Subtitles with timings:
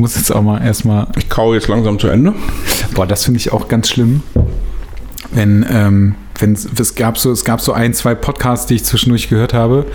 [0.00, 1.06] muss jetzt auch mal erstmal.
[1.16, 2.34] Ich kaue jetzt langsam zu Ende.
[2.94, 4.22] Boah, das finde ich auch ganz schlimm.
[5.32, 9.28] Wenn, ähm, wenn es gab so, es gab so ein, zwei Podcasts, die ich zwischendurch
[9.28, 9.86] gehört habe,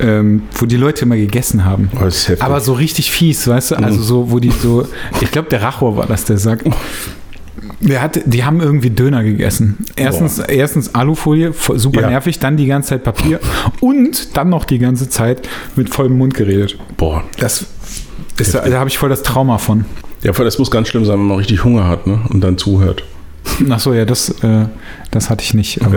[0.00, 1.90] ähm, wo die Leute immer gegessen haben.
[1.94, 2.08] Oh.
[2.38, 3.74] Aber so richtig fies, weißt du?
[3.76, 4.86] Also so, wo die so,
[5.20, 6.64] ich glaube, der Rachor war das, der sagt.
[7.80, 9.84] Der hat, die haben irgendwie Döner gegessen.
[9.94, 12.10] Erstens, erstens Alufolie, super Ja.
[12.10, 13.40] nervig, dann die ganze Zeit Papier
[13.80, 16.76] und dann noch die ganze Zeit mit vollem Mund geredet.
[16.96, 17.24] Boah.
[17.38, 17.66] Das
[18.40, 19.84] ist, da, habe ich voll das Trauma von.
[20.22, 22.20] Ja, voll, das muss ganz schlimm sein, wenn man richtig Hunger hat ne?
[22.30, 23.04] und dann zuhört.
[23.70, 24.66] Ach so, ja, das, äh,
[25.10, 25.82] das hatte ich nicht.
[25.84, 25.96] Aber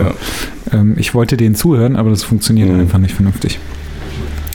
[0.72, 0.78] Ja.
[0.80, 2.80] ähm, ich wollte denen zuhören, aber das funktioniert Mhm.
[2.80, 3.58] einfach nicht vernünftig.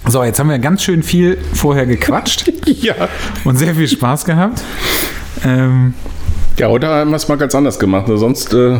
[0.08, 2.96] So, jetzt haben wir ganz schön viel vorher gequatscht Ja.
[3.44, 4.64] und sehr viel Spaß gehabt.
[5.46, 5.94] Ähm,
[6.58, 8.08] Ja, heute haben wir es mal ganz anders gemacht.
[8.08, 8.18] ne?
[8.18, 8.80] Sonst äh,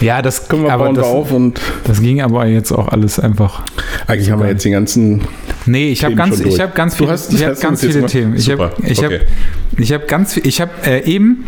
[0.00, 3.18] ja, das, können wir aber bauen das, drauf und das ging aber jetzt auch alles
[3.18, 3.62] einfach.
[4.06, 5.22] eigentlich haben wir jetzt den ganzen.
[5.66, 8.36] Nee, ich habe ganz, ich habe ganz Du viele, hast- ich du ganz viele Themen.
[8.36, 9.26] Ich habe, ich habe, okay.
[9.78, 11.44] ich habe ganz viel, ich habe äh, eben,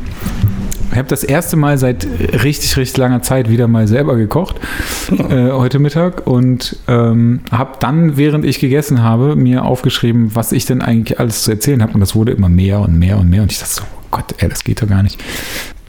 [0.92, 2.06] ich habe das erste Mal seit
[2.42, 4.56] richtig, richtig langer Zeit wieder mal selber gekocht
[5.10, 10.64] äh, heute Mittag und ähm, habe dann, während ich gegessen habe, mir aufgeschrieben, was ich
[10.64, 13.42] denn eigentlich alles zu erzählen habe und das wurde immer mehr und mehr und mehr
[13.42, 15.22] und ich dachte so, oh Gott, ey, das geht doch gar nicht.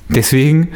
[0.09, 0.69] Deswegen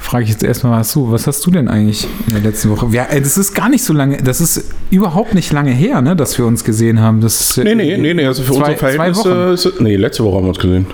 [0.00, 1.12] frage ich jetzt erstmal was zu.
[1.12, 2.86] Was hast du denn eigentlich in der letzten Woche?
[2.90, 6.16] Ja, ey, das ist gar nicht so lange, das ist überhaupt nicht lange her, ne,
[6.16, 7.20] dass wir uns gesehen haben.
[7.20, 9.30] Das ist, Nee, nee, nee, nee, also für zwei, unsere zwei Verhältnisse.
[9.46, 9.52] Wochen.
[9.54, 10.86] ist es- nee, letzte Woche haben wir uns gesehen.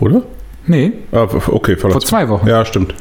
[0.00, 0.22] Oder?
[0.66, 2.46] Nee, Ah, okay, vor zwei Wochen.
[2.46, 2.94] Ja, stimmt.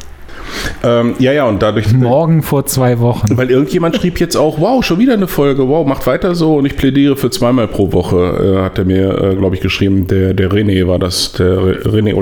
[0.84, 1.92] Ähm, ja, ja, und dadurch.
[1.94, 3.38] Morgen vor zwei Wochen.
[3.38, 6.66] Weil irgendjemand schrieb jetzt auch, wow, schon wieder eine Folge, wow, macht weiter so und
[6.66, 10.08] ich plädiere für zweimal pro Woche, äh, hat er mir, äh, glaube ich, geschrieben.
[10.08, 12.14] Der, der René war das, der Re- René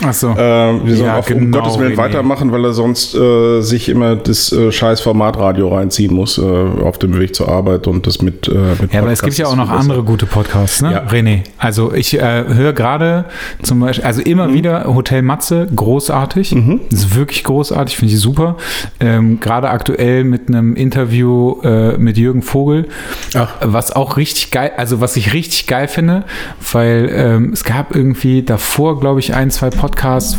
[0.00, 0.08] Olenek.
[0.08, 0.30] Achso.
[0.32, 4.16] Äh, wir sollen Ja, um genau, Gottes Willen weitermachen, weil er sonst äh, sich immer
[4.16, 8.48] das äh, scheiß Formatradio reinziehen muss äh, auf dem Weg zur Arbeit und das mit,
[8.48, 10.92] äh, mit Ja, aber es gibt Podcasts ja auch noch andere gute Podcasts, ne?
[10.92, 11.04] Ja.
[11.06, 11.40] René.
[11.58, 13.24] Also ich äh, höre gerade
[13.62, 14.54] zum Beispiel, also immer Mhm.
[14.54, 16.54] wieder Hotel Matze, großartig.
[16.90, 18.56] Das ist wirklich großartig, finde ich super.
[19.00, 22.88] Ähm, gerade aktuell mit einem Interview äh, mit Jürgen Vogel,
[23.34, 23.54] Ach.
[23.62, 26.24] was auch richtig geil, also was ich richtig geil finde,
[26.72, 29.81] weil ähm, es gab irgendwie davor, glaube ich, ein, zwei Podcasts,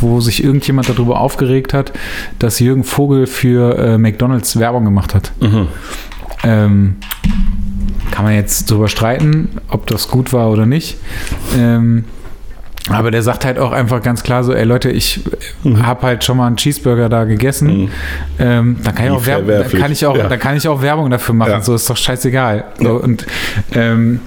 [0.02, 1.92] wo sich irgendjemand darüber aufgeregt hat,
[2.38, 5.32] dass Jürgen Vogel für äh, McDonalds Werbung gemacht hat.
[5.40, 5.68] Mhm.
[6.42, 6.96] Ähm,
[8.10, 10.98] kann man jetzt drüber streiten, ob das gut war oder nicht.
[11.56, 12.04] Ähm,
[12.90, 15.20] aber der sagt halt auch einfach ganz klar so, ey Leute, ich
[15.62, 15.86] Mhm.
[15.86, 17.90] habe halt schon mal einen Cheeseburger da gegessen.
[18.38, 20.28] Ähm, dann kann ich auch Werbung, dann kann ich auch, Ja.
[20.28, 21.50] dann kann ich auch Werbung dafür machen.
[21.52, 21.60] Ja.
[21.62, 22.64] So ist doch scheißegal.
[22.78, 23.26] So, und
[23.74, 24.20] ähm,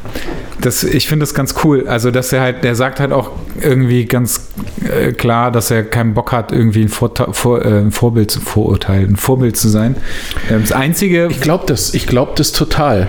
[0.59, 1.87] das, ich finde das ganz cool.
[1.87, 3.29] Also, dass er halt, der sagt halt auch
[3.61, 4.47] irgendwie ganz
[4.83, 8.41] äh, klar, dass er keinen Bock hat, irgendwie ein, Vorta- vor, äh, ein Vorbild zu
[8.41, 9.95] verurteilen, ein Vorbild zu sein.
[10.49, 13.07] Ähm, das Einzige, Ich glaube das, ich glaube das total.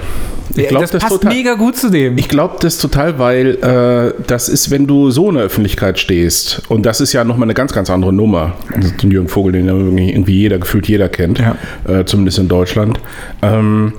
[0.55, 1.35] Ich Ja, glaube das passt total.
[1.35, 2.17] mega gut zu dem.
[2.19, 6.63] Ich glaube das total, weil äh, das ist, wenn du so in der Öffentlichkeit stehst,
[6.69, 8.55] und das ist ja nochmal eine ganz, ganz andere Nummer.
[8.75, 11.57] Also den Jürgen Vogel, den irgendwie jeder, gefühlt jeder kennt, Ja.
[11.87, 12.99] äh, zumindest in Deutschland.
[13.43, 13.93] Ähm,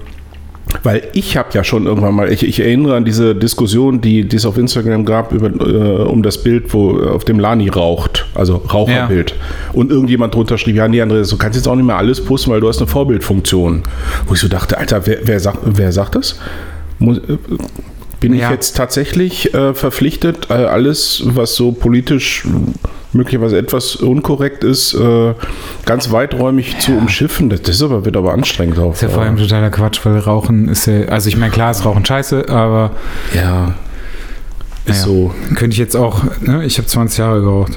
[0.83, 4.35] weil ich habe ja schon irgendwann mal, ich, ich erinnere an diese Diskussion, die, die
[4.35, 8.57] es auf Instagram gab, über, äh, um das Bild, wo auf dem Lani raucht, also
[8.57, 9.35] Raucherbild.
[9.73, 12.51] Und irgendjemand drunter schrieb, ja, nee, Andreas, du kannst jetzt auch nicht mehr alles posten,
[12.51, 13.83] weil du hast eine Vorbildfunktion.
[14.27, 16.39] Wo ich so dachte, Alter, wer, wer, sagt, wer sagt das?
[16.99, 17.37] Muss, äh,
[18.19, 18.45] bin Ja.
[18.45, 22.45] ich jetzt tatsächlich äh, verpflichtet, äh, alles, was so politisch
[23.13, 25.33] möglicherweise etwas unkorrekt ist, äh,
[25.85, 27.49] ganz weiträumig zu umschiffen?
[27.49, 28.95] Das, ist aber, wird aber anstrengend auf.
[28.95, 31.85] ist ja vor allem totaler Quatsch, weil Rauchen ist ja, also ich meine, klar ist
[31.85, 32.91] Rauchen scheiße, aber
[33.33, 33.75] Ja.
[34.85, 35.13] Ist Naja.
[35.19, 35.33] so.
[35.55, 37.73] könnte ich jetzt auch, ne, ich habe 20 Jahre geraucht.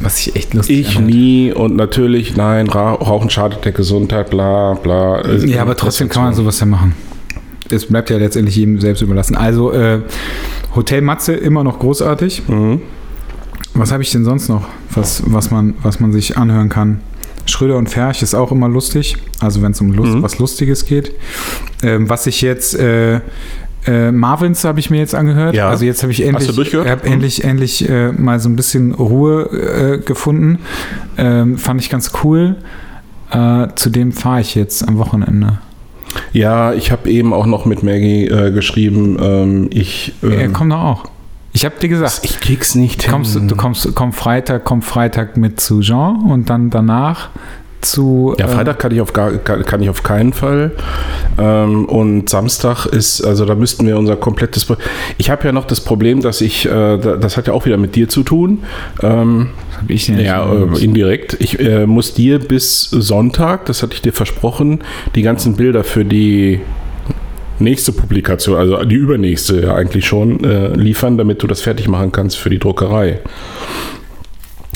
[0.00, 1.06] Was ich echt lustig Ich fand.
[1.06, 5.26] nie und natürlich, nein, Ra Rauchen schadet der Gesundheit, bla bla.
[5.44, 6.94] Ja, aber trotzdem kann man sowas ja machen.
[7.70, 9.36] Es bleibt ja letztendlich jedem selbst überlassen.
[9.36, 10.00] Also, äh,
[10.74, 12.42] Hotel Matze immer noch großartig.
[12.48, 12.80] Mhm.
[13.78, 17.00] Was habe ich denn sonst noch, was, was, man, was man sich anhören kann?
[17.46, 20.22] Schröder und Ferch ist auch immer lustig, also wenn es um Lust, Mhm.
[20.22, 21.12] was Lustiges geht.
[21.82, 23.20] Ähm, was ich jetzt, äh,
[23.86, 25.54] äh, Marvins habe ich mir jetzt angehört.
[25.54, 25.68] Ja.
[25.70, 27.12] Also jetzt habe ich endlich, hab Mhm.
[27.12, 30.58] endlich, endlich äh, mal so ein bisschen Ruhe äh, gefunden.
[31.16, 32.56] Ähm, fand ich ganz cool.
[33.30, 35.58] Äh, zudem fahre ich jetzt am Wochenende.
[36.32, 40.72] Ja, ich habe eben auch noch mit Maggie äh, geschrieben, ähm, ich, Er ähm, kommt
[40.72, 41.04] doch auch.
[41.58, 43.10] Ich habe dir gesagt, ich krieg's nicht hin.
[43.12, 47.30] kommst, du kommst, komm Freitag, komm Freitag mit zu Jean und dann danach
[47.80, 48.34] zu.
[48.38, 50.70] Ja, äh, Freitag kann ich auf, gar, kann, kann ich auf keinen Fall.
[51.36, 54.64] Ähm, und Samstag ist, also da müssten wir unser komplettes.
[54.66, 54.76] Pro-
[55.16, 57.76] Ich habe ja noch das Problem, dass ich, äh, da- das hat ja auch wieder
[57.76, 58.62] mit dir zu tun.
[59.02, 59.48] Ähm,
[59.80, 61.36] hab ich denn ja, äh, indirekt.
[61.40, 64.80] Ich äh, muss dir bis Sonntag, das hatte ich dir versprochen,
[65.16, 66.60] die ganzen Bilder für die
[67.60, 72.12] nächste Publikation, also die übernächste ja eigentlich schon, äh, liefern, damit du das fertig machen
[72.12, 73.20] kannst für die Druckerei.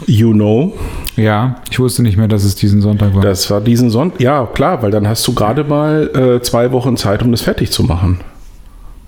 [0.07, 0.75] You know,
[1.17, 3.23] Ja, ich wusste nicht mehr, dass es diesen Sonntag war.
[3.23, 4.21] das war diesen Sonntag.
[4.21, 7.71] Ja, klar, weil dann hast du gerade mal äh, zwei Wochen Zeit, um das fertig
[7.71, 8.21] zu machen.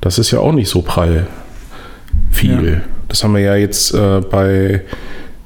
[0.00, 1.26] Das ist ja auch nicht so prall
[2.30, 2.74] viel.
[2.74, 2.80] Ja.
[3.08, 4.82] Das haben wir ja jetzt äh, bei,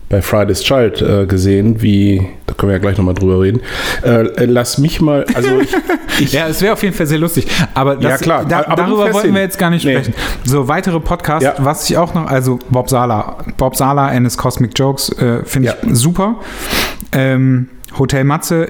[0.08, 2.26] bei Friday's Child äh, gesehen, wie,
[2.58, 3.60] können wir ja gleich nochmal drüber reden.
[4.02, 5.74] Äh, lass mich mal, also ich,
[6.20, 7.46] ich Ja, es wäre auf jeden Fall sehr lustig.
[7.72, 8.44] Aber das, Ja, klar.
[8.44, 9.92] Da, Aber darüber wollten wir jetzt gar nicht Nee.
[9.94, 10.14] sprechen.
[10.44, 11.54] So, weitere Podcasts, Ja.
[11.58, 13.38] was ich auch noch, also Bob Sala.
[13.56, 15.74] Bob Sala and his Cosmic Jokes äh, finde Ja.
[15.82, 16.34] ich super.
[17.12, 17.68] Ähm,
[17.98, 18.68] Hotel Matze,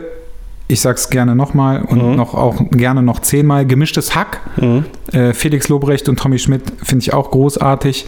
[0.69, 2.17] ich sag's gerne nochmal und Mhm.
[2.17, 3.64] noch auch gerne noch zehnmal.
[3.67, 4.40] Gemischtes Hack,
[5.12, 8.06] äh, Felix Lobrecht und Tommy Schmidt finde ich auch großartig.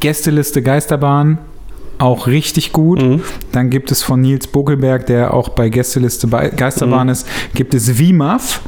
[0.00, 1.36] Gästeliste Geisterbahn,
[2.00, 3.02] auch richtig gut.
[3.02, 3.22] Mhm.
[3.52, 7.12] Dann gibt es von Nils Bokelberg, der auch bei Gästeliste bei Geisterbahn Mhm.
[7.12, 8.60] ist, gibt es WIMAF.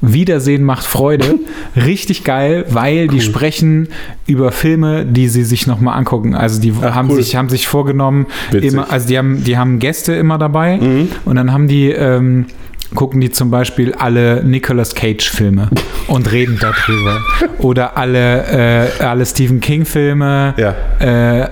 [0.00, 1.38] Wiedersehen macht Freude.
[1.76, 3.88] Richtig geil, weil die sprechen
[4.26, 6.34] über Filme, die sie sich nochmal angucken.
[6.34, 7.16] Also die Ach, haben, cool.
[7.22, 11.08] sich, haben sich vorgenommen, immer, also die haben, die haben Gäste immer dabei Mhm.
[11.24, 12.46] und dann haben die, ähm,
[12.94, 15.70] gucken die zum Beispiel alle Nicolas Cage-Filme
[16.08, 17.20] und reden darüber.
[17.58, 20.74] Oder alle, äh, alle Stephen King-Filme, Ja.
[20.98, 21.48] äh,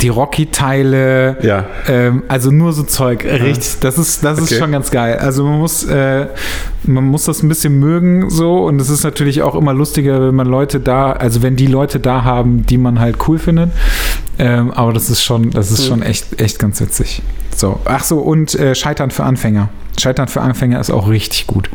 [0.00, 1.64] die Rocky-Teile, Ja.
[1.88, 3.80] ähm, also nur so Zeug, richtig.
[3.80, 4.60] Das ist, das ist Okay.
[4.60, 5.18] schon ganz geil.
[5.18, 6.26] Also man muss, äh,
[6.84, 10.34] man muss das ein bisschen mögen so und es ist natürlich auch immer lustiger, wenn
[10.34, 13.70] man Leute da, also wenn die Leute da haben, die man halt cool findet.
[14.38, 17.22] Ähm, aber das ist schon, das ist schon echt, echt ganz witzig.
[17.56, 19.70] So, ach so und äh, Scheitern für Anfänger.
[19.98, 21.70] Scheitern für Anfänger ist auch richtig gut.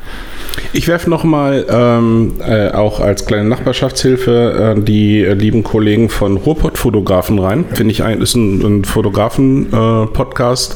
[0.74, 6.38] Ich werfe nochmal ähm, äh, auch als kleine Nachbarschaftshilfe äh, die äh, lieben Kollegen von
[6.38, 7.66] Ruhrpott-Fotografen rein.
[7.74, 10.76] Finde ich ein, ist ein, ein Fotografen-Podcast,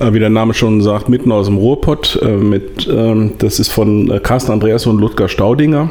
[0.00, 2.18] äh, wie der Name schon sagt, mitten aus dem Ruhrpott.
[2.20, 5.88] Äh, mit, ähm, das ist von äh, Carsten Andreas und Ludger Staudinger.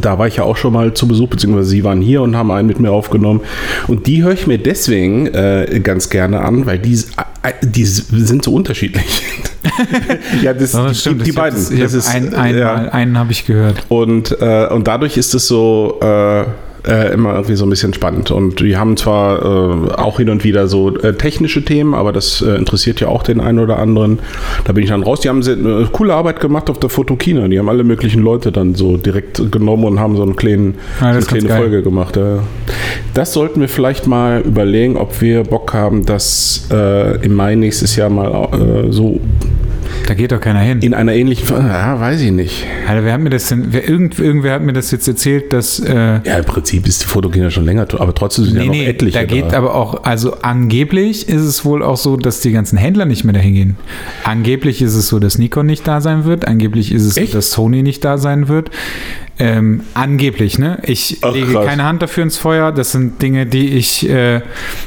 [0.00, 2.50] Da war ich ja auch schon mal zu Besuch, beziehungsweise sie waren hier und haben
[2.50, 3.40] einen mit mir aufgenommen.
[3.86, 8.42] Und die höre ich mir deswegen äh, ganz gerne an, weil die, äh, die sind
[8.44, 9.22] so unterschiedlich.
[10.42, 11.58] ja, das, die, die, die hab beiden.
[11.58, 12.74] das- das ist, ein, äh, einmal, ja.
[12.90, 13.84] einen habe ich gehört.
[13.88, 15.98] Und, äh, und dadurch ist es so
[16.86, 18.30] äh, äh, immer irgendwie so ein bisschen spannend.
[18.30, 22.42] Und die haben zwar äh, auch hin und wieder so äh, technische Themen, aber das
[22.42, 24.18] äh, interessiert ja auch den einen oder anderen.
[24.64, 25.20] Da bin ich dann raus.
[25.20, 27.48] Die haben sehr, eine coole Arbeit gemacht auf der Fotokina.
[27.48, 31.26] Die haben alle möglichen Leute dann so direkt genommen und haben so einen kleinen, das
[31.26, 31.60] so eine kleine.
[31.60, 32.18] Folge gemacht.
[33.14, 37.96] Das sollten wir vielleicht mal überlegen, ob wir Bock haben, das äh, im Mai nächstes
[37.96, 39.20] Jahr mal äh, so
[40.06, 40.80] Da geht doch keiner hin.
[40.82, 42.64] in einer ähnlichen, ja, weiß ich nicht.
[42.88, 45.80] Alter, wer hat mir das denn, wer, irgend, irgendwer hat mir das jetzt erzählt, dass,
[45.80, 48.74] äh, Ja, im Prinzip ist die Fotokina schon länger, aber trotzdem sind ja nee, noch
[48.74, 49.56] nee, etliche da geht da.
[49.58, 53.34] aber auch, also angeblich ist es wohl auch so, dass die ganzen Händler nicht mehr
[53.34, 53.76] dahin gehen.
[54.24, 57.32] Angeblich ist es so, dass Nikon nicht da sein wird, angeblich ist es Echt?
[57.32, 58.70] so, dass Sony nicht da sein wird.
[59.38, 60.78] Ähm, angeblich, ne?
[60.84, 61.66] Ich Ach, lege krass.
[61.66, 62.72] keine Hand dafür ins Feuer.
[62.72, 64.40] Das sind Dinge, die ich äh,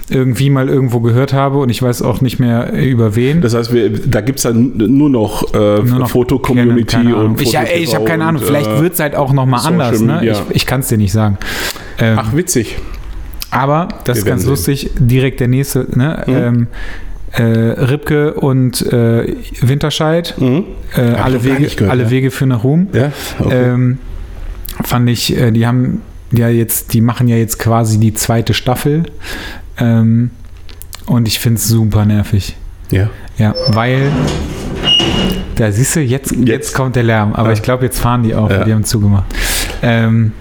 [0.10, 3.42] irgendwie mal irgendwo gehört habe und ich weiß auch nicht mehr äh, über wen.
[3.42, 7.62] Das heißt, wir, da gibt es dann nur noch, äh, noch Foto-Community und Ich, ja,
[7.62, 8.42] ey, ich habe keine Ahnung.
[8.42, 10.02] und, Vielleicht äh, wird es halt auch nochmal anders.
[10.02, 10.22] Ne?
[10.28, 11.38] Ich, ich kann es dir nicht sagen.
[12.00, 12.78] Ähm, Ach, witzig.
[13.52, 14.90] aber das Wir ist ganz werden lustig.
[14.98, 15.86] Direkt der nächste.
[15.96, 16.24] Ne?
[16.26, 16.34] Mhm.
[16.36, 16.68] Ähm,
[17.34, 20.34] äh, Ribke und äh, Winterscheid.
[20.40, 20.64] Mhm.
[20.96, 22.10] Äh, alle, Wege, gehört, alle ja.
[22.10, 22.88] Wege führen nach Ruhm.
[22.94, 23.74] Ja, okay.
[23.74, 24.00] Ähm,
[24.84, 29.04] fand ich, äh, die haben ja jetzt, die machen ja jetzt quasi die zweite Staffel.
[29.80, 30.32] Ähm,
[31.06, 32.56] und ich finde es super nervig.
[32.92, 33.10] ja.
[33.38, 34.12] Ja, weil
[35.56, 36.74] da siehst du, jetzt, jetzt, Jetzt.
[36.76, 37.54] kommt der Lärm, aber Ja.
[37.54, 38.66] ich glaube, jetzt fahren die auch, Ja.
[38.66, 39.26] die haben zugemacht.
[39.82, 40.34] Ähm,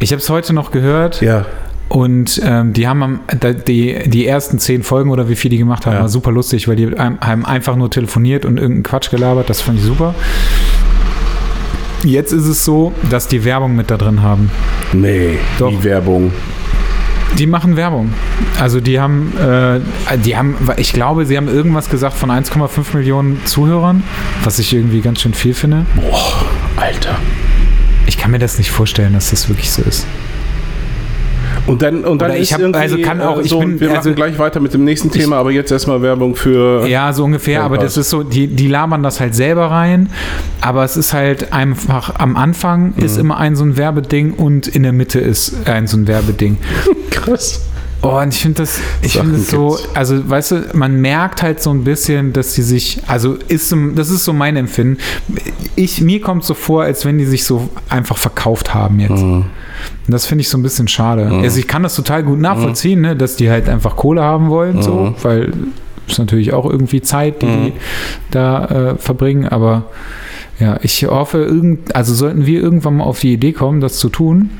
[0.00, 1.46] ich habe es heute noch gehört ja.
[1.88, 3.20] und ähm, die haben am,
[3.68, 6.00] die, die ersten zehn Folgen oder wie viel die gemacht haben, Ja.
[6.00, 9.78] war super lustig, weil die haben einfach nur telefoniert und irgendeinen Quatsch gelabert, das fand
[9.78, 10.12] ich super.
[12.04, 14.50] Jetzt ist es so, dass die Werbung mit da drin haben.
[14.92, 15.70] Nee, Doch.
[15.70, 16.32] die Werbung.
[17.38, 18.12] Die machen Werbung.
[18.60, 19.80] Also die haben, äh,
[20.18, 24.02] die haben, ich glaube, sie haben irgendwas gesagt von 1,5 Millionen Zuhörern,
[24.44, 25.86] was ich irgendwie ganz schön viel finde.
[25.94, 26.44] Boah,
[26.76, 27.16] Alter.
[28.06, 30.06] Ich kann mir das nicht vorstellen, dass das wirklich so ist.
[31.66, 33.60] Und dann, und dann Oder ich ist hab- irgendwie, also kann auch- äh, ich so,
[33.60, 36.86] bin- wir also- machen gleich weiter mit dem nächsten Thema, aber jetzt erstmal Werbung für...
[36.88, 40.10] Ja, so ungefähr, aber das ist so, die, die labern das halt selber rein,
[40.60, 43.20] aber es ist halt einfach, am Anfang ist Mhm.
[43.20, 46.56] immer ein so ein Werbeding und in der Mitte ist ein so ein Werbeding.
[47.10, 47.60] Krass.
[48.04, 51.70] Oh, und ich finde das, ich finde so, also weißt du, man merkt halt so
[51.70, 54.98] ein bisschen, dass die sich, also ist, das ist so mein Empfinden.
[55.76, 59.22] Ich, mir kommt so vor, als wenn die sich so einfach verkauft haben jetzt.
[59.22, 59.44] Mhm.
[59.44, 59.46] Und
[60.08, 61.26] das finde ich so ein bisschen schade.
[61.42, 64.76] Also ich kann das total gut nachvollziehen, ne, dass die halt einfach Kohle haben wollen,
[64.78, 64.82] Mhm.
[64.82, 65.52] so, weil
[66.08, 67.72] ist natürlich auch irgendwie Zeit, die die
[68.32, 69.84] da äh, verbringen, aber
[70.58, 74.08] Ja, ich hoffe, irgend, also sollten wir irgendwann mal auf die Idee kommen, das zu
[74.08, 74.50] tun,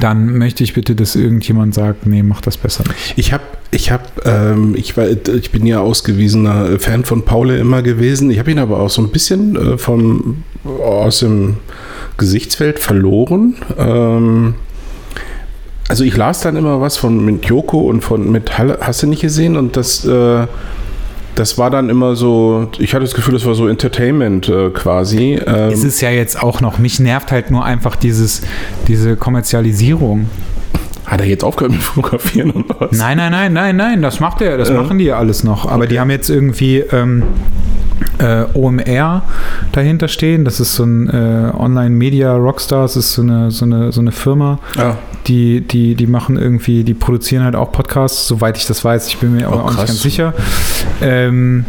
[0.00, 2.84] dann möchte ich bitte, dass irgendjemand sagt, nee, mach das besser.
[3.16, 7.82] Ich habe, ich habe, ähm, ich war, ich bin ja ausgewiesener Fan von Paul immer
[7.82, 8.30] gewesen.
[8.30, 11.56] Ich habe ihn aber auch so ein bisschen äh, vom aus dem
[12.18, 13.56] Gesichtsfeld verloren.
[13.78, 14.54] Ähm,
[15.88, 19.06] also ich las dann immer was von mit Joko und von mit Halle, hast du
[19.06, 19.56] nicht gesehen?
[19.56, 20.46] Und das, äh,
[21.38, 25.34] das war dann immer so, ich hatte das Gefühl, das war so Entertainment äh, quasi.
[25.46, 28.42] Ähm, Es ist ja jetzt auch noch, mich nervt halt nur einfach dieses,
[28.88, 30.28] diese Kommerzialisierung.
[31.06, 32.90] hat er jetzt aufgehört mit Fotografieren und was?
[32.92, 34.80] Nein, nein, nein, nein, nein, das macht er, das Ja.
[34.82, 35.66] machen die ja alles noch.
[35.70, 37.22] Aber die haben jetzt irgendwie ähm,
[38.18, 39.22] äh, OMR
[39.72, 40.44] dahinter stehen.
[40.44, 44.58] Das ist so ein äh, Online-Media-Rockstar, das ist so eine, so eine, so eine Firma,
[44.76, 44.94] Ah,
[45.26, 49.08] die, die, die machen irgendwie, die produzieren halt auch Podcasts, soweit ich das weiß.
[49.08, 49.88] Ich bin mir aber Oh, auch nicht krass.
[49.88, 50.32] ganz sicher.
[51.00, 51.64] Ähm,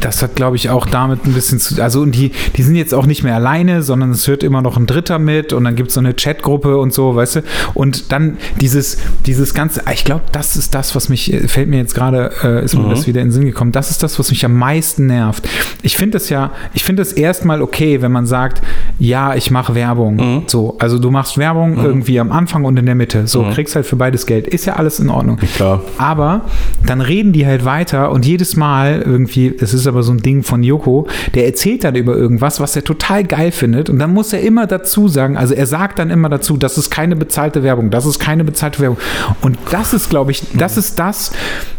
[0.00, 1.80] das hat, glaube ich, auch damit ein bisschen zu.
[1.82, 4.76] Also, und die, die sind jetzt auch nicht mehr alleine, sondern es hört immer noch
[4.76, 7.40] ein Dritter mit und dann gibt es so eine Chatgruppe und so, weißt du?
[7.74, 11.78] Und dann dieses, dieses ganze, ich glaube, das ist das, was mich, äh, fällt mir
[11.78, 12.90] jetzt gerade, äh, ist mir Mhm.
[12.90, 15.48] das wieder in den Sinn gekommen, das ist das, was mich am meisten nervt.
[15.82, 18.62] Ich finde das ja, ich finde es erstmal okay, wenn man sagt,
[18.98, 20.16] ja, ich mache Werbung.
[20.16, 20.42] Mhm.
[20.46, 23.26] So, also du machst Werbung irgendwie am Anfang und in der Mitte.
[23.26, 24.46] So, kriegst halt für beides Geld.
[24.46, 25.36] Ist ja alles in Ordnung.
[25.36, 25.82] klar.
[25.98, 26.42] Aber
[26.84, 30.42] dann reden die halt weiter und jedes Mal irgendwie, das ist aber so ein Ding
[30.42, 34.32] von Joko, der erzählt dann über irgendwas, was er total geil findet und dann muss
[34.32, 37.90] er immer dazu sagen, also er sagt dann immer dazu, das ist keine bezahlte Werbung,
[37.90, 38.98] das ist keine bezahlte Werbung.
[39.42, 41.32] Und das ist, glaube ich, das ist das,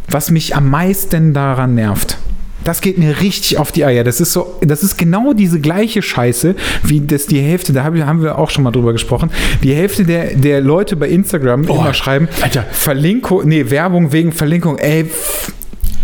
[0.10, 2.18] was mich am meisten daran nervt.
[2.64, 4.04] Das geht mir richtig auf die Eier.
[4.04, 8.22] Das ist so, das ist genau diese gleiche Scheiße, wie das die Hälfte, da haben
[8.24, 9.30] wir- auch schon mal drüber gesprochen,
[9.64, 12.66] die Hälfte der, der Leute bei Instagram immer schreiben, Alter.
[12.72, 15.06] Verlinkung, nee, Werbung wegen Verlinkung, ey.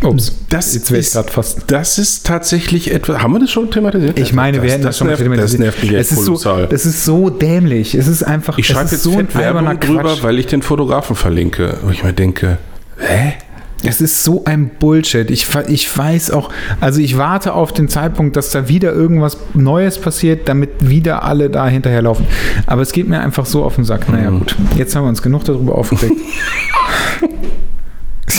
[0.05, 1.63] Ups, Das jetzt wäre ich ist- gerade fast.
[1.67, 3.21] Das ist tatsächlich etwas.
[3.21, 4.17] Haben wir das schon thematisiert?
[4.19, 6.37] Ich meine, wir hätten das, schon mal nervt, Das nervt mich es ist so.
[6.69, 7.95] Das ist so dämlich.
[7.95, 8.57] Es ist einfach.
[8.57, 11.77] Ich schreibe jetzt so ein Werbung drüber, weil ich den Fotografen verlinke.
[11.83, 12.57] Wo ich mir denke,
[12.99, 13.33] hä?
[13.85, 15.29] Es ist so ein Bullshit.
[15.29, 19.97] Ich, ich weiß auch, also ich warte auf den Zeitpunkt, dass da wieder irgendwas Neues
[19.97, 22.25] passiert, damit wieder alle da hinterherlaufen.
[22.65, 24.07] Aber es geht mir einfach so auf den Sack.
[24.07, 24.39] Naja, Mhm.
[24.39, 24.55] gut.
[24.77, 26.15] Jetzt haben wir uns genug darüber aufgeregt.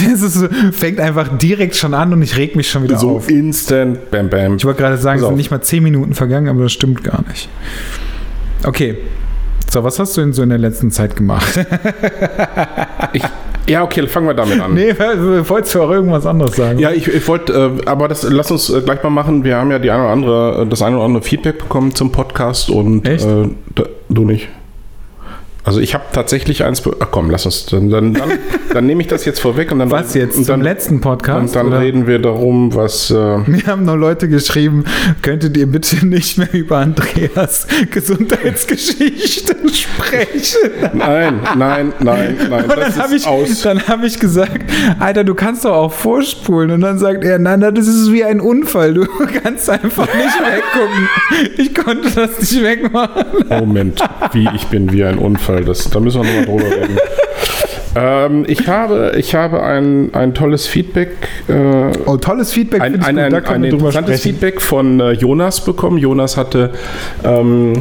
[0.15, 3.29] es so, fängt einfach direkt schon an und ich reg mich schon wieder So auf.
[3.29, 4.57] instant, bam, bam.
[4.57, 7.23] Ich wollte gerade sagen, es sind nicht mal zehn Minuten vergangen, aber das stimmt gar
[7.29, 7.49] nicht.
[8.65, 8.97] Okay.
[9.71, 11.59] So, was hast du denn so in der letzten Zeit gemacht?
[13.13, 13.23] Ich,
[13.69, 14.75] ja, okay, fangen wir damit an.
[14.75, 14.93] nee,
[15.49, 16.79] wolltest du auch irgendwas anderes sagen?
[16.81, 19.45] Ja, ich, ich wollte, äh, aber das lass uns äh, gleich mal machen.
[19.45, 22.11] Wir haben ja die eine oder andere, äh, das eine oder andere Feedback bekommen zum
[22.11, 23.07] Podcast und?
[23.07, 23.21] Äh,
[24.09, 24.49] du nicht.
[25.65, 26.83] Also ich habe tatsächlich eins.
[27.01, 27.65] Ach komm, lass uns.
[27.67, 28.33] Dann, dann, dann,
[28.73, 29.91] dann nehme ich das jetzt vorweg und dann.
[29.91, 30.37] Was jetzt?
[30.37, 31.41] Und Zum dann, letzten Podcast?
[31.41, 31.81] und dann oder?
[31.81, 33.11] reden wir darum, was.
[33.11, 33.15] Äh,
[33.47, 34.85] Mir haben noch Leute geschrieben,
[35.23, 40.71] könntet ihr bitte nicht mehr über Andreas Gesundheitsgeschichten sprechen?
[40.93, 42.65] nein, nein, nein, nein.
[42.65, 43.63] Und dann habe ich, aus.
[43.63, 44.61] dann hab ich gesagt,
[45.01, 46.73] Alter, du kannst doch auch vorspulen.
[46.73, 48.93] Und dann sagt er, nein, nein, das ist wie ein Unfall.
[48.93, 49.07] Du
[49.43, 51.09] kannst einfach nicht weggucken.
[51.57, 53.25] Ich konnte das nicht wegmachen.
[53.49, 54.03] Moment,
[54.33, 55.54] wie ich bin wie ein Unfall.
[55.63, 56.99] Das, da müssen wir nochmal drüber reden.
[57.97, 61.11] ähm, ich habe, ich habe ein, ein tolles Feedback,
[61.49, 61.55] äh,
[62.07, 62.81] Oh, tolles Feedback.
[62.81, 64.23] ein, ein, ein, ein drüber interessantes.
[64.23, 65.99] Feedback von äh, Jonas bekommen.
[65.99, 66.71] Jonas hatte
[67.25, 67.75] ähm,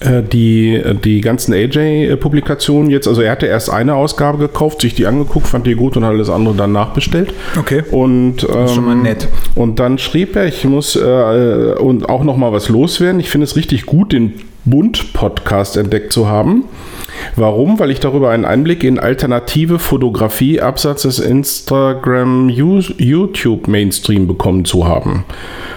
[0.00, 5.06] äh, die, die ganzen AJ-Publikationen jetzt, also er hatte erst eine Ausgabe gekauft, sich die
[5.06, 7.32] angeguckt, fand die gut und hat alles andere dann nachbestellt.
[7.58, 7.82] Okay.
[7.90, 9.28] Und, ähm, ist schon mal nett.
[9.54, 13.20] Und dann schrieb er, ich muss äh, und auch noch mal was loswerden.
[13.20, 16.64] Ich finde es richtig gut, den Bund-Podcast entdeckt zu haben.
[17.36, 17.78] Warum?
[17.78, 24.86] Weil ich darüber einen Einblick in alternative Fotografie abseits des Instagram, YouTube Mainstream bekommen zu
[24.86, 25.24] haben.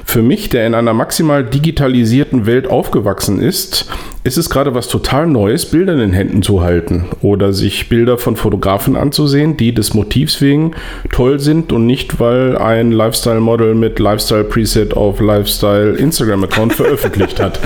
[0.03, 3.89] Für mich, der in einer maximal digitalisierten Welt aufgewachsen ist,
[4.25, 8.17] ist es gerade was total Neues, Bilder in den Händen zu halten oder sich Bilder
[8.17, 10.71] von Fotografen anzusehen, die des Motivs wegen
[11.11, 17.59] toll sind und nicht, weil ein Lifestyle-Model mit Lifestyle-Preset auf Lifestyle-Instagram-Account veröffentlicht hat.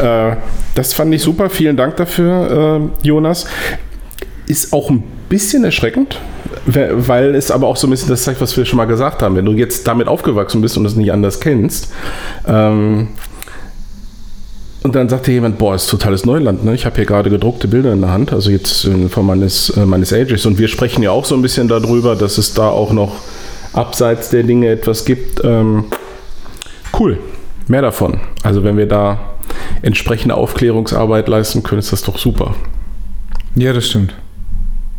[0.00, 0.36] Äh,
[0.74, 1.48] das fand ich super.
[1.50, 3.46] Vielen Dank dafür, äh, Jonas.
[4.46, 6.18] Ist auch ein bisschen erschreckend,
[6.66, 9.22] we- weil es aber auch so ein bisschen das zeigt, was wir schon mal gesagt
[9.22, 9.34] haben.
[9.36, 11.90] Wenn du jetzt damit aufgewachsen bist und es nicht anders kennst,
[12.46, 13.08] ähm,
[14.82, 16.74] und dann sagte jemand, boah, ist totales Neuland, ne?
[16.74, 19.86] Ich habe hier gerade gedruckte Bilder in der Hand, also jetzt in Form meines, äh,
[19.86, 20.44] meines Ages.
[20.46, 23.16] Und wir sprechen ja auch so ein bisschen darüber, dass es da auch noch
[23.72, 25.40] abseits der Dinge etwas gibt.
[25.44, 25.84] Ähm,
[26.98, 27.18] cool,
[27.68, 28.20] mehr davon.
[28.42, 29.20] Also wenn wir da
[29.82, 32.54] entsprechende Aufklärungsarbeit leisten können, ist das doch super.
[33.54, 34.14] Ja, das stimmt.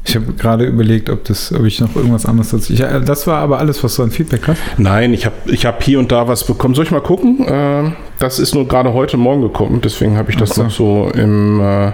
[0.05, 2.73] Ich habe gerade überlegt, ob, das, ob ich noch irgendwas anderes dazu.
[2.73, 4.59] Ich, äh, das war aber alles, was du an Feedback hast.
[4.77, 6.75] Nein, ich habe ich hab hier und da was bekommen.
[6.75, 7.45] Soll ich mal gucken?
[7.47, 10.63] Äh, das ist nur gerade heute Morgen gekommen, deswegen habe ich das so.
[10.63, 11.61] noch so im.
[11.61, 11.91] Äh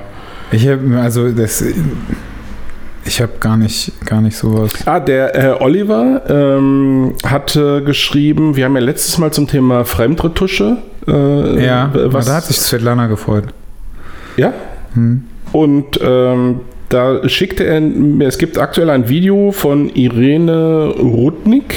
[0.51, 1.63] Ich habe also das.
[3.06, 4.72] Ich habe gar nicht, gar nicht sowas.
[4.86, 10.78] ah, der äh, Oliver ähm, hatte geschrieben, wir haben ja letztes Mal zum Thema Fremdretusche.
[11.08, 13.46] Äh, Ja, was, da hat sich Svetlana gefreut.
[14.36, 14.54] ja?
[14.96, 15.24] Hm.
[15.54, 21.75] Und ähm, da schickte er, mir- es gibt aktuell ein Video von Irene Rudnick.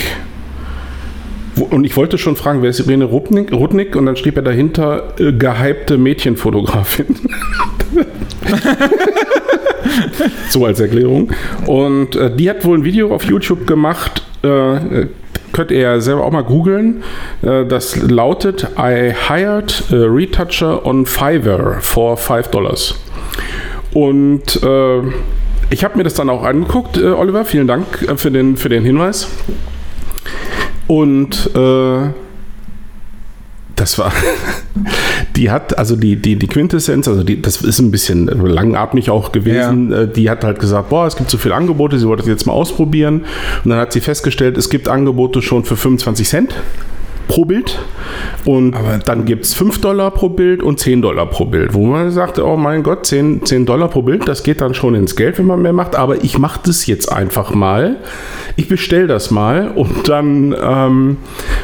[1.70, 3.52] Und ich wollte schon fragen, wer ist Irene Rudnick?
[3.52, 7.14] Rudnick und dann schrieb er dahinter, äh, gehypte Mädchenfotografin.
[10.48, 11.30] so als Erklärung.
[11.66, 15.06] Und äh, die hat wohl ein Video auf YouTube gemacht, äh,
[15.52, 17.02] könnt ihr ja selber auch mal googeln.
[17.42, 22.94] Äh, das lautet, I hired a retoucher on Fiverr for 5 Dollars.
[23.94, 25.00] Und äh,
[25.70, 27.44] ich habe mir das dann auch angeguckt, äh, Oliver.
[27.44, 29.28] Vielen Dank äh, für, den, für den Hinweis.
[30.86, 32.10] Und äh,
[33.76, 34.12] das war,
[35.36, 39.32] die hat, also die, die, die Quintessenz, also die, das ist ein bisschen langatmig auch
[39.32, 39.92] gewesen.
[39.92, 42.46] Äh, Die hat halt gesagt, boah, es gibt so viele Angebote, sie wollte das jetzt
[42.46, 43.24] mal ausprobieren.
[43.64, 46.54] Und dann hat sie festgestellt, es gibt Angebote schon für 25 Cent
[47.28, 47.78] pro Bild.
[48.44, 51.74] Und Aber- dann gibt es 5 Dollar pro Bild und 10 Dollar pro Bild.
[51.74, 54.94] Wo man sagte, oh mein Gott, 10, 10 Dollar pro Bild, das geht dann schon
[54.94, 55.96] ins Geld, wenn man mehr macht.
[55.96, 57.96] Aber ich mache das jetzt einfach mal.
[58.56, 61.16] Ich bestelle das mal und dann, ähm,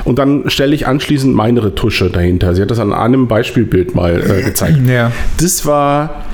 [0.05, 2.55] und dann stelle ich anschließend meine Retusche dahinter.
[2.55, 4.79] Sie hat das an einem Beispielbild mal äh, gezeigt.
[4.89, 5.13] Ja.
[5.41, 6.25] Das war,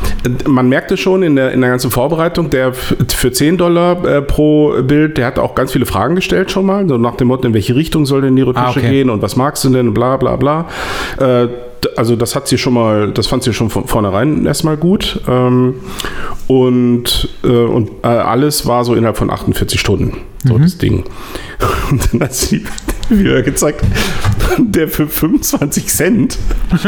[0.47, 4.75] man merkte schon in der, in der ganzen Vorbereitung, der für 10 Dollar äh, pro
[4.83, 7.55] Bild, der hat auch ganz viele Fragen gestellt schon mal, so nach dem Motto, in
[7.55, 8.91] welche Richtung soll denn die Retusche Ah, okay.
[8.91, 10.69] gehen und was magst du denn, bla bla bla.
[11.19, 11.49] Äh,
[11.97, 15.21] also das hat sie schon mal, das fand sie schon von vornherein erstmal gut.
[15.29, 15.75] Ähm,
[16.47, 21.05] und äh, und äh, alles war so innerhalb von 48 Stunden, so das Ding.
[21.91, 22.65] Und dann hat sie
[23.09, 23.83] wieder gezeigt,
[24.59, 26.39] der für 25 Cent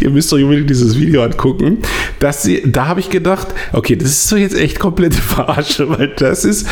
[0.00, 1.78] Ihr müsst euch unbedingt dieses Video angucken.
[2.18, 6.08] Dass sie, da habe ich gedacht, okay, das ist so jetzt echt komplette Verarsche, weil
[6.08, 6.66] das ist.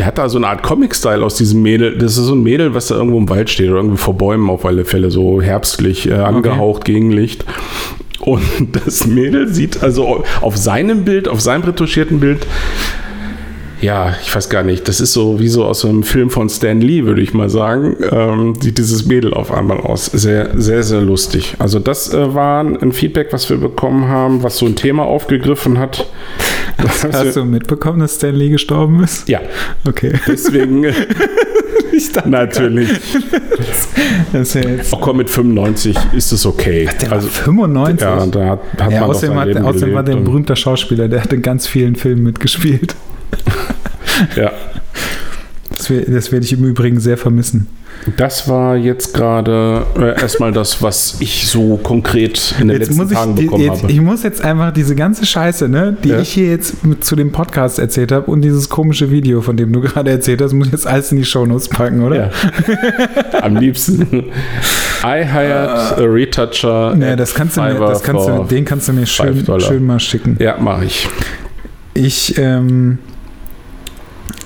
[0.00, 1.98] Der hat da so eine Art Comic-Style aus diesem Mädel.
[1.98, 4.48] Das ist so ein Mädel, was da irgendwo im Wald steht oder irgendwie vor Bäumen
[4.48, 7.44] auf alle Fälle, so herbstlich äh, angehaucht, Gegenlicht.
[8.20, 8.40] Und
[8.72, 12.46] das Mädel sieht also auf seinem Bild, auf seinem retuschierten Bild,
[13.80, 14.88] ja, ich weiß gar nicht.
[14.88, 17.96] Das ist so wie so aus einem Film von Stan Lee, würde ich mal sagen.
[18.10, 20.06] Ähm, sieht dieses Mädel auf einmal aus.
[20.06, 21.56] Sehr, sehr, sehr lustig.
[21.58, 25.78] Also das äh, war ein Feedback, was wir bekommen haben, was so ein Thema aufgegriffen
[25.78, 26.06] hat.
[26.82, 29.28] Was Hast du mitbekommen, dass Stan Lee gestorben ist?
[29.28, 29.40] ja,
[29.86, 30.14] Okay.
[30.26, 30.94] deswegen äh,
[31.92, 32.88] Ich dachte, natürlich.
[34.32, 34.92] das ja jetzt.
[34.92, 36.88] Auch komm, mit 95 ist es okay.
[37.00, 38.00] Der also, war 95.
[38.00, 41.22] ja, da hat, hat ja, man außerdem, hat, außerdem war der ein berühmter Schauspieler, der
[41.22, 42.94] hat in ganz vielen Filmen mitgespielt.
[44.36, 44.52] Ja,
[45.76, 47.66] Das, das werde ich im Übrigen sehr vermissen.
[48.16, 53.02] das war jetzt gerade äh, erstmal das, was ich so konkret in den Jetzt letzten
[53.02, 53.92] muss ich, Tagen die- bekommen jetzt, habe.
[53.92, 56.20] ich muss jetzt einfach diese ganze Scheiße, ne, die Ja.
[56.20, 59.72] ich hier jetzt mit, zu dem Podcast erzählt habe und dieses komische Video, von dem
[59.72, 62.16] du gerade erzählt hast, muss ich jetzt alles in die Shownotes packen, oder?
[62.16, 63.40] Ja.
[63.42, 64.02] Am liebsten.
[65.02, 66.94] I hired a retoucher.
[66.94, 69.86] Nee, at das kannst du mir, das kannst du, den kannst du mir schön, schön
[69.86, 70.36] mal schicken.
[70.38, 71.08] Ja, mache ich.
[71.94, 72.98] Ich, ähm,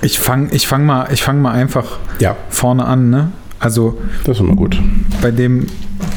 [0.01, 3.31] ich fange ich fang mal, ich fang mal einfach Ja, vorne an, ne?
[3.59, 4.77] Also das ist immer gut.
[5.21, 5.67] bei dem,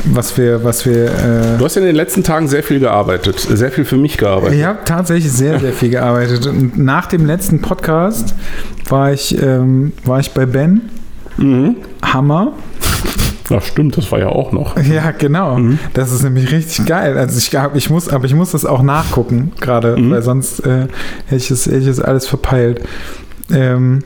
[0.04, 3.38] was wir, was wir, äh, Du hast in den letzten Tagen sehr viel gearbeitet.
[3.40, 4.58] Sehr viel für mich gearbeitet.
[4.58, 6.46] Ich habe tatsächlich sehr, sehr viel gearbeitet.
[6.46, 8.34] Und nach dem letzten Podcast
[8.88, 10.82] war ich, ähm, war ich bei Ben.
[11.38, 11.76] Mhm.
[12.02, 12.52] Hammer.
[13.50, 14.76] Ach, stimmt, das war ja auch noch.
[14.82, 15.58] Ja, genau.
[15.94, 17.16] Das ist nämlich richtig geil.
[17.16, 20.88] Also ich, ich muss, aber ich muss das auch nachgucken, gerade, weil sonst äh,
[21.26, 22.82] hätte, ich es, hätte ich es alles verpeilt.
[23.50, 24.02] Ähm,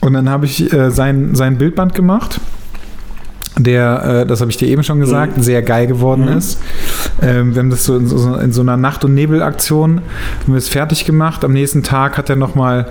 [0.00, 2.40] und dann habe ich äh, sein, sein Bildband gemacht,
[3.58, 6.58] der, äh, das habe ich dir eben schon gesagt, sehr geil geworden ist.
[7.20, 10.00] Ähm, wir haben das so in, so in so einer Nacht- und Nebelaktion
[10.40, 11.44] haben wir es fertig gemacht.
[11.44, 12.86] Am nächsten Tag hat er nochmal,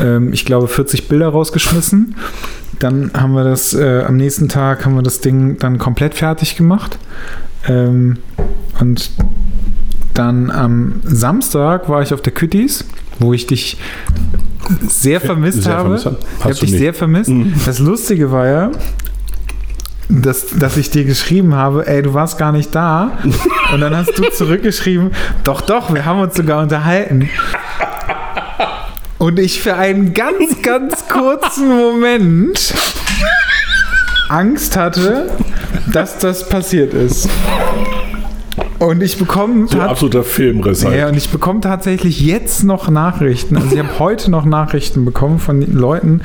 [0.00, 2.14] ähm, ich glaube, 40 Bilder rausgeschmissen.
[2.78, 6.56] Dann haben wir das, äh, am nächsten Tag haben wir das Ding dann komplett fertig
[6.56, 6.98] gemacht.
[7.66, 8.18] Ähm,
[8.80, 9.10] und
[10.14, 12.84] dann am Samstag war ich auf der Küttis,
[13.18, 13.76] wo ich dich
[14.88, 15.98] sehr vermisst Sehr habe.
[15.98, 16.24] vermisst.
[16.38, 16.78] Ich habe dich nicht.
[16.78, 17.30] sehr vermisst.
[17.66, 18.70] Das Lustige war ja,
[20.08, 23.18] dass, dass ich dir geschrieben habe, ey, du warst gar nicht da.
[23.72, 25.10] Und dann hast du zurückgeschrieben,
[25.42, 27.28] doch, doch, wir haben uns sogar unterhalten.
[29.18, 32.74] Und ich für einen ganz, ganz kurzen Moment
[34.28, 35.30] Angst hatte,
[35.92, 37.28] dass das passiert ist.
[38.78, 40.96] Und ich bekomme So ein absoluter Filmriss halt.
[40.96, 43.56] ja, und ich bekomme tatsächlich jetzt noch Nachrichten.
[43.56, 46.22] Also ich habe heute noch Nachrichten bekommen von den Leuten,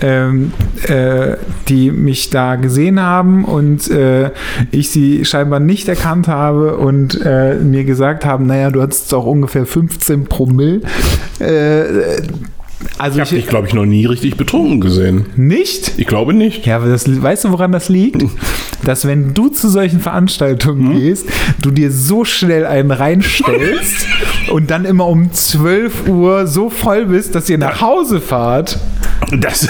[0.00, 0.52] ähm,
[0.88, 1.36] äh,
[1.68, 4.30] die mich da gesehen haben und äh,
[4.70, 9.26] ich sie scheinbar nicht erkannt habe und äh, mir gesagt haben, naja, du hattest auch
[9.26, 10.80] ungefähr 15 Promille.
[12.98, 15.26] Also Ich habe dich, glaube ich, noch nie richtig betrunken gesehen.
[15.36, 15.92] nicht?
[15.96, 16.66] Ich glaube nicht.
[16.66, 18.22] Ja, aber das, weißt du, woran das liegt?
[18.84, 21.26] Dass wenn du zu solchen Veranstaltungen gehst,
[21.62, 24.06] du dir so schnell einen reinstellst
[24.52, 28.78] und dann immer um 12 Uhr so voll bist, dass ihr nach Hause fahrt.
[29.40, 29.68] Das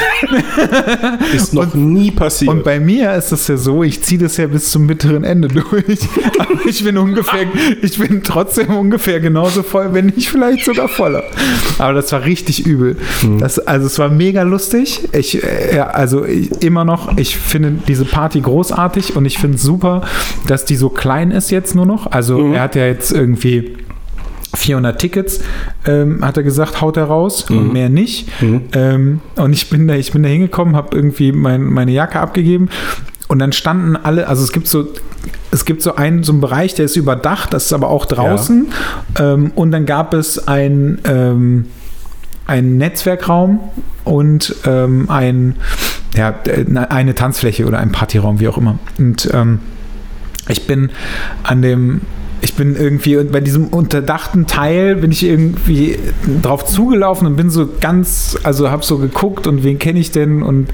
[1.34, 2.50] ist noch nie passiert.
[2.50, 5.48] Und bei mir ist das ja so, ich ziehe das ja bis zum bitteren Ende
[5.48, 6.00] durch.
[6.38, 7.46] Aber ich bin ungefähr,
[7.82, 11.24] ich bin trotzdem ungefähr genauso voll, wenn nicht vielleicht sogar voller.
[11.78, 12.96] Aber das war richtig übel.
[13.38, 15.08] Das, also es war mega lustig.
[15.12, 19.62] Ich, äh, also ich, immer noch, ich finde diese Party großartig und ich finde es
[19.62, 20.02] super,
[20.46, 22.10] dass die so klein ist jetzt nur noch.
[22.10, 23.76] Also er hat ja jetzt irgendwie
[24.56, 25.40] 400 Tickets,
[25.86, 28.28] ähm, hat er gesagt, haut er raus und mehr nicht.
[28.72, 32.68] Ähm, und ich bin da, ich bin da hingekommen, habe irgendwie mein, meine Jacke abgegeben
[33.28, 34.86] und dann standen alle, also es gibt so,
[35.50, 38.72] es gibt so einen, so einen Bereich, der ist überdacht, das ist aber auch draußen.
[39.18, 41.66] Ähm, und dann gab es ein, ähm,
[42.46, 43.60] einen Netzwerkraum
[44.04, 45.56] und ähm, ein,
[46.14, 46.34] ja,
[46.90, 48.78] eine Tanzfläche oder ein Partyraum, wie auch immer.
[48.98, 49.60] Und ähm,
[50.48, 50.90] ich bin
[51.42, 52.02] an dem,
[52.44, 55.98] ich bin irgendwie bei diesem unterdachten Teil bin ich irgendwie
[56.42, 60.42] drauf zugelaufen und bin so ganz, also habe so geguckt und wen kenne ich denn
[60.42, 60.68] und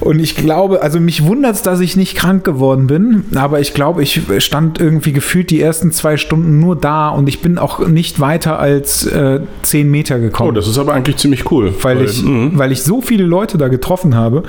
[0.00, 3.72] und ich glaube, also mich wundert es, dass ich nicht krank geworden bin, aber ich
[3.72, 7.86] glaube, ich stand irgendwie gefühlt die ersten zwei Stunden nur da und ich bin auch
[7.86, 11.72] nicht weiter als äh, zehn Meter gekommen oh, das ist aber eigentlich ziemlich cool.
[11.82, 12.52] weil ich, mhm.
[12.58, 14.42] weil ich so viele Leute da getroffen habe,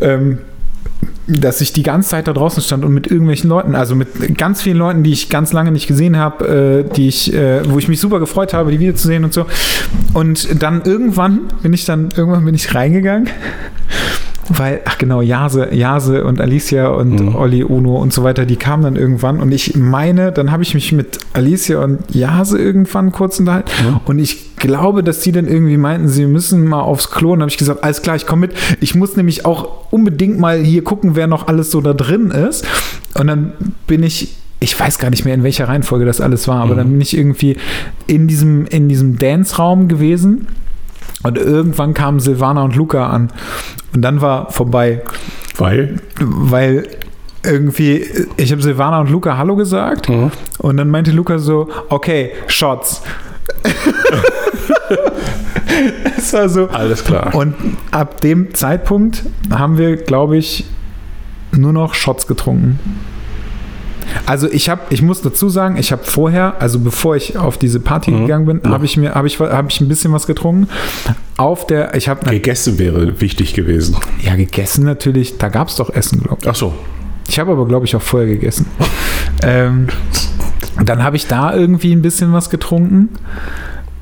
[0.00, 0.38] ähm,
[1.26, 4.62] dass ich die ganze Zeit da draußen stand und mit irgendwelchen Leuten, also mit ganz
[4.62, 7.88] vielen Leuten, die ich ganz lange nicht gesehen habe, äh, die ich, äh, wo ich
[7.88, 9.46] mich super gefreut habe, die wiederzusehen und so.
[10.12, 13.28] Und dann irgendwann bin ich dann, irgendwann bin ich reingegangen.
[14.52, 17.36] Weil, ach genau, Jase, Jase und Alicia und Mhm.
[17.36, 20.74] Olli, Uno und so weiter, die kamen dann irgendwann und ich meine, dann habe ich
[20.74, 23.70] mich mit Alicia und Jase irgendwann kurz unterhalten
[24.06, 27.50] und ich glaube, dass die dann irgendwie meinten, sie müssen mal aufs Klo und habe
[27.50, 28.54] ich gesagt, alles klar, ich komme mit.
[28.80, 32.66] Ich muss nämlich auch unbedingt mal hier gucken, wer noch alles so da drin ist.
[33.14, 33.52] Und dann
[33.86, 36.90] bin ich ich weiß gar nicht mehr, in welcher Reihenfolge das alles war, aber dann
[36.90, 37.56] bin ich irgendwie
[38.06, 40.48] in diesem, in diesem Dance-Raum gewesen.
[41.22, 43.30] Und irgendwann kamen Silvana und Luca an.
[43.94, 45.02] Und dann war vorbei,
[45.58, 45.96] Weil?
[46.18, 46.88] weil
[47.44, 48.04] irgendwie,
[48.36, 50.08] ich habe Silvana und Luca Hallo gesagt.
[50.08, 50.30] Mhm.
[50.58, 53.02] Und dann meinte Luca so, okay, Shots.
[56.16, 56.68] es war so.
[56.68, 57.34] Alles klar.
[57.34, 57.54] Und
[57.90, 60.64] ab dem Zeitpunkt haben wir, glaube ich,
[61.52, 62.78] nur noch Shots getrunken.
[64.26, 67.80] Also ich habe, ich muss dazu sagen, ich habe vorher, also bevor ich auf diese
[67.80, 68.20] Party Mhm.
[68.22, 68.70] gegangen bin, Ja.
[68.70, 70.68] habe ich mir, habe ich, habe ich ein bisschen was getrunken.
[71.36, 73.96] Auf der, ich habe Gegessen wäre wichtig gewesen.
[74.22, 75.38] ja gegessen natürlich.
[75.38, 76.48] Da gab es doch Essen, glaube ich.
[76.48, 76.74] Ach so.
[77.28, 78.66] Ich habe aber glaube ich auch vorher gegessen.
[79.42, 79.86] ähm,
[80.84, 83.08] dann habe ich da irgendwie ein bisschen was getrunken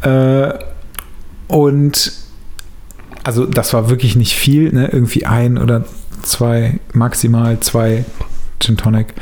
[0.03, 0.53] äh,
[1.49, 2.13] und
[3.25, 4.89] also das war wirklich nicht viel, ne?
[4.93, 5.85] irgendwie ein oder
[6.23, 8.05] zwei, maximal zwei
[8.61, 9.15] Gin Tonic.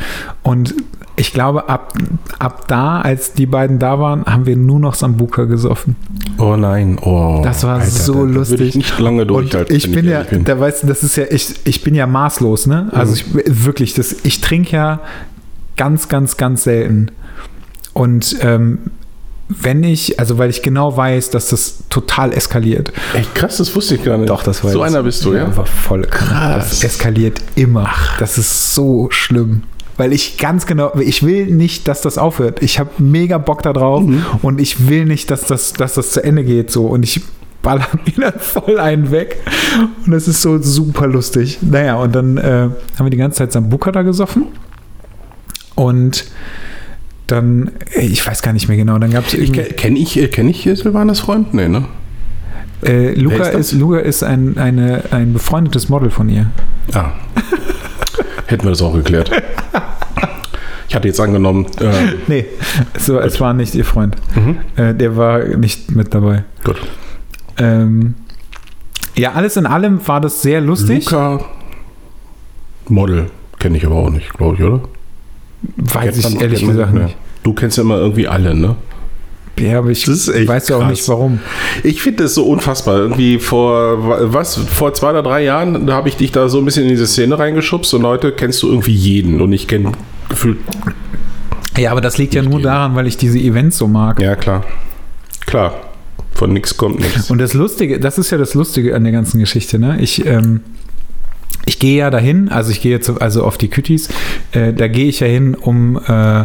[0.42, 0.74] Und
[1.16, 1.94] ich glaube, ab,
[2.38, 5.96] ab da, als die beiden da waren, haben wir nur noch Sambuka gesoffen.
[6.38, 6.98] Oh nein.
[7.00, 7.40] Oh.
[7.42, 8.58] Das war so da, lustig.
[8.58, 9.74] Würde ich nicht lange durchhalten.
[9.74, 10.44] ich bin ja, bin.
[10.44, 12.90] da weißt du, das ist ja, ich, ich bin ja maßlos, ne?
[12.92, 15.00] Also ich wirklich, das, ich trinke ja
[15.76, 17.10] ganz, ganz, ganz selten.
[17.94, 18.78] Und ähm,
[19.48, 22.92] wenn ich, also weil ich genau weiß, dass das total eskaliert.
[23.14, 24.28] Echt krass, das wusste ich gar nicht.
[24.28, 25.56] Doch, das war So einer bist du, ja?
[25.56, 26.70] war voll Krass.
[26.70, 27.88] Das eskaliert immer.
[28.18, 29.62] Das ist so schlimm.
[29.98, 32.62] Weil ich ganz genau, ich will nicht, dass das aufhört.
[32.62, 34.24] Ich habe mega Bock da drauf Mhm.
[34.42, 36.86] und ich will nicht, dass das, dass das zu Ende geht so.
[36.86, 37.22] Und ich
[37.62, 39.38] baller mir dann voll einen weg.
[40.04, 41.58] Und das ist so super lustig.
[41.62, 42.42] Naja, und dann äh,
[42.98, 44.46] haben wir die ganze Zeit Sambuka da gesoffen.
[45.76, 46.24] Und
[47.26, 49.62] dann, ich weiß gar nicht mehr genau, dann gab es irgendwie.
[49.62, 51.54] Kenne ich, äh, kenn ich hier Silvanas Freund?
[51.54, 51.84] Nee, ne?
[52.84, 56.50] Äh, Luca, ist ist, Luca ist ein, eine, ein befreundetes Model von ihr.
[56.92, 57.12] Ah.
[58.46, 59.30] Hätten wir das auch geklärt.
[60.88, 62.44] Ich hatte jetzt angenommen, äh, Nee,
[62.96, 64.16] so, es war nicht ihr Freund.
[64.36, 64.58] mhm.
[64.76, 66.44] Äh, der war nicht mit dabei.
[66.64, 66.76] gut.
[67.58, 68.14] Ähm,
[69.16, 71.10] ja, alles in allem war das sehr lustig.
[71.10, 71.40] Luca
[72.88, 74.80] Model kenne ich aber auch nicht, glaube ich, oder?
[75.76, 77.16] Weiß ich ehrlich gesagt nicht.
[77.42, 78.76] Du kennst ja immer irgendwie alle, ne?
[79.58, 80.90] Ja, aber ich Das ist echt weiß ja auch krass.
[80.90, 81.40] nicht warum.
[81.82, 82.98] Ich finde das so unfassbar.
[82.98, 86.64] Irgendwie vor, was, vor zwei oder drei Jahren, da habe ich dich da so ein
[86.66, 89.92] bisschen in diese Szene reingeschubst und heute kennst du irgendwie jeden und ich kenne
[90.28, 90.58] gefühlt
[91.78, 92.64] Ja, aber das liegt ja nur geben.
[92.64, 94.20] daran, weil ich diese Events so mag.
[94.20, 94.62] Ja, klar.
[95.46, 95.74] Klar.
[96.34, 97.30] Von nichts kommt nichts.
[97.30, 99.96] Und das Lustige, das ist ja das Lustige an der ganzen Geschichte, ne?
[100.02, 100.60] Ich, ähm,
[101.64, 104.08] ich gehe ja dahin, also ich gehe jetzt also auf die Kütis,
[104.52, 106.44] äh, da gehe ich ja hin, um äh,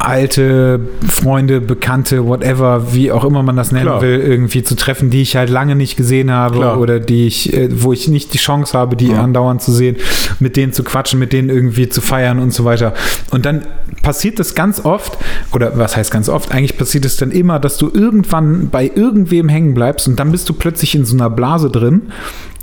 [0.00, 4.00] alte Freunde, Bekannte, whatever, wie auch immer man das nennen Klar.
[4.00, 6.80] will, irgendwie zu treffen, die ich halt lange nicht gesehen habe Klar.
[6.80, 9.22] oder die ich, äh, wo ich nicht die Chance habe, die Ja.
[9.22, 9.96] andauernd zu sehen,
[10.38, 12.94] mit denen zu quatschen, mit denen irgendwie zu feiern und so weiter.
[13.30, 13.62] Und dann
[14.02, 15.18] passiert es ganz oft,
[15.52, 19.48] oder was heißt ganz oft, eigentlich passiert es dann immer, dass du irgendwann bei irgendwem
[19.48, 22.02] hängen bleibst und dann bist du plötzlich in so einer Blase drin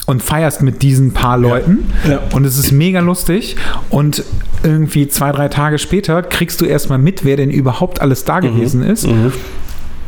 [0.06, 2.20] und feierst mit diesen paar Leuten Ja.
[2.34, 3.56] und es ist mega lustig
[3.90, 4.24] und
[4.64, 8.84] irgendwie zwei, drei Tage später kriegst du erstmal mit, wer denn überhaupt alles da gewesen
[8.84, 9.08] ist.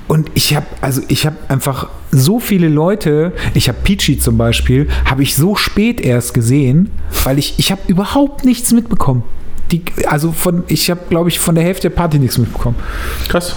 [0.08, 4.88] Und ich habe, also ich habe einfach so viele Leute, ich habe Peachy zum Beispiel,
[5.06, 6.90] habe ich so spät erst gesehen,
[7.26, 9.24] weil ich, ich habe überhaupt nichts mitbekommen.
[9.72, 12.78] Die, also von, ich habe, glaube ich, von der Hälfte der Party nichts mitbekommen.
[13.28, 13.56] Krass.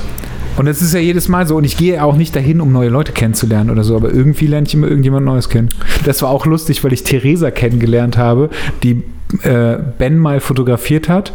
[0.61, 1.57] Und das ist ja jedes Mal so.
[1.57, 3.97] Und ich gehe auch nicht dahin, um neue Leute kennenzulernen oder so.
[3.97, 5.71] Aber irgendwie lerne ich immer irgendjemand Neues kennen.
[6.05, 8.51] Das war auch lustig, weil ich Theresa kennengelernt habe,
[8.83, 9.03] die
[9.43, 11.33] äh, Ben mal fotografiert hat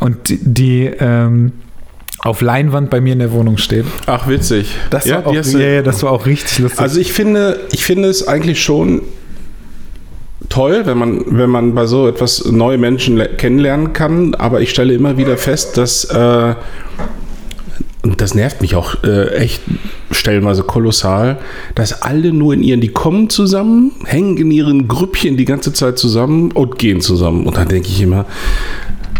[0.00, 1.52] und die, die ähm,
[2.24, 3.84] auf Leinwand bei mir in der Wohnung steht.
[4.06, 4.74] Ach, witzig.
[4.90, 6.80] Das, Ja, war, auch, ja, ja, das war auch richtig lustig.
[6.80, 9.02] Also ich finde, ich finde es eigentlich schon
[10.48, 14.70] toll, wenn man, wenn man bei so etwas neue Menschen le- kennenlernen kann, aber ich
[14.70, 16.54] stelle immer wieder fest, dass äh,
[18.10, 19.62] und das nervt mich auch äh, echt
[20.10, 21.38] stellenweise kolossal,
[21.74, 25.98] dass alle nur in ihren, die kommen zusammen, hängen in ihren Grüppchen die ganze Zeit
[25.98, 27.46] zusammen und gehen zusammen.
[27.46, 28.26] Und dann denke ich immer,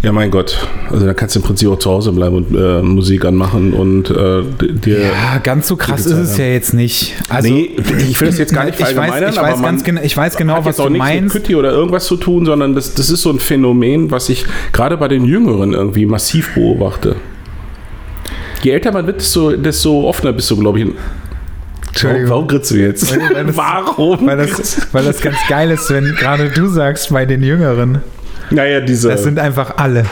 [0.03, 2.83] ja mein Gott, also da kannst du im Prinzip auch zu Hause bleiben und äh,
[2.83, 6.41] Musik anmachen und äh, dir ja, ganz so krass ist es haben.
[6.41, 7.15] ja jetzt nicht.
[7.29, 7.71] Also, nee,
[8.09, 10.65] ich will das jetzt gar nicht ich weiß, ich weiß, ganz genau, ich weiß genau,
[10.65, 11.35] was auch du nichts meinst.
[11.35, 14.45] mit Kütti oder irgendwas zu tun, sondern das, das ist so ein Phänomen, was ich
[14.73, 17.17] gerade bei den Jüngeren irgendwie massiv beobachte.
[18.67, 20.89] Je älter man wird, desto, desto offener bist du, glaube ich.
[22.03, 23.09] Warum, warum gritzt du jetzt?
[23.17, 24.27] Weil das- warum?
[24.27, 28.03] Weil das, weil das ganz geil ist, wenn gerade du sagst, bei den Jüngeren,
[28.51, 29.09] naja, diese.
[29.11, 30.05] das sind einfach alle.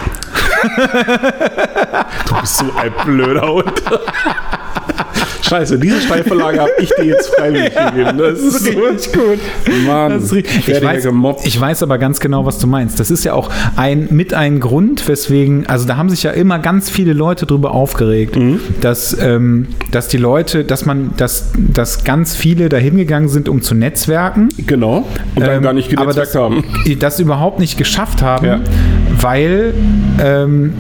[2.29, 3.83] du bist so ein blöder Hund.
[5.49, 8.19] Scheiße, diese Steilvorlage habe ich dir jetzt freiwillig gegeben.
[8.19, 9.39] Das ist so gut.
[9.87, 11.47] Mann, Das ist richtig- ich werde ich, weiß, gemobbt.
[11.47, 12.99] ich weiß aber ganz genau, was du meinst.
[12.99, 16.59] Das ist ja auch ein, mit ein Grund, weswegen, also da haben sich ja immer
[16.59, 18.61] ganz viele Leute drüber aufgeregt, Mhm.
[18.81, 23.61] dass, ähm, dass die Leute, dass man, dass, dass ganz viele da hingegangen sind, um
[23.63, 24.49] zu netzwerken.
[24.67, 25.07] genau.
[25.35, 26.65] Und dann Ähm, gar nicht aber genetzwerkt das, haben.
[27.01, 28.61] das überhaupt nicht geschafft haben, Ja.
[29.25, 29.73] Weil
[30.23, 30.75] ähm,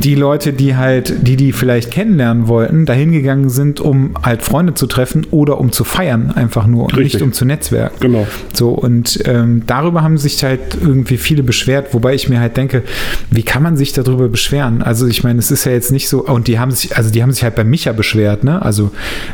[0.00, 4.72] die Leute, die halt, die die vielleicht kennenlernen wollten, dahin gegangen sind, um halt Freunde
[4.72, 7.14] zu treffen oder um zu feiern, einfach nur und Richtig.
[7.14, 7.96] nicht um zu netzwerken.
[8.00, 8.26] Genau.
[8.54, 12.84] So, und ähm, darüber haben sich halt irgendwie viele beschwert, wobei ich mir halt denke,
[13.30, 14.80] wie kann man sich darüber beschweren?
[14.80, 17.22] Also ich meine, es ist ja jetzt nicht so, und die haben sich, also die
[17.22, 18.62] haben sich halt bei Micha beschwert, ne?
[18.62, 18.92] Also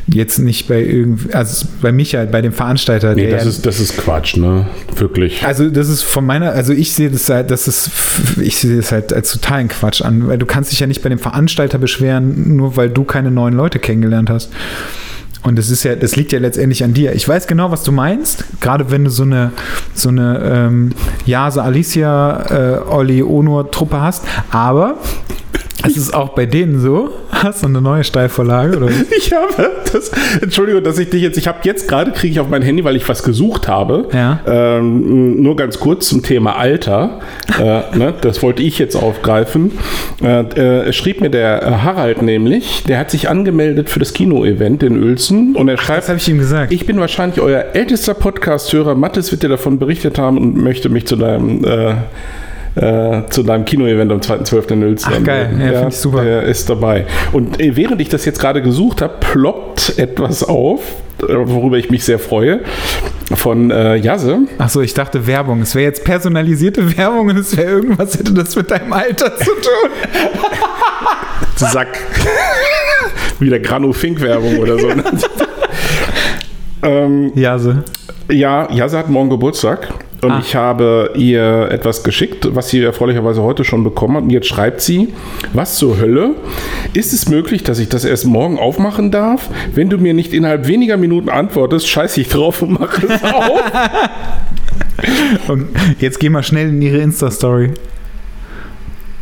[0.08, 3.14] jetzt nicht bei irgendwie, also bei Micha, bei dem Veranstalter.
[3.14, 4.66] Nee, das ja- ist, das ist Quatsch, ne?
[4.96, 5.44] Wirklich.
[5.46, 7.90] also das ist von meiner, also ich sehe das halt, das ist,
[8.42, 11.08] ich sehe das halt als totalen Quatsch an, weil du kannst dich ja nicht bei
[11.08, 14.50] dem Veranstalter beschweren, nur weil du keine neuen Leute kennengelernt hast.
[15.42, 17.14] Und das ist ja, das liegt ja letztendlich an dir.
[17.14, 19.52] Ich weiß genau, was du meinst, gerade wenn du so eine,
[19.94, 20.90] so eine ähm,
[21.24, 24.96] Jase Alicia, äh, Olli Onur Truppe hast, aber
[25.86, 27.10] es ist auch bei denen so.
[27.30, 28.88] Hast du eine neue Steilvorlage oder?
[29.18, 32.48] Ich habe das, Entschuldigung, dass ich dich jetzt, ich habe jetzt gerade, kriege ich auf
[32.48, 34.08] mein Handy, weil ich was gesucht habe.
[34.12, 34.40] Ja.
[34.46, 37.20] Ähm, nur ganz kurz zum Thema Alter.
[37.58, 39.72] äh, ne, das wollte ich jetzt aufgreifen.
[40.22, 44.12] Äh, äh, es schrieb mir der äh, Harald nämlich, der hat sich angemeldet für das
[44.12, 46.72] Kino-Event in Uelzen und er Das schreibt, habe ich ihm gesagt.
[46.72, 48.94] ich bin wahrscheinlich euer ältester Podcast-Hörer.
[48.94, 51.64] Mattes wird dir davon berichtet haben und möchte mich zu deinem
[52.76, 54.72] äh, zu deinem Kino-Event am 2.12.
[54.72, 55.12] in Uelzen.
[55.16, 55.46] Ach, geil.
[55.46, 55.72] anmelden.
[55.72, 56.24] Ja, find ich super.
[56.24, 57.06] Er ist dabei.
[57.32, 60.82] Und äh, während ich das jetzt gerade gesucht habe, ploppt etwas auf,
[61.22, 62.60] äh, worüber ich mich sehr freue,
[63.34, 64.40] von äh, Jase.
[64.58, 65.62] Achso, ich dachte Werbung.
[65.62, 69.50] Es wäre jetzt personalisierte Werbung und es wäre irgendwas, hätte das mit deinem Alter zu
[69.50, 69.90] tun.
[71.56, 71.98] Sack.
[73.40, 74.88] Wieder Granu-Fink-Werbung oder so.
[74.88, 75.02] ne?
[76.82, 77.84] ähm, Jase.
[78.28, 80.40] Ja, Jase hat morgen Geburtstag und Ah.
[80.42, 84.22] ich habe ihr etwas geschickt, was sie erfreulicherweise heute schon bekommen hat.
[84.24, 85.12] Und jetzt schreibt sie,
[85.52, 86.34] was zur Hölle?
[86.92, 89.48] Ist es möglich, dass ich das erst morgen aufmachen darf?
[89.74, 93.62] Wenn du mir nicht innerhalb weniger Minuten antwortest, scheiße ich drauf und mache es auf.
[95.48, 95.66] Und
[96.00, 97.72] jetzt geh mal schnell in ihre Insta-Story.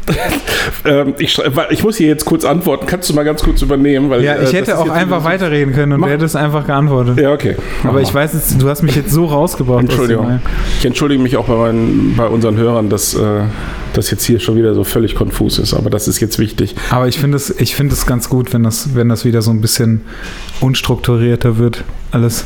[0.84, 1.38] ähm, ich,
[1.70, 2.86] ich, muss hier jetzt kurz antworten.
[2.86, 4.10] Kannst du mal ganz kurz übernehmen?
[4.10, 6.08] Weil, ja, ich äh, hätte auch einfach weiterreden können und Mach.
[6.08, 7.18] du hättest einfach geantwortet.
[7.18, 7.56] Ja, okay.
[7.82, 8.02] Mach Aber mal.
[8.02, 9.80] ich weiß jetzt, du hast mich jetzt so rausgebracht.
[9.80, 10.40] Entschuldigung.
[10.78, 13.42] Ich entschuldige mich auch bei, meinen, bei unseren Hörern, dass äh,
[13.94, 15.74] das jetzt hier schon wieder so völlig konfus ist.
[15.74, 16.74] Aber das ist jetzt wichtig.
[16.90, 20.02] Aber ich finde es find ganz gut, wenn das, wenn das wieder so ein bisschen
[20.60, 21.84] unstrukturierter wird.
[22.10, 22.44] Alles.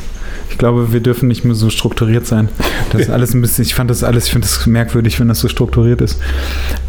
[0.49, 2.49] Ich glaube, wir dürfen nicht mehr so strukturiert sein.
[2.91, 5.39] Das ist alles ein bisschen, ich fand das alles, ich finde das merkwürdig, wenn das
[5.39, 6.19] so strukturiert ist.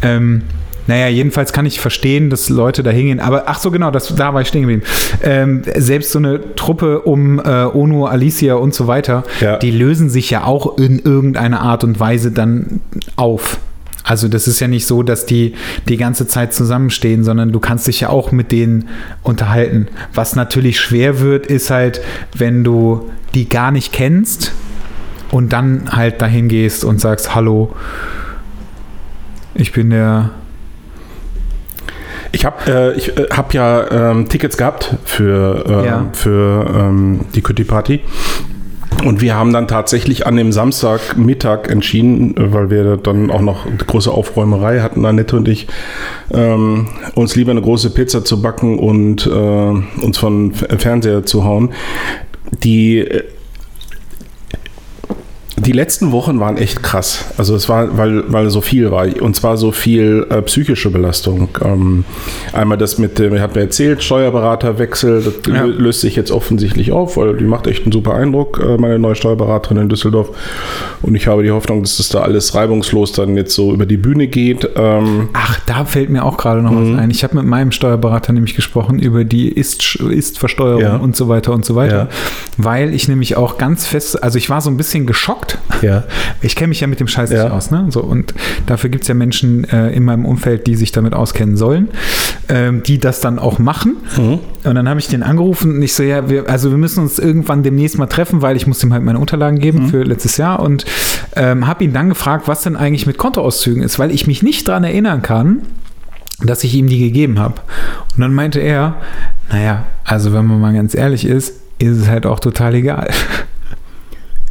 [0.01, 0.43] Ähm,
[0.91, 3.21] naja, jedenfalls kann ich verstehen, dass Leute da hingehen.
[3.21, 4.83] Aber ach so, genau, das, da war ich stehen geblieben.
[5.23, 9.55] Ähm, selbst so eine Truppe um äh, Ono, Alicia und so weiter, ja.
[9.55, 12.81] die lösen sich ja auch in irgendeiner Art und Weise dann
[13.15, 13.57] auf.
[14.03, 15.53] Also das ist ja nicht so, dass die
[15.87, 18.89] die ganze Zeit zusammenstehen, sondern du kannst dich ja auch mit denen
[19.23, 19.87] unterhalten.
[20.13, 22.01] Was natürlich schwer wird, ist halt,
[22.35, 24.51] wenn du die gar nicht kennst
[25.31, 27.73] und dann halt dahin gehst und sagst, hallo,
[29.55, 30.31] ich bin der
[32.31, 36.09] ich habe äh, ich, äh, hab ja ähm, Tickets gehabt für, äh, ja.
[36.13, 38.01] für ähm, die Kitty Party.
[39.05, 43.77] Und wir haben dann tatsächlich an dem Samstagmittag entschieden, weil wir dann auch noch eine
[43.77, 45.67] große Aufräumerei hatten, Annette und ich,
[46.31, 51.73] ähm, uns lieber eine große Pizza zu backen und äh, uns von Fernseher zu hauen.
[52.63, 53.23] Die äh,
[55.61, 57.25] die letzten Wochen waren echt krass.
[57.37, 59.05] Also es war, weil, weil so viel war.
[59.21, 61.49] Und zwar so viel äh, psychische Belastung.
[61.63, 62.03] Ähm,
[62.53, 65.63] einmal das mit dem, ich habe mir erzählt, Steuerberaterwechsel, das ja.
[65.63, 69.15] löst sich jetzt offensichtlich auf, weil die macht echt einen super Eindruck, äh, meine neue
[69.15, 70.29] Steuerberaterin in Düsseldorf.
[71.01, 73.97] Und ich habe die Hoffnung, dass das da alles reibungslos dann jetzt so über die
[73.97, 74.67] Bühne geht.
[74.75, 76.99] Ähm, Ach, da fällt mir auch gerade noch was mhm.
[76.99, 77.11] ein.
[77.11, 80.95] Ich habe mit meinem Steuerberater nämlich gesprochen über die Ist-Versteuerung Ist ja.
[80.97, 81.97] und so weiter und so weiter.
[81.97, 82.07] Ja.
[82.57, 85.50] Weil ich nämlich auch ganz fest, also ich war so ein bisschen geschockt,
[85.81, 86.03] ja.
[86.43, 87.43] Ich kenne mich ja mit dem Scheiß ja.
[87.43, 87.69] nicht aus.
[87.69, 87.85] Ne?
[87.89, 88.33] So, und
[88.65, 91.89] dafür gibt es ja Menschen äh, in meinem Umfeld, die sich damit auskennen sollen,
[92.49, 93.97] ähm, die das dann auch machen.
[94.17, 94.39] Mhm.
[94.63, 97.19] Und dann habe ich den angerufen und ich so, ja, wir, also wir müssen uns
[97.19, 99.89] irgendwann demnächst mal treffen, weil ich muss ihm halt meine Unterlagen geben mhm.
[99.89, 100.85] für letztes Jahr und
[101.35, 104.67] ähm, habe ihn dann gefragt, was denn eigentlich mit Kontoauszügen ist, weil ich mich nicht
[104.67, 105.61] daran erinnern kann,
[106.43, 107.55] dass ich ihm die gegeben habe.
[108.15, 108.95] Und dann meinte er,
[109.51, 113.09] naja, also wenn man mal ganz ehrlich ist, ist es halt auch total egal.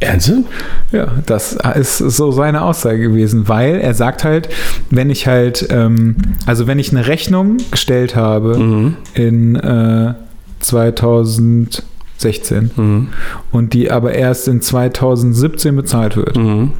[0.01, 0.43] Ernsthaft?
[0.91, 4.49] Ja, das ist so seine Aussage gewesen, weil er sagt halt,
[4.89, 8.95] wenn ich halt, ähm, also wenn ich eine Rechnung gestellt habe mhm.
[9.13, 10.13] in äh,
[10.59, 13.09] 2016 mhm.
[13.51, 16.71] und die aber erst in 2017 bezahlt wird mhm.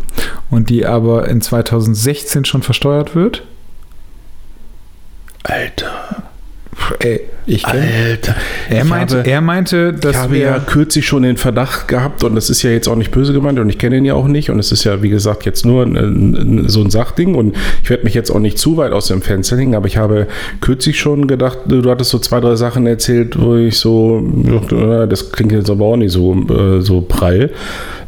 [0.49, 3.43] und die aber in 2016 schon versteuert wird.
[5.43, 6.30] Alter.
[6.99, 8.35] Ey, ich kenn, Alter.
[8.69, 11.87] Er, ich meinte, habe, er meinte, dass ich habe wir ja kürzlich schon den Verdacht
[11.87, 14.13] gehabt und das ist ja jetzt auch nicht böse gemeint und ich kenne ihn ja
[14.13, 15.85] auch nicht und es ist ja, wie gesagt, jetzt nur
[16.67, 19.57] so ein Sachding und ich werde mich jetzt auch nicht zu weit aus dem Fenster
[19.57, 20.27] hängen, aber ich habe
[20.61, 24.21] kürzlich schon gedacht, du hattest so zwei, drei Sachen erzählt, wo ich so,
[25.09, 27.51] das klingt jetzt aber auch nicht so, äh, so prall.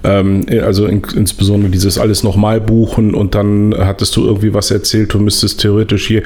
[0.04, 5.14] Ähm, also in, insbesondere dieses alles nochmal buchen und dann hattest du irgendwie was erzählt,
[5.14, 6.24] du müsstest theoretisch hier,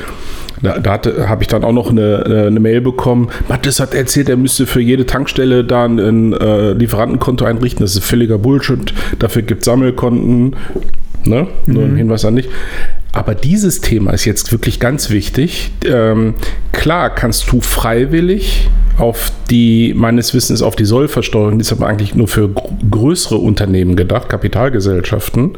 [0.62, 4.38] da, da habe ich dann auch noch eine, eine Mail bekommen, Mattes hat erzählt, er
[4.38, 9.62] müsste für jede Tankstelle da ein äh, Lieferantenkonto einrichten, das ist völliger Bullshit, dafür gibt
[9.62, 10.56] es Sammelkonten,
[11.26, 11.48] ne?
[11.66, 11.98] nur ein mhm.
[11.98, 12.50] Hinweis an dich.
[13.14, 15.72] Aber dieses Thema ist jetzt wirklich ganz wichtig.
[15.86, 16.36] Ähm,
[16.72, 22.16] klar kannst du freiwillig auf die, meines Wissens, auf die Sollversteuerung, die ist aber eigentlich
[22.16, 25.58] nur für größere Unternehmen gedacht, Kapitalgesellschaften.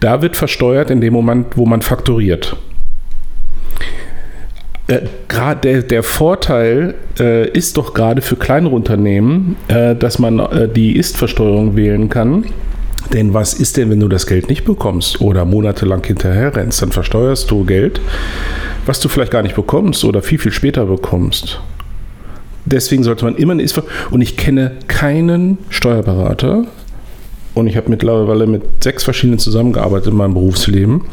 [0.00, 2.56] Da wird versteuert in dem Moment, wo man fakturiert.
[4.88, 5.00] Äh,
[5.62, 10.96] der, der, Vorteil äh, ist doch gerade für kleinere Unternehmen, äh, dass man äh, die
[10.96, 12.44] Ist-Versteuerung wählen kann.
[13.12, 16.82] Denn was ist denn, wenn du das Geld nicht bekommst oder monatelang hinterher rennst?
[16.82, 18.00] Dann versteuerst du Geld,
[18.84, 21.60] was du vielleicht gar nicht bekommst oder viel, viel später bekommst.
[22.64, 26.64] Deswegen sollte man immer eine ist Und ich kenne keinen Steuerberater,
[27.56, 31.06] und ich habe mittlerweile mit sechs verschiedenen zusammengearbeitet in meinem Berufsleben,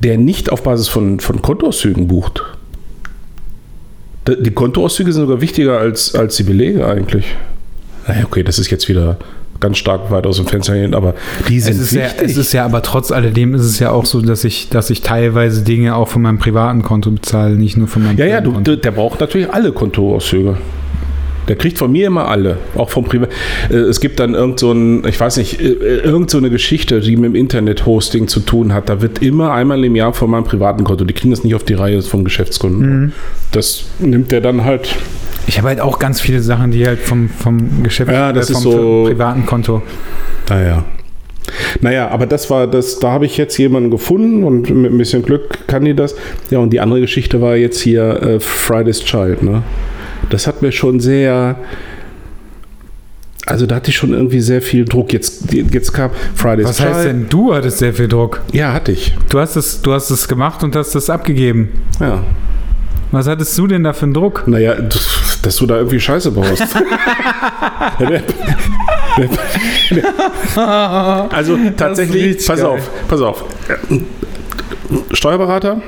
[0.00, 2.42] der nicht auf Basis von, von Kontoauszügen bucht.
[4.36, 7.26] Die Kontoauszüge sind sogar wichtiger als, als die Belege eigentlich.
[8.06, 9.16] Naja, okay, das ist jetzt wieder
[9.60, 11.14] ganz stark weit aus dem Fenster gehen, aber
[11.48, 12.20] die sind es ist wichtig.
[12.20, 14.90] Ja, es ist ja aber trotz alledem ist es ja auch so, dass ich, dass
[14.90, 18.40] ich teilweise Dinge auch von meinem privaten Konto bezahle, nicht nur von meinem Ja, ja,
[18.40, 20.56] du, der braucht natürlich alle Kontoauszüge.
[21.48, 23.30] Der kriegt von mir immer alle, auch vom Privat.
[23.70, 27.00] Äh, es gibt dann irgend so ein, ich weiß nicht, äh, irgend so eine Geschichte,
[27.00, 28.88] die mit dem Internet-Hosting zu tun hat.
[28.88, 31.64] Da wird immer einmal im Jahr von meinem privaten Konto, die kriegen das nicht auf
[31.64, 33.00] die Reihe vom Geschäftskunden.
[33.00, 33.12] Mhm.
[33.52, 34.94] Das nimmt der dann halt
[35.48, 38.52] ich habe halt auch ganz viele Sachen, die halt vom, vom Geschäft, ja, das äh,
[38.52, 39.82] vom, ist so, privaten Konto.
[40.50, 40.84] Naja.
[41.80, 45.22] Naja, aber das war das, da habe ich jetzt jemanden gefunden und mit ein bisschen
[45.22, 46.14] Glück kann die das.
[46.50, 49.62] Ja, und die andere Geschichte war jetzt hier äh, Friday's Child, ne?
[50.30, 51.56] Das hat mir schon sehr.
[53.46, 55.12] Also da hatte ich schon irgendwie sehr viel Druck.
[55.12, 58.42] Jetzt, jetzt kam Friday's Was heißt denn, du hattest sehr viel Druck?
[58.52, 59.16] Ja, hatte ich.
[59.30, 61.70] Du hast es, du hast es gemacht und hast es abgegeben.
[61.98, 62.22] Ja.
[63.10, 64.46] Was hattest du denn da für einen Druck?
[64.46, 64.74] Naja,
[65.42, 66.62] dass du da irgendwie Scheiße baust.
[71.30, 72.66] also tatsächlich, pass geil.
[72.66, 73.44] auf, pass auf.
[75.12, 75.80] Steuerberater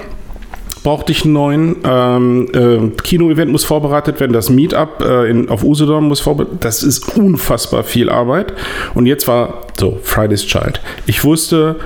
[0.82, 1.76] brauchte ich einen neuen.
[1.84, 4.32] Ähm, äh, Kino-Event muss vorbereitet werden.
[4.32, 8.52] Das Meetup äh, in, auf Usedom muss vorbereitet Das ist unfassbar viel Arbeit.
[8.94, 10.80] Und jetzt war so, Friday's Child.
[11.06, 11.76] Ich wusste,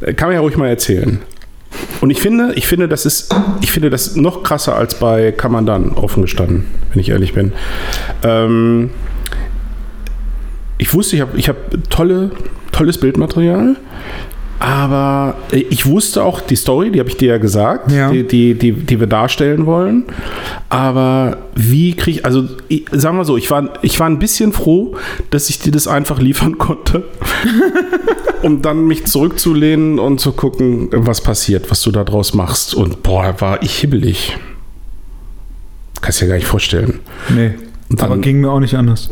[0.00, 1.20] äh, kann man ja ruhig mal erzählen.
[2.00, 5.92] Und ich finde, ich finde, das ist, ich finde das noch krasser als bei Kamandan
[5.92, 7.52] offen gestanden, wenn ich ehrlich bin.
[8.22, 8.90] Ähm,
[10.78, 11.56] ich wusste, ich habe ich hab
[11.90, 12.30] tolle,
[12.72, 13.76] tolles Bildmaterial,
[14.58, 18.10] aber ich wusste auch die Story, die habe ich dir ja gesagt, Ja.
[18.10, 20.04] Die, die, die, die wir darstellen wollen.
[20.68, 24.52] Aber wie kriege ich, also ich, sagen wir so, ich war, ich war ein bisschen
[24.52, 24.96] froh,
[25.30, 27.04] dass ich dir das einfach liefern konnte,
[28.42, 32.74] um dann mich zurückzulehnen und zu gucken, was passiert, was du da draus machst.
[32.74, 34.36] Und boah, war ich hibbelig.
[36.00, 37.00] Kannst dir gar nicht vorstellen.
[37.28, 37.52] Nee.
[37.90, 39.10] Und dann- aber ging mir auch nicht anders.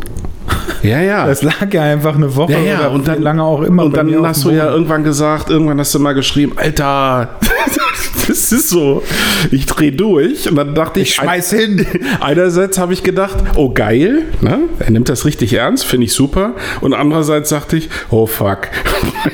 [0.85, 1.27] Ja, ja.
[1.27, 3.85] Das lag ja einfach eine Woche Ja, ja, oder und dann- lange auch immer.
[3.85, 7.39] Und dann hast du ja irgendwann gesagt, irgendwann hast du mal geschrieben, Alter,
[8.29, 9.03] das ist so,
[9.51, 10.49] ich dreh durch.
[10.49, 11.87] Und dann dachte ich, Ich schmeiß hin.
[12.21, 14.61] Einerseits habe ich gedacht, oh geil, ne?
[14.79, 16.53] er nimmt das richtig ernst, finde ich super.
[16.83, 18.69] Und andererseits dachte ich, oh fuck,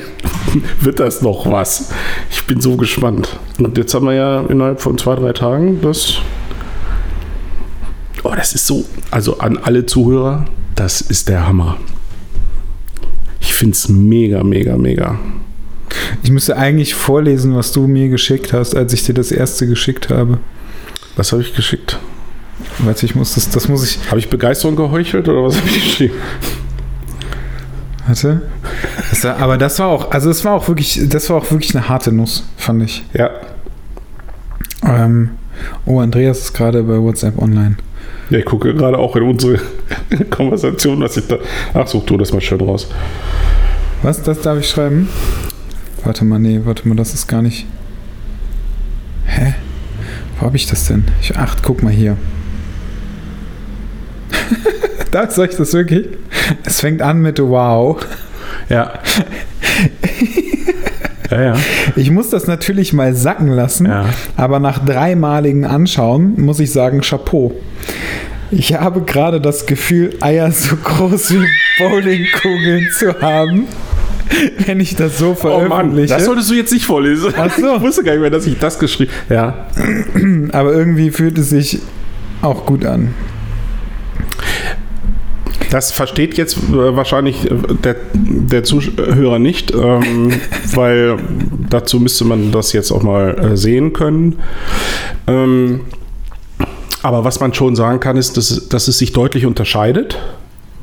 [0.79, 1.91] wird das noch was?
[2.29, 3.37] Ich bin so gespannt.
[3.59, 6.15] Und jetzt haben wir ja innerhalb von zwei, drei Tagen das.
[8.23, 8.85] Oh, das ist so.
[9.09, 10.45] Also an alle Zuhörer,
[10.75, 11.77] das ist der Hammer.
[13.39, 15.19] Ich finde es mega, mega, mega.
[16.23, 20.09] Ich müsste eigentlich vorlesen, was du mir geschickt hast, als ich dir das erste geschickt
[20.09, 20.39] habe.
[21.15, 21.99] Was habe ich geschickt?
[22.79, 23.99] Warte, ich muss das, das muss ich.
[24.09, 26.15] Habe ich Begeisterung geheuchelt oder was habe ich geschrieben?
[28.07, 28.41] Warte.
[29.09, 31.75] Das war, aber das war auch, also es war auch wirklich, das war auch wirklich
[31.75, 33.03] eine harte Nuss, fand ich.
[33.13, 33.29] Ja.
[34.83, 35.31] Ähm,
[35.85, 37.77] oh, Andreas ist gerade bei WhatsApp online.
[38.31, 39.59] Ja, ich gucke gerade auch in unsere
[40.29, 41.37] Konversation, was ich da.
[41.73, 42.87] Ach, such du das mal schön raus.
[44.03, 45.09] Was, das darf ich schreiben?
[46.05, 47.65] Warte mal, nee, warte mal, das ist gar nicht.
[49.25, 49.53] Hä?
[50.39, 51.03] Wo habe ich das denn?
[51.21, 52.15] Ich, ach, guck mal hier.
[55.11, 56.07] da soll ich das wirklich?
[56.63, 58.01] Es fängt an mit Wow.
[58.69, 58.93] Ja.
[61.31, 61.53] ja, ja.
[61.95, 64.05] Ich muss das natürlich mal sacken lassen, Ja.
[64.37, 67.53] aber nach dreimaligen Anschauen muss ich sagen, Chapeau.
[68.51, 71.45] Ich habe gerade das Gefühl, Eier so groß wie
[71.79, 73.63] Bowlingkugeln zu haben,
[74.65, 76.13] wenn ich das so Oh Mann, veröffentliche.
[76.13, 77.33] das solltest du jetzt nicht vorlesen.
[77.37, 77.75] Ach so.
[77.77, 79.67] Ich wusste gar nicht mehr, dass ich das geschrieben Ja.
[80.51, 81.79] aber irgendwie fühlt es sich
[82.41, 83.13] auch gut an.
[85.71, 90.33] Das versteht jetzt äh, wahrscheinlich äh, der, der Zuhörer nicht, ähm,
[90.75, 91.17] weil
[91.69, 94.39] dazu müsste man das jetzt auch mal äh, sehen können.
[95.27, 95.81] Ähm,
[97.01, 100.19] aber was man schon sagen kann, ist, dass, dass es sich deutlich unterscheidet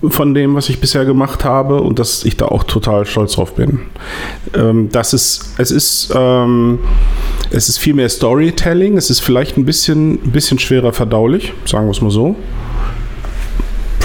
[0.08, 3.54] von dem, was ich bisher gemacht habe und dass ich da auch total stolz drauf
[3.54, 3.80] bin.
[4.54, 6.78] Ähm, das ist, es ist, ähm,
[7.50, 11.86] es ist viel mehr Storytelling, es ist vielleicht ein bisschen, ein bisschen schwerer verdaulich, sagen
[11.86, 12.36] wir es mal so.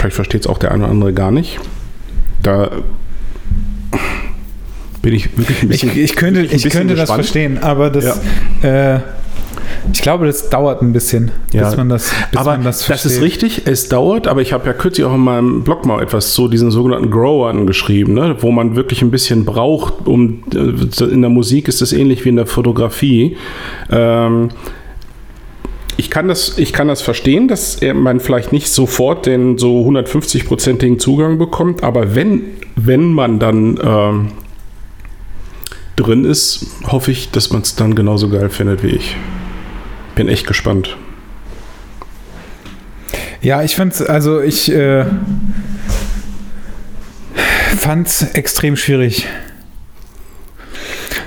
[0.03, 1.61] Vielleicht versteht es auch der eine oder andere gar nicht.
[2.41, 2.71] Da
[5.01, 5.97] bin ich wirklich ein Ich, bisschen.
[5.97, 8.19] ich könnte, wirklich ein ich könnte das verstehen, aber das,
[8.63, 8.99] äh,
[9.93, 11.69] ich glaube, das dauert ein bisschen, Ja.
[11.69, 13.11] bis man das, bis aber man das das, versteht.
[13.13, 16.33] ist richtig, es dauert, aber ich habe ja kürzlich auch in meinem Blog mal etwas
[16.33, 18.35] zu diesen sogenannten Growern geschrieben, ne?
[18.41, 22.29] wo man wirklich ein bisschen braucht, um äh, in der Musik ist das ähnlich wie
[22.29, 23.37] in der Fotografie.
[23.89, 24.49] Ähm,
[25.97, 30.99] ich kann, das, ich kann das verstehen, dass man vielleicht nicht sofort den so 150-prozentigen
[30.99, 32.43] Zugang bekommt, aber wenn,
[32.75, 34.31] wenn man dann ähm,
[35.95, 39.15] drin ist, hoffe ich, dass man es dann genauso geil findet wie ich.
[40.15, 40.97] Bin echt gespannt.
[43.41, 45.05] Ja, ich fand's, also ich äh,
[47.77, 49.27] fand's extrem schwierig.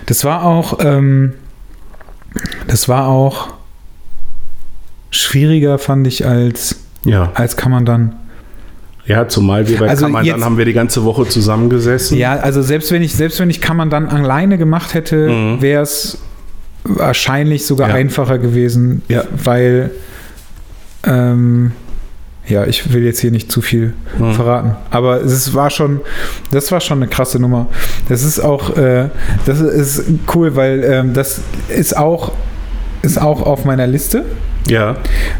[0.07, 1.35] Das war auch, ähm,
[2.69, 3.56] das war auch
[5.11, 7.31] schwieriger, fand ich, als, Ja.
[7.35, 8.17] als kann man dann.
[9.07, 12.19] Ja, zumal wir bei Also Kammern, dann haben wir die ganze Woche zusammengesessen.
[12.19, 15.63] Ja, also selbst wenn ich, selbst wenn ich man dann alleine gemacht hätte, Mhm.
[15.63, 16.19] wäre es
[16.83, 17.95] wahrscheinlich sogar Ja.
[17.95, 19.25] einfacher gewesen, Ja.
[19.45, 19.91] weil
[21.05, 21.73] ähm,
[22.49, 24.33] ja, ich will jetzt hier nicht zu viel Mhm.
[24.35, 24.77] verraten.
[24.91, 26.01] Aber es war schon,
[26.51, 27.67] das war schon eine krasse Nummer.
[28.09, 29.09] Das ist auch, äh,
[29.47, 30.05] das ist
[30.35, 32.33] cool, weil ähm, das ist auch,
[33.03, 34.25] ist auch auf meiner Liste.
[34.67, 34.97] Ja.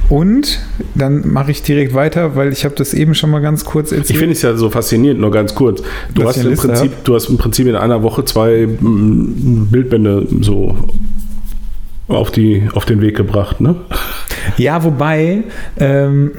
[0.09, 0.61] Und
[0.95, 4.11] dann mache ich direkt weiter, weil ich habe das eben schon mal ganz kurz erzählt.
[4.11, 5.83] Ich finde es ja so faszinierend, nur ganz kurz.
[6.15, 10.27] Du hast, im Liste Prinzip, du hast im Prinzip in einer Woche zwei mm, Bildbände
[10.41, 10.77] so
[12.09, 13.77] auf, die, auf den Weg gebracht, ne?
[14.57, 15.43] Ja, wobei,
[15.79, 16.33] ähm,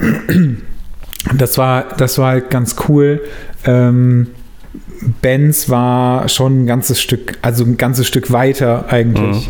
[1.38, 3.22] das, war, das war halt ganz cool.
[3.66, 4.28] Ähm,
[5.22, 9.50] Benz war schon ein ganzes Stück, also ein ganzes Stück weiter eigentlich.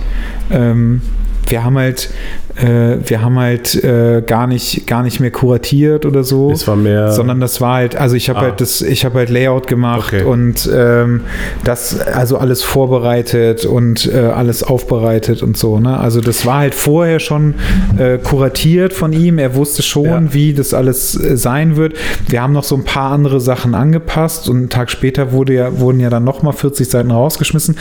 [0.52, 1.02] Ähm,
[1.48, 2.10] wir haben halt,
[2.56, 6.52] äh, wir haben halt äh, gar nicht, gar nicht mehr kuratiert oder so.
[6.52, 7.12] Es war mehr.
[7.12, 8.41] sondern das war halt, also ich habe Ah.
[8.43, 10.24] halt das, ich habe halt Layout gemacht Okay.
[10.24, 11.22] und ähm,
[11.64, 15.80] das, also alles vorbereitet und äh, alles aufbereitet und so.
[15.80, 15.98] Ne?
[15.98, 17.56] Also das war halt vorher schon
[17.98, 19.38] äh, kuratiert von ihm.
[19.39, 20.34] Er wusste schon, Ja.
[20.34, 21.93] wie das alles äh, sein wird.
[22.28, 25.80] Wir haben noch so ein paar andere Sachen angepasst und einen Tag später wurde ja,
[25.80, 27.78] wurden ja dann nochmal 40 Seiten rausgeschmissen.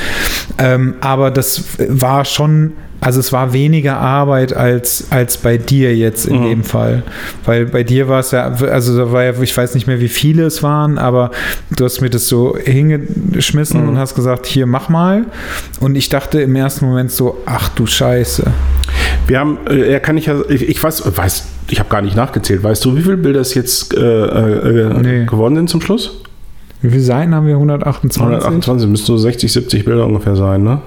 [0.59, 2.73] Ähm, aber das war schon,
[3.07, 6.49] also es war weniger Arbeit als, als bei dir jetzt in Mhm.
[6.49, 7.05] dem Fall.
[7.45, 10.09] Weil bei dir war es ja, also da war ja, ich weiß nicht mehr, wie
[10.09, 11.31] viele es waren, aber
[11.71, 13.91] du hast mir das so hingeschmissen Mhm.
[13.91, 15.25] und hast gesagt, hier mach mal.
[15.79, 18.43] Und ich dachte im ersten Moment so, ach du Scheiße.
[19.29, 22.17] Wir haben, äh, ja, kann ich ja, ich, ich weiß, weiß, ich habe gar nicht
[22.17, 22.65] nachgezählt.
[22.65, 25.27] Weißt du, wie viele Bilder es jetzt äh, äh, Nee.
[25.27, 26.23] geworden sind zum Schluss?
[26.83, 27.55] Wie viele Seiten haben wir?
[27.55, 28.21] 128?
[28.21, 30.81] 128, müssten so 60, 70 Bilder ungefähr sein, ne?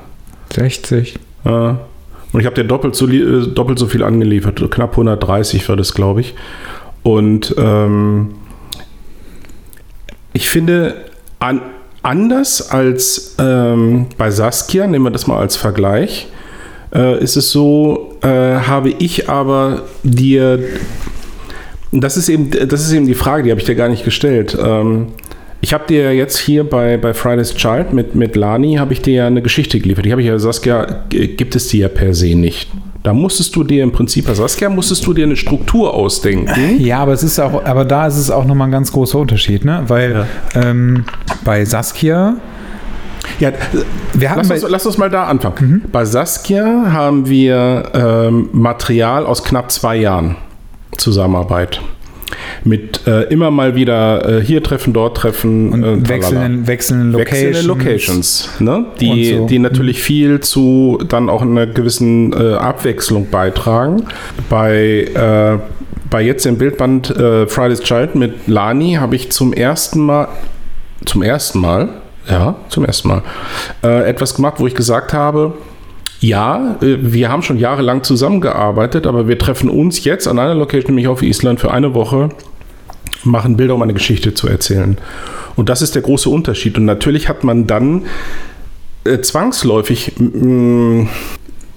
[0.54, 1.16] 60.
[1.46, 1.74] Äh,
[2.32, 4.62] und ich habe dir doppelt so, äh, doppelt so viel angeliefert.
[4.70, 6.36] Knapp 130 war das, glaube ich.
[7.04, 8.36] Und ähm,
[10.34, 11.06] ich finde,
[11.40, 11.62] an,
[12.04, 16.28] anders als ähm, bei Saskia, nehmen wir das mal als Vergleich,
[16.94, 20.60] äh, ist es so, äh, habe ich aber dir,
[21.92, 24.58] das ist eben, das ist eben die Frage, die habe ich dir gar nicht gestellt.
[24.62, 25.08] Ähm,
[25.62, 29.14] ich habe dir jetzt hier bei, bei Friday's Child mit, mit Lani, habe ich dir
[29.14, 30.06] ja eine Geschichte geliefert.
[30.06, 32.70] Die habe ich ja, Saskia, gibt es die ja per se nicht.
[33.04, 36.80] Da musstest du dir im Prinzip, bei Saskia musstest du dir eine Struktur ausdenken.
[36.80, 39.64] Ja, aber es ist auch, aber da ist es auch nochmal ein ganz großer Unterschied,
[39.64, 39.84] ne?
[39.88, 41.06] Weil ähm,
[41.46, 42.36] bei Saskia,
[43.40, 43.52] Ja,
[44.14, 45.86] wir hatten lass uns, lass uns mal da anfangen.
[45.92, 50.36] Bei Saskia haben wir ähm, Material aus knapp zwei Jahren
[50.98, 51.82] Zusammenarbeit.
[52.64, 55.72] Mit äh, immer mal wieder äh, hier treffen, dort treffen.
[55.72, 57.42] und äh, wechselnden, wechselnden Locations.
[57.42, 58.86] Wechselnde Locations, ne?
[59.00, 59.46] die, so.
[59.46, 64.06] die natürlich viel zu dann auch einer gewissen äh, Abwechslung beitragen.
[64.50, 65.58] Bei, äh,
[66.10, 70.28] bei jetzt im Bildband äh, Friday's Child mit Lani habe ich zum ersten Mal,
[71.06, 71.90] zum ersten Mal,
[72.30, 73.24] ja, zum ersten Mal,
[73.82, 75.54] etwas gemacht, wo ich gesagt habe,
[76.22, 81.08] ja, wir haben schon jahrelang zusammengearbeitet, aber wir treffen uns jetzt an einer Location, nämlich
[81.08, 82.30] auf Island, für eine Woche,
[83.24, 84.98] machen Bilder, um eine Geschichte zu erzählen.
[85.56, 86.78] Und das ist der große Unterschied.
[86.78, 88.04] Und natürlich hat man dann
[89.04, 91.08] äh, zwangsläufig, mh,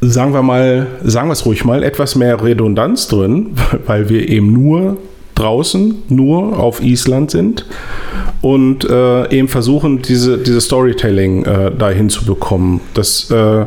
[0.00, 3.54] sagen wir mal, sagen wir es ruhig mal, etwas mehr Redundanz drin,
[3.86, 4.98] weil wir eben nur
[5.34, 7.64] draußen, nur auf Island sind
[8.42, 12.80] und äh, eben versuchen, diese, diese Storytelling äh, dahin zu bekommen.
[12.94, 13.64] Das, äh,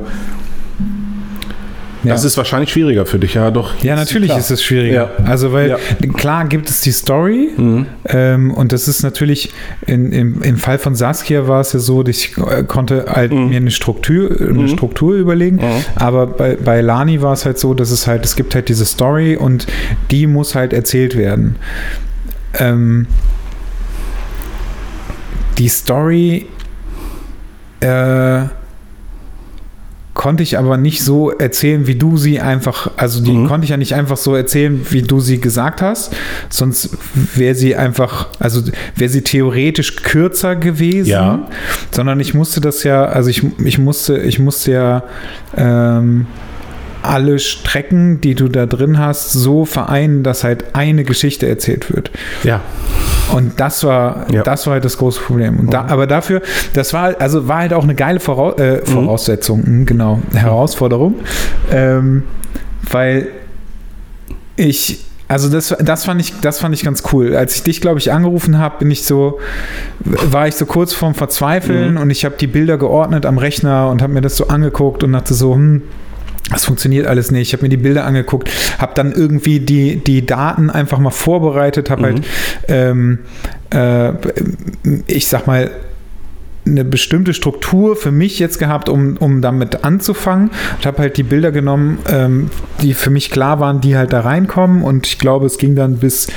[2.05, 2.13] Ja.
[2.13, 3.73] das ist wahrscheinlich schwieriger für dich, ja doch.
[3.83, 4.39] Ja, natürlich klar.
[4.39, 5.11] ist es schwieriger.
[5.19, 5.25] Ja.
[5.25, 5.77] Also, weil Ja.
[6.15, 7.85] klar gibt es die Story Mhm.
[8.05, 9.51] ähm, und das ist natürlich,
[9.85, 13.31] in, im, im Fall von Saskia war es ja so, dass ich äh, konnte halt
[13.33, 13.49] Mhm.
[13.49, 15.83] mir eine Struktur, eine Struktur überlegen, Mhm.
[15.95, 18.85] aber bei, bei Lani war es halt so, dass es halt, es gibt halt diese
[18.85, 19.67] Story und
[20.11, 21.55] die muss halt erzählt werden.
[22.59, 23.07] Ähm,
[25.57, 26.47] die Story
[27.81, 28.43] äh,
[30.25, 33.47] konnte ich aber nicht so erzählen, wie du sie einfach, also die Mhm.
[33.47, 36.15] konnte ich ja nicht einfach so erzählen, wie du sie gesagt hast,
[36.49, 36.97] sonst
[37.35, 38.63] wäre sie einfach, also
[38.95, 41.47] wäre sie theoretisch kürzer gewesen, Ja.
[41.91, 45.03] sondern ich musste das ja, also ich, ich musste, ich musste ja
[45.55, 46.25] ähm,
[47.09, 52.11] alle Strecken, die du da drin hast, so vereinen, dass halt eine Geschichte erzählt wird.
[52.43, 52.61] Ja.
[53.33, 54.43] Und das war, Ja.
[54.43, 55.59] das war halt das große Problem.
[55.59, 56.41] Und da, aber dafür,
[56.73, 61.15] das war, also war halt auch eine geile Vorau äh, Voraussetzung, mhm, genau, Herausforderung,
[61.71, 62.23] ähm,
[62.91, 63.27] weil
[64.55, 67.35] ich, also das, das fand ich, das fand ich ganz cool.
[67.35, 69.39] Als ich dich, glaube ich, angerufen habe, bin ich so,
[69.99, 74.01] war ich so kurz vorm Verzweifeln und ich habe die Bilder geordnet am Rechner und
[74.03, 75.81] habe mir das so angeguckt und dachte so, hm,
[76.49, 77.49] das funktioniert alles nicht.
[77.49, 81.89] Ich habe mir die Bilder angeguckt, habe dann irgendwie die, die Daten einfach mal vorbereitet,
[81.89, 82.25] habe halt,
[82.67, 83.19] ähm,
[83.71, 84.11] äh,
[85.07, 85.71] ich sag mal,
[86.67, 90.49] eine bestimmte Struktur für mich jetzt gehabt, um, um damit anzufangen.
[90.79, 92.49] Ich habe halt die Bilder genommen, ähm,
[92.81, 94.81] die für mich klar waren, die halt da reinkommen.
[94.81, 96.27] Und ich glaube, es ging dann bis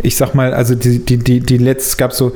[0.00, 2.34] ich sag mal, also die, die, die, die letzte, es gab so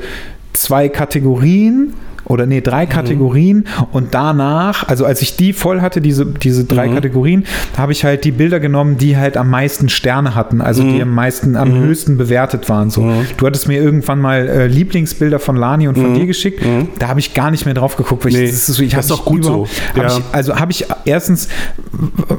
[0.51, 1.93] zwei Kategorien
[2.25, 6.87] oder nee, drei Kategorien und danach, also als ich die voll hatte, diese, diese drei
[6.87, 6.93] Mhm.
[6.95, 7.45] Kategorien,
[7.77, 11.13] habe ich halt die Bilder genommen, die halt am meisten Sterne hatten, also die am
[11.13, 12.89] meisten, am höchsten bewertet waren.
[12.89, 13.11] So.
[13.37, 16.63] Du hattest mir irgendwann mal äh, Lieblingsbilder von Lani und von dir geschickt,
[16.99, 18.93] da habe ich gar nicht mehr drauf geguckt, weil Nee, ich, das ist, so, ich
[18.93, 19.67] das hab ist auch mich gut so.
[19.95, 20.17] Hab Ja.
[20.17, 21.47] ich, also habe ich erstens,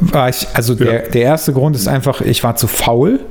[0.01, 3.20] war ich, also der, der erste Grund ist einfach, ich war zu faul.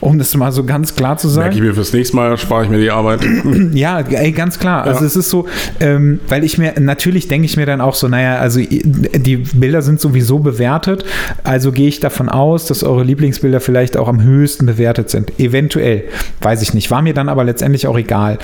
[0.00, 1.48] Um das mal so ganz klar zu sagen.
[1.48, 3.20] Merke ich mir fürs nächste Mal, spare ich mir die Arbeit.
[3.72, 4.84] Ja, ey, ganz klar.
[4.84, 5.06] Also Ja.
[5.06, 5.46] es ist so,
[5.80, 9.82] ähm, weil ich mir, natürlich denke ich mir dann auch so, naja, also die Bilder
[9.82, 11.04] sind sowieso bewertet,
[11.44, 15.38] also gehe ich davon aus, dass eure Lieblingsbilder vielleicht auch am höchsten bewertet sind.
[15.38, 16.04] Eventuell,
[16.40, 16.90] weiß ich nicht.
[16.90, 18.38] War mir dann aber letztendlich auch egal.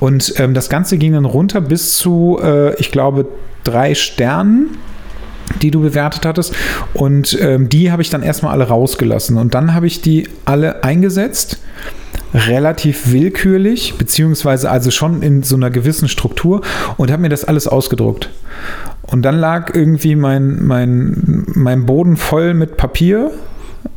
[0.00, 3.26] Und ähm, das Ganze ging dann runter bis zu, äh, ich glaube,
[3.62, 4.76] drei Sternen
[5.62, 6.54] die du bewertet hattest.
[6.92, 9.38] Und ähm, die habe ich dann erstmal alle rausgelassen.
[9.38, 11.58] Und dann habe ich die alle eingesetzt,
[12.34, 16.62] relativ willkürlich, beziehungsweise also schon in so einer gewissen Struktur
[16.96, 18.28] und habe mir das alles ausgedruckt.
[19.02, 23.30] Und dann lag irgendwie mein, mein, mein Boden voll mit Papier.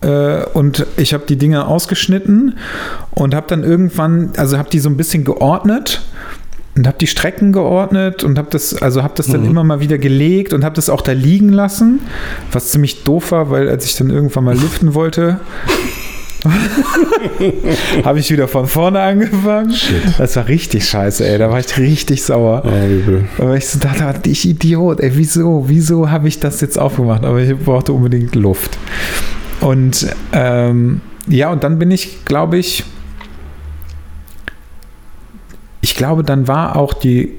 [0.01, 2.57] äh, Und ich habe die Dinge ausgeschnitten
[3.11, 6.01] und habe dann irgendwann, also habe die so ein bisschen geordnet
[6.77, 9.97] und habe die Strecken geordnet und habe das, also habe das dann immer mal wieder
[9.97, 12.01] gelegt und habe das auch da liegen lassen,
[12.51, 15.39] was ziemlich doof war, weil als ich dann irgendwann mal lüften wollte,
[18.03, 19.73] habe ich wieder von vorne angefangen.
[20.17, 21.37] Das war richtig scheiße, ey.
[21.37, 22.63] Da war ich richtig sauer.
[23.37, 27.25] Weil ich so dachte, ich Idiot, ey, wieso, wieso habe ich das jetzt aufgemacht?
[27.25, 28.77] Aber ich brauchte unbedingt Luft.
[29.61, 32.83] Und ähm, ja, und dann bin ich, glaube ich,
[35.87, 37.33] ich glaube, dann war auch die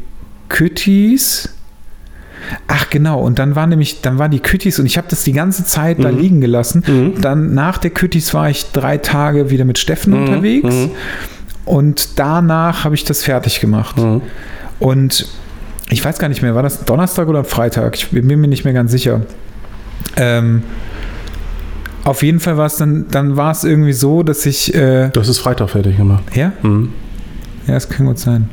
[0.49, 1.55] Küttis.
[2.67, 5.33] Ach genau, und dann war nämlich, dann waren die Küttis und ich habe das die
[5.35, 6.83] ganze Zeit da liegen gelassen.
[7.21, 10.75] Dann nach der Küttis war ich drei Tage wieder mit Steffen unterwegs
[11.67, 13.97] und danach habe ich das fertig gemacht.
[14.79, 15.29] Und
[15.91, 17.97] ich weiß gar nicht mehr, war das Donnerstag oder Freitag?
[17.97, 19.23] Ich bin mir nicht mehr ganz sicher.
[20.17, 20.63] Ähm,
[22.05, 25.21] auf jeden Fall war es dann, dann war es irgendwie so, dass ich, äh, Du
[25.21, 26.25] hast es Freitag fertig gemacht.
[26.35, 26.93] ja, Mhm.
[27.69, 28.49] Ja, das kann gut sein.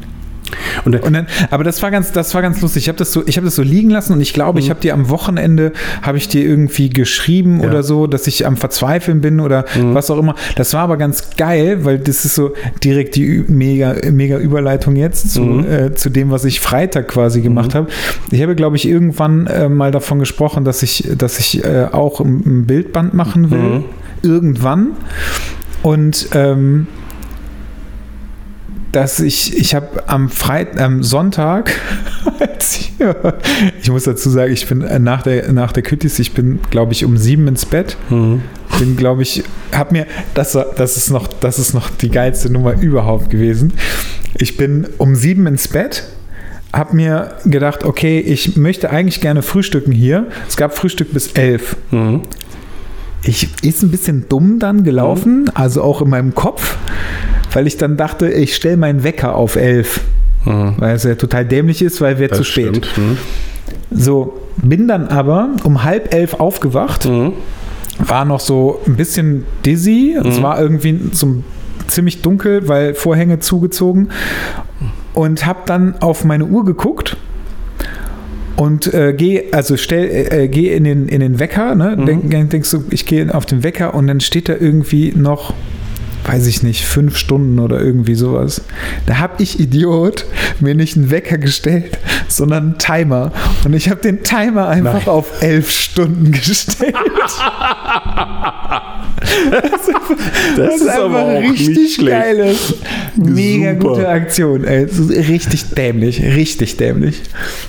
[0.86, 2.84] Und Und dann, aber das war ganz, das war ganz lustig.
[2.84, 4.80] Ich habe das so, ich habe das so liegen lassen und ich glaube, ich habe
[4.80, 7.70] dir am Wochenende habe ich dir irgendwie geschrieben Ja.
[7.70, 10.36] oder so, dass ich am Verzweifeln bin oder was auch immer.
[10.56, 12.54] Das war aber ganz geil, weil das ist so
[12.84, 17.74] direkt die mega, mega Überleitung jetzt zu, äh, zu dem, was ich Freitag quasi gemacht
[17.74, 17.88] habe.
[18.30, 22.20] Ich habe, glaube ich, irgendwann äh, mal davon gesprochen, dass ich, dass ich äh, auch
[22.22, 23.84] ein, ein Bildband machen will.
[24.22, 24.90] Irgendwann.
[25.82, 26.86] Und ähm,
[28.96, 31.74] dass ich, ich habe am Freit am Sonntag,
[32.60, 32.94] ich,
[33.82, 36.94] ich muss dazu sagen, ich bin äh, nach der, nach der Küttis, ich bin, glaube
[36.94, 37.98] ich, um sieben ins Bett.
[38.10, 38.42] Mhm.
[38.80, 39.44] Bin, glaube ich,
[39.74, 43.74] habe mir, das, das, ist noch, das ist noch die geilste Nummer überhaupt gewesen.
[44.38, 46.04] Ich bin um sieben ins Bett,
[46.72, 50.28] habe mir gedacht, okay, ich möchte eigentlich gerne frühstücken hier.
[50.48, 51.76] Es gab Frühstück bis elf.
[51.92, 52.22] Mhm.
[53.24, 56.78] Ich ist ein bisschen dumm dann gelaufen, also auch in meinem Kopf,
[57.56, 60.02] weil ich dann dachte, ich stelle meinen Wecker auf elf,
[60.46, 60.76] Mhm.
[60.78, 62.86] weil es ja total dämlich ist, weil wir zu spät.
[62.98, 63.18] Mhm.
[63.92, 67.34] So, bin dann aber um halb elf aufgewacht, Mhm.
[67.98, 71.44] war noch so ein bisschen dizzy, es war irgendwie so
[71.88, 74.10] ziemlich dunkel, weil Vorhänge zugezogen
[75.14, 77.16] und habe dann auf meine Uhr geguckt
[78.58, 81.98] und äh, gehe, also stell, äh, äh, gehe in den, in den Wecker, ne?
[81.98, 85.54] Denk, denk- denkst du, ich gehe auf den Wecker und dann steht da irgendwie noch,
[86.26, 88.62] weiß ich nicht, fünf Stunden oder irgendwie sowas.
[89.06, 90.26] Da habe ich Idiot
[90.60, 91.98] mir nicht einen Wecker gestellt,
[92.28, 93.32] sondern einen Timer.
[93.64, 95.08] Und ich habe den Timer einfach Nein.
[95.08, 96.96] auf elf Stunden gestellt.
[100.58, 102.08] Das ist aber auch nicht schlecht.
[102.08, 102.76] geil ist.
[103.18, 103.88] Mega Super.
[103.88, 104.64] gute Aktion.
[104.64, 104.86] Ey.
[104.86, 106.22] Das ist richtig dämlich.
[106.22, 107.22] Richtig dämlich.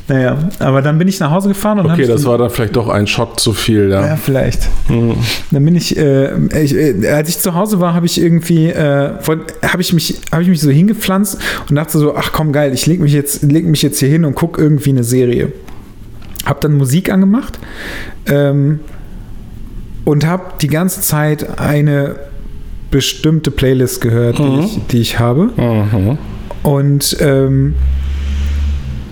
[0.09, 2.89] Naja, aber dann bin ich nach Hause gefahren und Okay, das war dann vielleicht doch
[2.89, 3.91] ein Shot zu viel.
[3.91, 4.17] ja, Ja.
[4.17, 4.69] vielleicht.
[4.89, 6.31] Dann bin ich, äh,
[6.63, 9.11] ich äh, als ich zu Hause war, habe ich irgendwie, äh,
[9.63, 11.39] habe ich mich, habe ich mich so hingepflanzt
[11.69, 14.25] und dachte so, ach komm geil, ich leg mich jetzt, leg mich jetzt hier hin
[14.25, 15.53] und guck irgendwie eine Serie.
[16.45, 17.59] Hab dann Musik angemacht
[18.27, 18.81] ähm,
[20.05, 22.17] und habe die ganze Zeit eine
[22.91, 25.51] bestimmte Playlist gehört, die, ich, die ich habe.
[25.57, 26.19] Mhm.
[26.63, 27.75] Und ähm,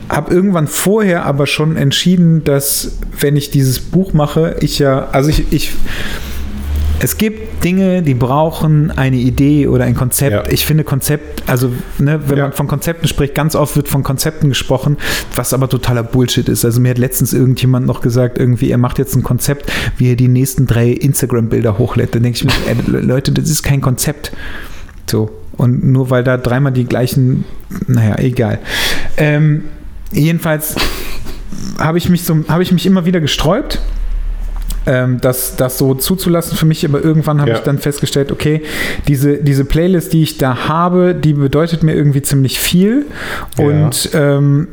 [0.08, 5.30] habe irgendwann vorher aber schon entschieden, dass wenn ich dieses Buch mache, ich ja, also
[5.30, 5.72] ich, ich
[7.00, 10.32] es gibt Dinge, die brauchen eine Idee oder ein Konzept.
[10.32, 10.44] Ja.
[10.52, 12.44] Ich finde Konzept, also ne, wenn Ja.
[12.44, 14.96] man von Konzepten spricht, ganz oft wird von Konzepten gesprochen,
[15.34, 16.64] was aber totaler Bullshit ist.
[16.64, 20.16] Also mir hat letztens irgendjemand noch gesagt, irgendwie, er macht jetzt ein Konzept, wie er
[20.16, 22.14] die nächsten drei Instagram-Bilder hochlädt.
[22.14, 24.32] Dann denke ich mir, ey, Leute, das ist kein Konzept.
[25.10, 25.30] So.
[25.56, 27.44] Und nur weil da dreimal die gleichen,
[27.86, 28.58] naja, egal.
[29.16, 29.64] Ähm,
[30.12, 30.74] jedenfalls
[31.78, 33.80] habe ich mich so, habe ich mich immer wieder gesträubt
[34.86, 37.56] ähm, das, das so zuzulassen für mich, aber irgendwann habe Ja.
[37.56, 38.62] ich dann festgestellt, okay,
[39.08, 43.06] diese, diese Playlist, die ich da habe, die bedeutet mir irgendwie ziemlich viel
[43.58, 43.64] Ja.
[43.64, 44.68] und ähm,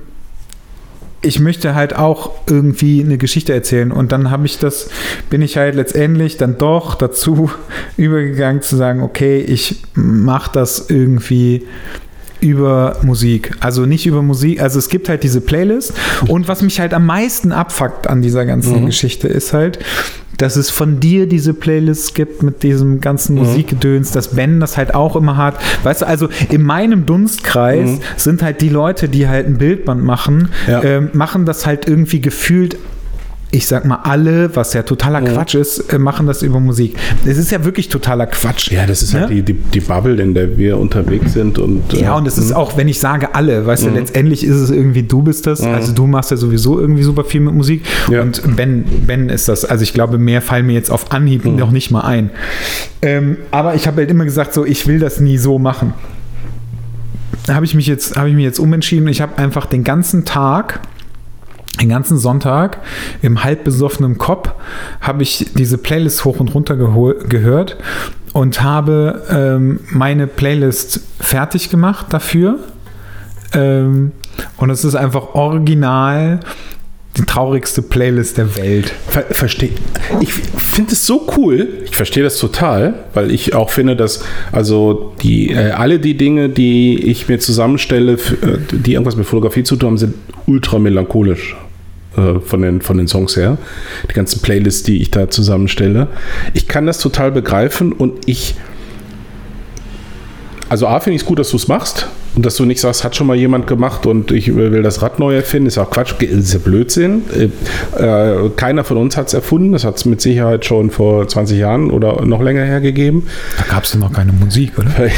[1.23, 4.89] ich möchte halt auch irgendwie eine Geschichte erzählen und dann habe ich das,
[5.29, 7.51] bin ich halt letztendlich dann doch dazu
[7.97, 11.67] übergegangen zu sagen, okay, ich mache das irgendwie
[12.41, 13.51] über Musik.
[13.59, 15.93] Also nicht über Musik, also es gibt halt diese Playlist
[16.27, 18.85] und was mich halt am meisten abfuckt an dieser ganzen Mhm.
[18.87, 19.79] Geschichte ist halt,
[20.37, 23.41] dass es von dir diese Playlists gibt mit diesem ganzen Mhm.
[23.43, 25.59] Musikgedöns, dass Ben das halt auch immer hat.
[25.83, 27.99] Weißt du, also in meinem Dunstkreis Mhm.
[28.17, 30.83] sind halt die Leute, die halt ein Bildband machen, Ja.
[30.83, 32.77] ähm, machen das halt irgendwie gefühlt
[33.53, 35.25] ich sag mal, alle, was ja totaler Mhm.
[35.33, 36.95] Quatsch ist, äh, machen das über Musik.
[37.25, 38.71] Es ist ja wirklich totaler Quatsch.
[38.71, 39.35] Ja, das ist halt Ne?
[39.35, 41.59] die, die, die Bubble, in der wir unterwegs sind.
[41.59, 44.55] Und, Ja, äh, und es ist auch, wenn ich sage alle, weißt du, letztendlich ist
[44.55, 45.61] es irgendwie, du bist das.
[45.63, 47.83] Also du machst ja sowieso irgendwie super viel mit Musik.
[48.09, 48.21] Ja.
[48.21, 49.65] Und Ben, Ben ist das.
[49.65, 52.29] Also ich glaube, mehr fallen mir jetzt auf Anhieb noch nicht mal ein.
[53.01, 55.93] Ähm, aber ich habe halt immer gesagt, so, ich will das nie so machen.
[57.47, 59.07] Da habe ich mich jetzt, habe ich mich jetzt umentschieden.
[59.09, 60.79] Ich habe einfach den ganzen Tag
[61.81, 62.79] den ganzen Sonntag
[63.21, 64.51] im halb besoffenen Kopf
[65.01, 67.77] habe ich diese Playlist hoch und runter gehol- gehört
[68.33, 72.59] und habe ähm, meine Playlist fertig gemacht dafür.
[73.53, 74.11] Ähm,
[74.57, 76.39] und es ist einfach original
[77.17, 78.93] die traurigste Playlist der Welt.
[79.07, 79.71] Ver verstehe.
[80.21, 81.67] Ich finde es so cool.
[81.83, 84.23] Ich verstehe das total, weil ich auch finde, dass
[84.53, 88.17] also die äh, alle die Dinge, die ich mir zusammenstelle, äh,
[88.71, 90.13] die irgendwas mit Fotografie zu tun haben, sind
[90.45, 91.57] ultra melancholisch
[92.17, 93.57] äh, von den von den Songs her.
[94.09, 96.07] Die ganzen Playlists, die ich da zusammenstelle.
[96.53, 98.55] Ich kann das total begreifen und ich
[100.71, 103.03] also A finde ich es gut, dass du es machst und dass du nicht sagst,
[103.03, 105.67] hat schon mal jemand gemacht und ich will das Rad neu erfinden.
[105.67, 107.23] Ist auch Quatsch, ist ja Blödsinn.
[107.97, 109.73] Äh, äh, keiner von uns hat es erfunden.
[109.73, 113.27] Das hat es mit Sicherheit schon vor 20 Jahren oder noch länger hergegeben.
[113.57, 114.91] Da gab es ja noch keine Musik, oder?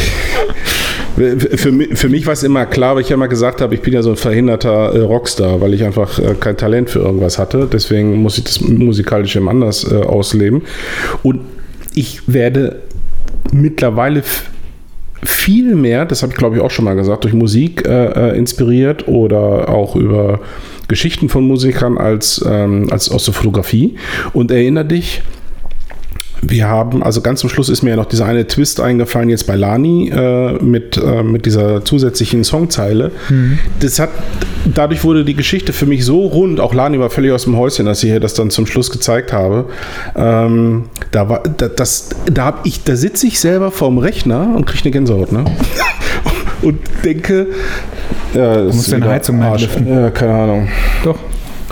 [1.16, 3.93] Für, für mich war es immer klar, weil ich ja immer gesagt habe, ich bin
[3.93, 7.68] ja so ein verhinderter äh, Rockstar, weil ich einfach äh, kein Talent für irgendwas hatte.
[7.72, 10.64] Deswegen muss ich das musikalisch eben anders äh, ausleben.
[11.22, 11.41] Und
[11.93, 12.82] ich werde
[13.51, 14.24] mittlerweile
[15.24, 18.38] viel mehr, das habe ich glaube ich auch schon mal gesagt, durch Musik äh, äh,
[18.38, 20.39] inspiriert oder auch über
[20.88, 23.95] Geschichten von Musikern als, ähm, als aus der Fotografie.
[24.34, 25.22] Und erinnere dich,
[26.46, 29.48] wir haben, also ganz zum Schluss ist mir ja noch dieser eine Twist eingefallen, jetzt
[29.48, 33.12] bei Lani äh, mit, äh, mit dieser zusätzlichen Songzeile.
[33.80, 34.10] Das hat,
[34.66, 37.88] dadurch wurde die Geschichte für mich so rund, auch Lani war völlig aus dem Häuschen,
[37.88, 39.66] als ich ihr das dann zum Schluss gezeigt habe.
[40.16, 44.66] Ähm, da war, da, das, da hab ich, da sitze ich selber vorm Rechner und
[44.66, 45.46] kriege eine Gänsehaut, ne?
[46.62, 47.48] und denke,
[48.34, 49.60] ja, du musst deine Heizung mal.
[49.60, 50.68] Ja, keine Ahnung.
[51.04, 51.18] Doch,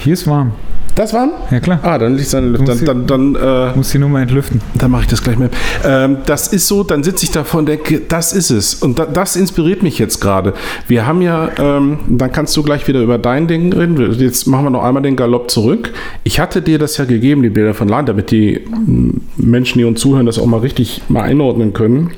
[0.01, 0.53] hier ist warm.
[0.95, 1.31] Das warm?
[1.49, 1.79] Ja, klar.
[1.83, 2.67] Ah, dann liegt Luft.
[2.67, 4.61] musst Dann, dann, dann äh, Du musst die nur mal entlüften.
[4.75, 5.49] dann mache ich das gleich mehr.
[5.85, 8.73] Ähm, das ist so, dann sitze ich davor und denke, das ist es.
[8.75, 10.53] Und da, das inspiriert mich jetzt gerade.
[10.87, 14.11] Wir haben ja, ähm, dann kannst du gleich wieder über dein Ding reden.
[14.19, 15.93] Jetzt machen wir noch einmal den Galopp zurück.
[16.23, 19.85] Ich hatte dir das ja gegeben, die Bilder von Lahn, damit die m, Menschen, die
[19.85, 22.11] uns zuhören, das auch mal richtig mal einordnen können.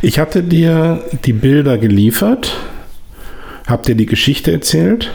[0.00, 2.52] Ich hatte dir die Bilder geliefert,
[3.66, 5.10] habe dir die Geschichte erzählt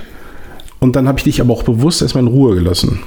[0.84, 3.00] und dann habe ich dich aber auch bewusst erstmal in Ruhe gelassen.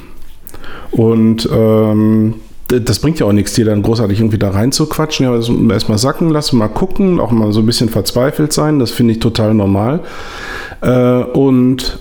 [0.92, 2.36] Und ähm,
[2.68, 5.26] das bringt ja auch nichts, dir dann großartig irgendwie da rein zu quatschen.
[5.26, 8.78] Ja, also erstmal sacken lassen, mal gucken, auch mal so ein bisschen verzweifelt sein.
[8.78, 10.00] Das finde ich total normal.
[10.80, 11.98] Äh, und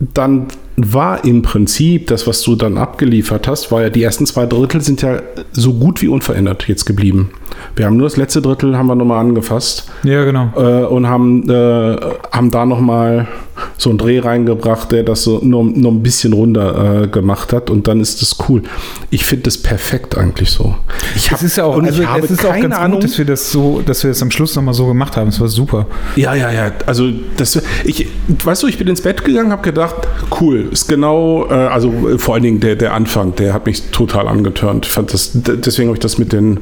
[0.00, 4.46] dann war im Prinzip das, was du dann abgeliefert hast, war ja die ersten zwei
[4.46, 5.20] Drittel sind ja
[5.52, 7.30] so gut wie unverändert jetzt geblieben.
[7.76, 10.50] Wir haben nur das letzte Drittel haben wir nochmal angefasst Ja, genau.
[10.56, 11.96] äh, und haben, äh,
[12.32, 13.28] haben da nochmal
[13.78, 17.70] so einen Dreh reingebracht, der das so nur, nur ein bisschen runter äh, gemacht hat
[17.70, 18.62] und dann ist das cool.
[19.10, 20.74] Ich finde das perfekt eigentlich so.
[21.14, 23.50] Ich Es ist ja auch, also es ist auch ganz Ahnung, gut, dass wir das
[23.50, 25.28] so, dass wir das am Schluss nochmal so gemacht haben.
[25.28, 25.86] Es war super.
[26.16, 26.72] Ja, ja, ja.
[26.86, 29.96] Also das, ich, weißt du, ich bin ins Bett gegangen, habe gedacht,
[30.40, 34.28] cool, ist genau, äh, also vor allen Dingen der, der Anfang, der hat mich total
[34.28, 34.86] angetörnt.
[34.86, 36.60] Fand das, deswegen habe ich das mit den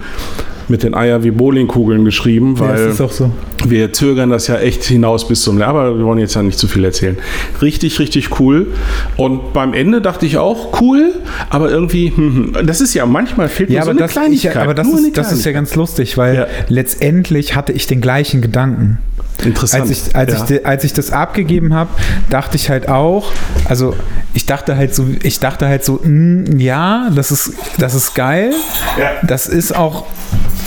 [0.71, 3.31] mit den Eier wie Bowlingkugeln geschrieben, Ja, weil auch so.
[3.67, 6.69] wir zögern das ja echt hinaus bis zum aber wir wollen jetzt ja nicht zu
[6.69, 7.19] viel erzählen.
[7.61, 8.69] Richtig, richtig cool.
[9.17, 11.13] Und beim Ende dachte ich auch cool,
[11.51, 14.13] aber irgendwie, hm, hm, das ist ja manchmal fehlt mir Ja, so aber, eine das,
[14.13, 14.53] Kleinigkeit.
[14.55, 16.47] ich, aber das, ist, das ist ja ganz lustig, weil Ja.
[16.69, 18.99] letztendlich hatte ich den gleichen Gedanken.
[19.45, 19.83] Interessant.
[19.83, 20.57] Als ich, als, Ja.
[20.57, 21.91] ich, als ich das abgegeben habe,
[22.29, 23.33] dachte ich halt auch,
[23.69, 23.95] also
[24.35, 28.53] ich dachte halt so, ich dachte halt so, mm, ja, das ist, das ist geil.
[28.99, 29.13] Ja.
[29.27, 30.05] Das ist auch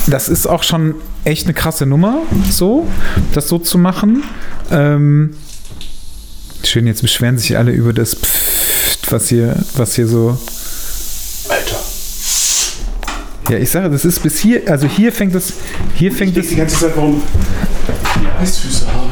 [0.06, 0.94] das ist auch schon
[1.24, 2.18] echt eine krasse Nummer,
[2.50, 2.86] so,
[3.32, 4.22] das so zu machen.
[4.70, 5.34] Ähm,
[6.62, 10.38] schön, jetzt beschweren sich alle über das Pfft, was hier, was hier so.
[11.48, 11.76] Alter.
[13.50, 15.54] Ja, ich sage, das ist bis hier, also hier fängt es,
[15.94, 16.48] hier fängt es.
[16.48, 17.22] die ganze Zeit, warum
[18.16, 19.10] ich Eisfüße habe.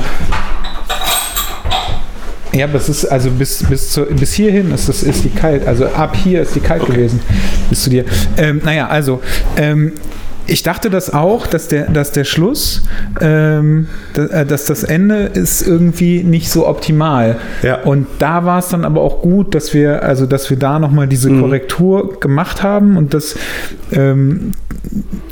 [2.55, 5.67] Ja, aber es ist also bis, bis, zu, bis hierhin ist, das, ist die kalt.
[5.67, 6.93] Also ab hier ist die kalt Okay.
[6.93, 7.21] gewesen.
[7.71, 8.05] Bis zu dir.
[8.37, 9.23] Ähm, naja, also
[9.57, 9.93] ähm,
[10.47, 12.83] ich dachte das auch, dass der, dass der Schluss,
[13.21, 13.87] ähm,
[14.17, 17.37] äh, dass das Ende ist irgendwie nicht so optimal.
[17.63, 17.81] Ja.
[17.83, 21.07] Und da war es dann aber auch gut, dass wir, also dass wir da nochmal
[21.07, 21.41] diese Mhm.
[21.41, 23.37] Korrektur gemacht haben und das
[23.93, 24.53] ähm,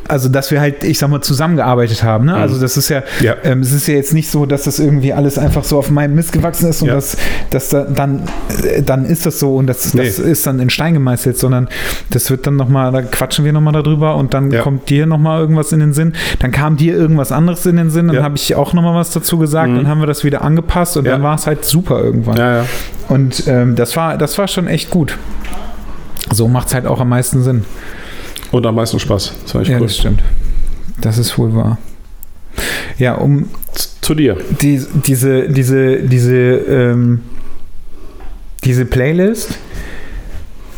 [0.06, 2.26] also dass wir halt, ich sag mal, zusammengearbeitet haben.
[2.26, 2.34] Ne?
[2.34, 3.24] Also das ist ja, Mhm.
[3.24, 3.34] Ja.
[3.44, 6.14] ähm, es ist ja jetzt nicht so, dass das irgendwie alles einfach so auf meinem
[6.14, 6.94] Mist gewachsen ist und Ja.
[6.94, 7.16] das,
[7.50, 8.22] das da, dann,
[8.64, 10.30] äh, dann ist das so und das, das Nee.
[10.30, 11.68] ist dann in Stein gemeißelt, sondern
[12.10, 15.72] das wird dann nochmal, da quatschen wir nochmal darüber und dann kommt dir nochmal irgendwas
[15.72, 16.12] in den Sinn.
[16.38, 18.22] Dann kam dir irgendwas anderes in den Sinn, dann Ja.
[18.22, 19.76] habe ich auch nochmal was dazu gesagt, Mhm.
[19.76, 21.12] dann haben wir das wieder angepasst und Ja.
[21.12, 22.36] dann war es halt super irgendwann.
[22.36, 22.66] Ja.
[23.08, 25.16] Und ähm, das, war, das war schon echt gut.
[26.32, 27.64] So macht es halt auch am meisten Sinn.
[28.52, 29.32] Und am meisten Spaß.
[29.44, 29.86] Das war echt Ja, cool.
[29.86, 30.22] das stimmt.
[31.00, 31.78] Das ist wohl wahr.
[32.98, 33.48] Ja, um
[34.00, 34.36] Zu dir.
[34.60, 37.20] die, diese, diese, diese, ähm,
[38.64, 39.56] diese Playlist.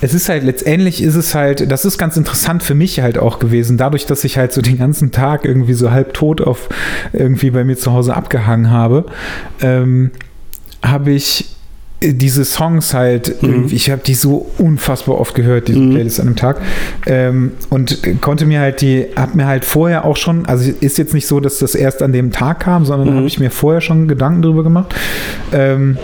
[0.02, 3.38] Es ist halt, letztendlich ist es halt, das ist ganz interessant für mich halt auch
[3.38, 6.68] gewesen, dadurch, dass ich halt so den ganzen Tag irgendwie so halb tot auf
[7.12, 9.06] irgendwie bei mir zu Hause abgehangen habe,
[9.62, 10.10] ähm,
[10.84, 11.46] habe ich
[12.04, 13.68] diese Songs halt, Mhm.
[13.70, 15.90] ich habe die so unfassbar oft gehört, diese Mhm.
[15.94, 16.60] Playlist an dem Tag.
[17.06, 21.14] Ähm, und konnte mir halt die, hab mir halt vorher auch schon, also ist jetzt
[21.14, 23.16] nicht so, dass das erst an dem Tag kam, sondern Mhm.
[23.18, 24.96] habe ich mir vorher schon Gedanken drüber gemacht.
[25.52, 25.96] Ähm,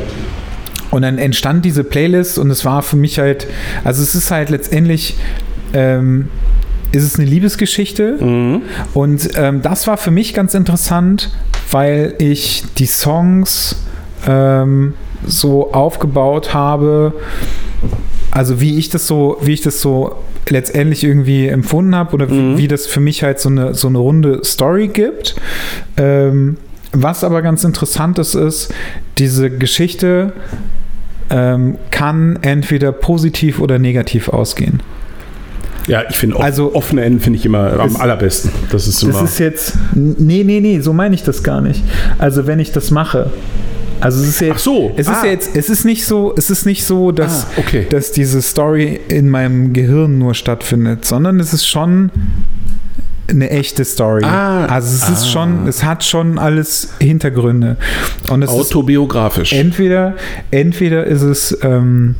[0.91, 3.47] und dann entstand diese Playlist und es war für mich halt,
[3.84, 5.16] also es ist halt letztendlich,
[5.74, 6.28] ähm,
[6.93, 8.62] ist es eine Liebesgeschichte Mhm.
[8.95, 11.30] und ähm, das war für mich ganz interessant,
[11.70, 13.82] weil ich die Songs
[14.26, 14.95] ähm,
[15.26, 17.12] so aufgebaut habe,
[18.30, 20.14] also wie ich das so, wie ich das so
[20.49, 22.57] letztendlich irgendwie empfunden habe oder wie, Mhm.
[22.59, 25.36] wie das für mich halt so eine, so eine runde Story gibt.
[25.99, 26.57] Ähm,
[26.93, 28.72] was aber ganz interessant ist, ist,
[29.18, 30.32] diese Geschichte
[31.30, 34.80] ähm, kann entweder positiv oder negativ ausgehen.
[35.86, 38.51] Ja, ich finde, off Also- offene Enden finde ich immer am Es- allerbesten.
[38.70, 39.12] Das ist immer.
[39.12, 39.74] Das ist jetzt.
[39.95, 41.82] Nee, nee, nee, so meine ich das gar nicht.
[42.18, 43.30] Also wenn ich das mache.
[44.01, 45.24] Also es ist jetzt, Ach so, es ist ah.
[45.24, 47.86] ja jetzt, es ist nicht so, es ist nicht so, dass, Ah, okay.
[47.91, 52.11] dass diese Story in meinem Gehirn nur stattfindet, sondern es ist schon
[53.29, 54.24] eine echte Story.
[54.24, 55.31] Ah, also es ist ah.
[55.33, 57.76] schon, es hat schon alles Hintergründe.
[58.31, 59.53] Und es ist autobiografisch.
[59.53, 60.14] entweder,
[60.51, 62.14] entweder ist es, ähm,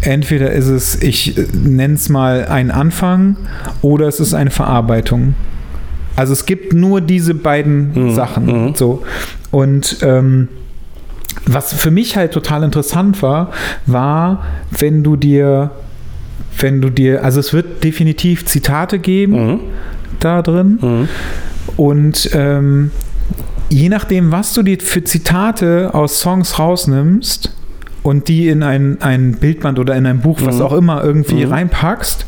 [0.00, 3.36] entweder ist es, ich nenne es mal ein Anfang
[3.82, 5.34] oder es ist eine Verarbeitung.
[6.16, 8.46] Also es gibt nur diese beiden Mhm, Sachen.
[8.46, 8.74] mhm.
[8.74, 9.02] So.
[9.50, 10.48] Und ähm,
[11.46, 13.50] was für mich halt total interessant war,
[13.86, 14.44] war,
[14.78, 15.70] wenn du dir,
[16.58, 19.60] wenn du dir, also es wird definitiv Zitate geben Mhm.
[20.24, 20.78] Da drin.
[20.80, 21.08] Mhm.
[21.76, 22.90] Und ähm,
[23.68, 27.52] je nachdem, was du dir für Zitate aus Songs rausnimmst
[28.02, 30.62] und die in ein, ein Bildband oder in ein Buch, was Mhm.
[30.62, 31.52] auch immer, irgendwie Mhm.
[31.52, 32.26] reinpackst,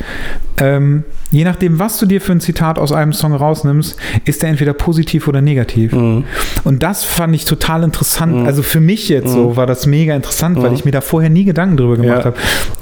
[0.59, 1.03] ähm,
[1.33, 4.73] je nachdem, was du dir für ein Zitat aus einem Song rausnimmst, ist der entweder
[4.73, 5.91] positiv oder negativ.
[5.93, 6.25] Mhm.
[6.63, 8.37] Und das fand ich total interessant.
[8.37, 8.47] Mhm.
[8.47, 10.77] Also für mich jetzt so war das mega interessant, weil Mhm.
[10.77, 12.25] ich mir da vorher nie Gedanken drüber gemacht Ja.
[12.27, 12.37] habe.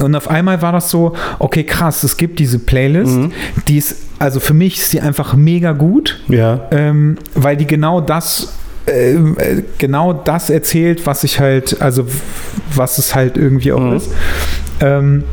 [0.04, 3.32] Und auf einmal war das so, okay, krass, es gibt diese Playlist, Mhm.
[3.68, 6.60] die ist, also für mich ist die einfach mega gut Ja.
[6.72, 8.52] ähm, weil die genau das
[9.78, 12.06] genau das erzählt, was ich halt, also
[12.74, 13.96] was es halt irgendwie auch Mhm.
[13.96, 14.10] ist.
[14.80, 15.24] Ähm,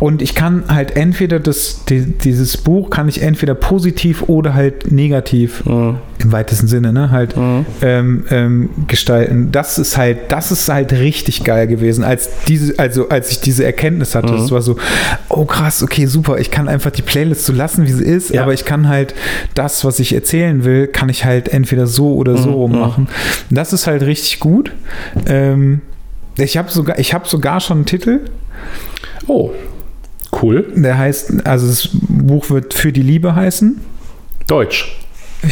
[0.00, 4.92] und ich kann halt entweder das, die, dieses Buch kann ich entweder positiv oder halt
[4.92, 5.96] negativ Mhm.
[6.20, 7.66] im weitesten Sinne, ne, halt Mhm.
[7.82, 9.50] ähm, ähm, gestalten.
[9.50, 13.64] Das ist halt, das ist halt richtig geil gewesen, als diese, also als ich diese
[13.64, 14.32] Erkenntnis hatte.
[14.34, 14.38] Mhm.
[14.44, 14.76] Es war so,
[15.28, 18.42] oh krass, okay, super, ich kann einfach die Playlist so lassen, wie sie ist, Ja.
[18.44, 19.14] aber ich kann halt
[19.54, 22.54] das, was ich erzählen will, kann ich halt entweder so oder so Mhm.
[22.54, 23.08] rum machen.
[23.50, 24.70] Das ist halt richtig gut.
[25.26, 25.80] Ähm,
[26.36, 28.20] ich habe sogar, ich habe sogar schon einen Titel,
[29.26, 29.50] Oh,
[30.42, 30.66] cool.
[30.74, 33.80] der heißt, also das Buch wird für die Liebe heißen.
[34.46, 34.96] Deutsch.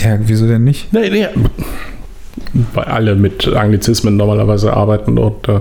[0.03, 0.93] Ja, wieso denn nicht?
[0.93, 1.27] Nee, nee.
[2.75, 5.61] Weil alle mit Anglizismen normalerweise arbeiten und äh,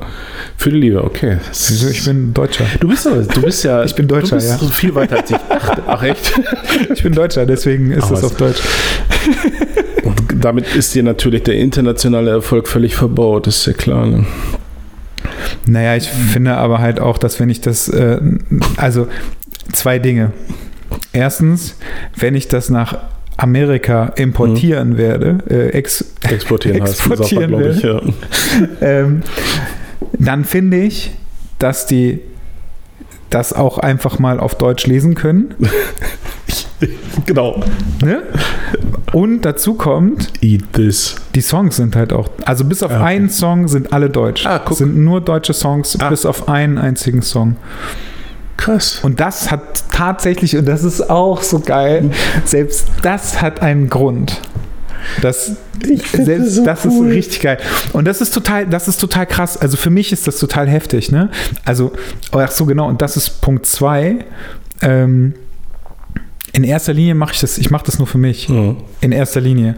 [0.57, 1.37] für die Liebe, okay.
[1.49, 1.89] Wieso?
[1.89, 2.65] Ich bin Deutscher.
[2.79, 3.83] Du bist du bist ja.
[3.85, 4.57] Ich bin Deutscher, du bist ja.
[4.57, 5.83] so viel weiter als ich dachte.
[5.87, 6.33] Ach echt?
[6.93, 8.61] Ich bin Deutscher, deswegen ist es- auf Deutsch.
[10.03, 14.05] Und damit ist dir natürlich der internationale Erfolg völlig verbaut, ist ja klar.
[14.05, 14.25] Ne?
[15.65, 18.19] Naja, ich finde aber halt auch, dass wenn ich das, äh,
[18.77, 19.07] also
[19.73, 20.31] zwei Dinge.
[21.13, 21.77] erstens,
[22.15, 22.97] wenn ich das nach
[23.37, 27.83] Amerika importieren werde, äh, ex Exportieren heißt exportieren glaube ich.
[27.83, 28.13] werde,
[28.81, 28.87] Ja.
[29.01, 29.21] ähm,
[30.17, 31.11] dann finde ich,
[31.59, 32.19] dass die
[33.29, 35.53] das auch einfach mal auf Deutsch lesen können.
[37.25, 37.61] genau.
[38.03, 38.23] Ne?
[39.13, 41.15] Und dazu kommt, Eat this.
[41.35, 43.05] die Songs sind halt auch, also bis auf Ah, okay.
[43.05, 44.45] einen Song sind alle deutsch.
[44.45, 44.77] Ah, guck.
[44.77, 46.09] Sind nur deutsche Songs, Ah.
[46.09, 47.55] bis auf einen einzigen Song.
[48.57, 48.99] Krass.
[49.03, 52.11] Und das hat tatsächlich, und das ist auch so geil,
[52.45, 54.41] selbst das hat einen Grund.
[55.21, 55.51] Das,
[56.13, 57.09] selbst so das cool.
[57.09, 57.57] ist richtig geil.
[57.93, 59.55] Und das ist total, das ist total krass.
[59.55, 61.29] Also für mich ist das total heftig, ne?
[61.63, 61.91] Also,
[62.31, 64.25] ach so, genau, und das ist Punkt zwei.
[64.81, 65.33] Ähm,
[66.55, 68.47] in erster Linie mache ich das, ich mache das nur für mich.
[68.49, 68.77] Mhm.
[69.01, 69.75] In erster Linie.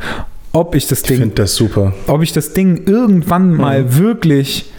[0.54, 1.94] Ob ich das Ich Ding finde das super.
[2.08, 4.72] ob ich das Ding irgendwann mal wirklich,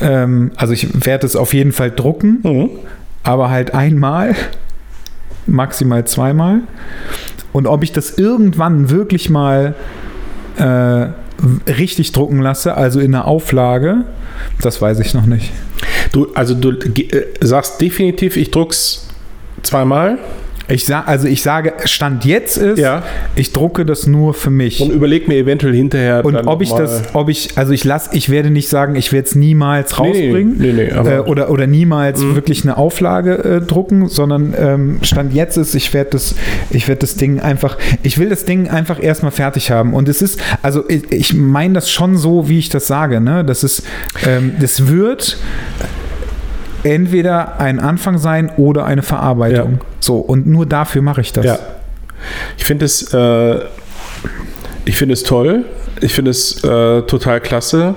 [0.00, 2.70] ähm, also ich werde es auf jeden Fall drucken, Mhm.
[3.22, 4.34] aber halt einmal,
[5.46, 6.60] maximal zweimal.
[7.52, 9.74] Und ob ich das irgendwann wirklich mal
[10.56, 11.06] äh,
[11.70, 14.04] richtig drucken lasse, also in einer Auflage,
[14.60, 15.52] das weiß ich noch nicht.
[16.12, 19.08] Du, also du äh, sagst definitiv, ich druck's
[19.62, 20.18] zweimal
[20.66, 23.02] Ich sag, also ich sage, Stand jetzt ist, Ja.
[23.36, 24.80] ich drucke das nur für mich.
[24.80, 26.24] und überleg mir eventuell hinterher.
[26.24, 29.28] Und ob ich das, ob ich, also ich lasse, ich werde nicht sagen, ich werde
[29.28, 32.34] es niemals Nee, nee, rausbringen nee, nee, aber- äh, oder, oder niemals Mhm.
[32.34, 36.34] wirklich eine Auflage äh, drucken, sondern ähm, Stand jetzt ist, ich werde das,
[36.70, 39.92] ich werde das Ding einfach, ich will das Ding einfach erstmal fertig haben.
[39.92, 43.44] Und es ist, also ich, ich meine das schon so, wie ich das sage, ne?
[43.44, 43.82] Das ist,
[44.26, 45.36] ähm, das wird
[46.84, 49.72] entweder ein Anfang sein oder eine Verarbeitung.
[49.80, 49.86] Ja.
[50.00, 51.44] So, und nur dafür mache ich das.
[51.44, 51.58] Ja.
[52.56, 53.58] Ich finde es, äh,
[54.84, 55.64] ich finde es toll.
[56.00, 57.94] Ich finde es äh, total klasse,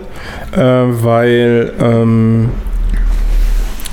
[0.56, 2.50] äh, weil ähm,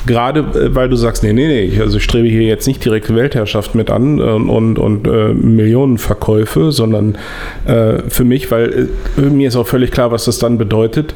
[0.07, 2.85] gerade äh, weil du sagst, nee, nee, nee, ich- also ich strebe hier jetzt nicht
[2.85, 7.17] direkt Weltherrschaft mit an äh, und, und äh, Millionenverkäufe, sondern
[7.65, 11.15] äh, für mich, weil äh, mir ist auch völlig klar, was das dann bedeutet.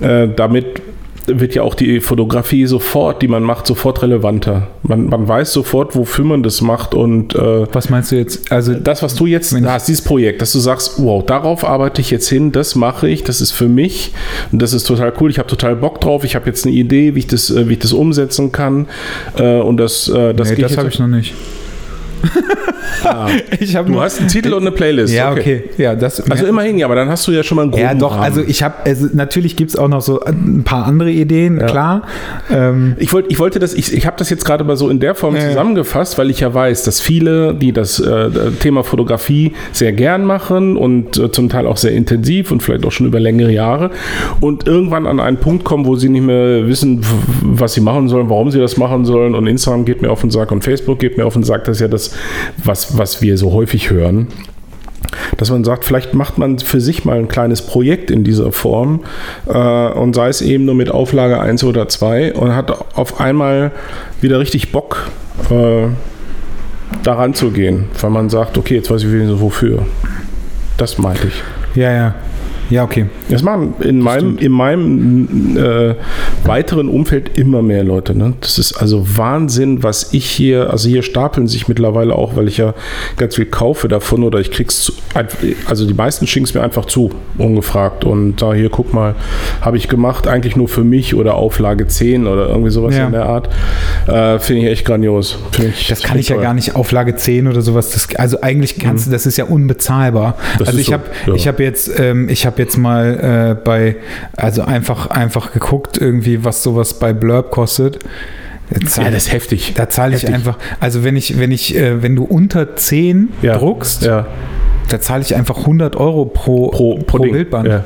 [0.00, 0.82] Äh, damit
[1.26, 4.68] wird ja auch die Fotografie sofort, die man macht, sofort relevanter.
[4.82, 8.50] Man, man weiß sofort, wofür man das macht und äh, Was meinst du jetzt?
[8.52, 12.10] Also das, was du jetzt hast, dieses Projekt, dass du sagst, wow, darauf arbeite ich
[12.10, 14.12] jetzt hin, das mache ich, das ist für mich
[14.52, 15.30] und das ist total cool.
[15.30, 16.24] Ich habe total Bock drauf.
[16.24, 18.86] Ich habe jetzt eine Idee, wie ich das, äh, wie ich das umsetzen kann
[19.36, 21.34] äh, und das, äh, das, nee, das habe ich noch nicht.
[23.04, 23.28] Ah,
[23.86, 25.12] du hast einen Titel und eine Playlist.
[25.14, 25.64] Ja, okay.
[25.76, 27.94] Ja, das, Also immerhin, ja, aber dann hast du ja schon mal einen groben ja,
[27.94, 28.12] doch.
[28.12, 28.22] Rahmen.
[28.24, 31.66] Also ich habe, also natürlich gibt es auch noch so ein paar andere Ideen, Ja.
[31.66, 32.02] klar.
[32.50, 35.00] Ähm, Ich, wollt, ich wollte das, ich, ich habe das jetzt gerade mal so in
[35.00, 35.48] der Form Ja, ja.
[35.48, 40.76] zusammengefasst, weil ich ja weiß, dass viele, die das äh, Thema Fotografie sehr gern machen
[40.76, 43.90] und äh, zum Teil auch sehr intensiv und vielleicht auch schon über längere Jahre
[44.40, 47.04] und irgendwann an einen Punkt kommen, wo sie nicht mehr wissen,
[47.42, 50.30] was sie machen sollen, warum sie das machen sollen und Instagram geht mir auf den
[50.30, 52.05] Sack und Facebook geht mir auf den Sack, das ist ja das,
[52.62, 54.28] was, was wir so häufig hören
[55.36, 59.04] dass man sagt, vielleicht macht man für sich mal ein kleines Projekt in dieser Form
[59.46, 63.72] äh, und sei es eben nur mit Auflage 1 oder 2 und hat auf einmal
[64.20, 65.10] wieder richtig Bock,
[65.50, 65.88] äh,
[67.02, 69.86] daran zu gehen, weil man sagt, okay, jetzt weiß ich wenigstens wofür.
[70.76, 71.42] Das meinte ich.
[71.80, 72.14] ja, ja.
[72.70, 73.06] Ja, okay.
[73.28, 75.94] Das machen in meinem, in meinem äh,
[76.44, 78.16] weiteren Umfeld immer mehr Leute.
[78.16, 78.34] Ne?
[78.40, 82.56] Das ist also Wahnsinn, was ich hier, also hier stapeln sich mittlerweile auch, weil ich
[82.58, 82.74] ja
[83.16, 84.92] ganz viel kaufe davon oder ich krieg's, zu,
[85.66, 88.04] also die meisten schicken es mir einfach zu, ungefragt.
[88.04, 89.14] Und da hier, guck mal,
[89.60, 93.06] habe ich gemacht, eigentlich nur für mich oder Auflage 10 oder irgendwie sowas Ja.
[93.06, 93.48] in der Art.
[94.06, 95.38] Äh, Finde ich echt grandios.
[95.58, 97.90] Ich, Das kann ich ja gar nicht Auflage 10 oder sowas.
[97.90, 100.30] Das, also eigentlich kannst du, das ist ja unbezahlbar.
[100.30, 100.58] Mhm.
[100.58, 101.34] Das also ich habe ja.
[101.34, 103.96] ich habe jetzt ähm, ich habe jetzt mal äh, bei
[104.36, 107.98] also einfach einfach geguckt irgendwie was sowas bei Blurb kostet.
[108.70, 109.74] Da Ja, zahl- das ist heftig.
[109.76, 110.34] da zahle ich Heftig.
[110.34, 113.58] einfach, also wenn ich, wenn ich, äh, wenn du unter 10 Ja.
[113.58, 114.26] druckst, Ja,
[114.88, 117.32] da zahle ich einfach 100 Euro pro, pro, pro, Ding.
[117.32, 117.68] Bildband.
[117.68, 117.84] Ja.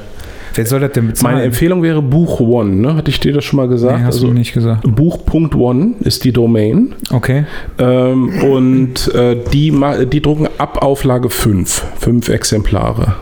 [0.55, 1.35] Wer soll das denn bezahlen?
[1.35, 2.97] Meine Empfehlung wäre Buch One, ne?
[2.97, 3.99] Hatte ich dir das schon mal gesagt?
[3.99, 4.83] nee, hast also, du nicht gesagt.
[4.97, 6.95] Buch.one ist die Domain.
[7.13, 7.45] Okay.
[7.79, 9.73] Ähm, und äh, die,
[10.11, 11.85] die drucken ab Auflage 5.
[11.99, 13.15] Fünf Exemplare.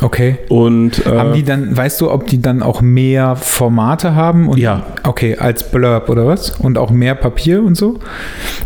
[0.00, 0.36] Okay.
[0.48, 4.48] Und äh, haben die dann, weißt du, ob die dann auch mehr Formate haben?
[4.48, 4.84] Und, Ja.
[5.04, 6.50] Okay, als Blurb oder was?
[6.58, 7.98] Und auch mehr Papier und so?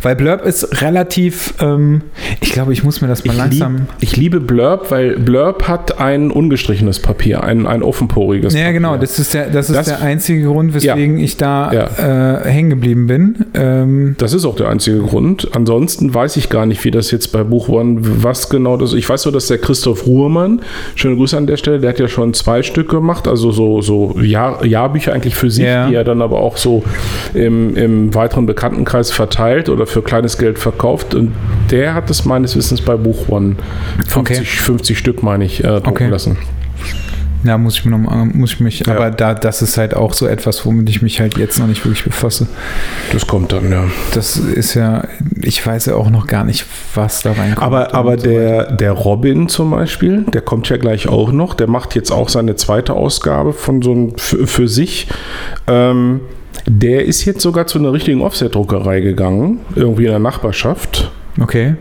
[0.02, 2.02] Weil Blurb ist relativ, ähm,
[2.40, 3.76] ich glaube, ich muss mir das mal ich, langsam.
[3.76, 8.72] lieb, ich liebe Blurb, weil Blurb hat ein ungestrichenes Papier, ein, ein offenporiges Ja, Papier.
[8.74, 12.40] genau, das ist der, das ist Das- der einzige Grund, weswegen ich da Ja.
[12.42, 13.46] äh, hängen geblieben bin.
[13.54, 15.48] Ähm, Das ist auch der einzige Grund.
[15.54, 18.98] Ansonsten weiß ich gar nicht, wie das jetzt bei Buch One, was genau das ist.
[18.98, 20.60] Ich weiß nur, dass der Christoph Ruhrmann,
[20.94, 24.18] schöne Grüße an der Stelle, der hat ja schon zwei Stück gemacht, also so, so
[24.20, 25.86] Jahr, Jahrbücher eigentlich für sich, Ja.
[25.88, 26.82] die er dann aber auch so
[27.32, 31.14] im, im weiteren Bekanntenkreis verteilt oder für kleines Geld verkauft.
[31.14, 31.32] Und
[31.70, 33.54] der hat es meines Wissens bei Buch One
[34.08, 34.44] 50, Okay.
[34.44, 36.08] 50 Stück, meine ich, äh, drucken Okay.
[36.08, 36.36] lassen.
[37.44, 38.94] Ja, muss ich mir noch muss ich mich, Ja.
[38.94, 41.84] aber da, das ist halt auch so etwas, womit ich mich halt jetzt noch nicht
[41.84, 42.46] wirklich befasse.
[43.12, 43.84] Das kommt dann, ja.
[44.14, 45.04] Das ist ja,
[45.40, 46.64] ich weiß ja auch noch gar nicht,
[46.94, 47.58] was da reinkommt.
[47.62, 48.28] Aber, aber so weiter.
[48.28, 51.54] der, der Robin zum Beispiel, der kommt ja gleich auch noch.
[51.54, 55.08] Der macht jetzt auch seine zweite Ausgabe von so einem für, für sich.
[55.66, 56.20] Ähm,
[56.66, 61.10] der ist jetzt sogar zu einer richtigen Offset-Druckerei gegangen, irgendwie in der Nachbarschaft.
[61.40, 61.74] Okay.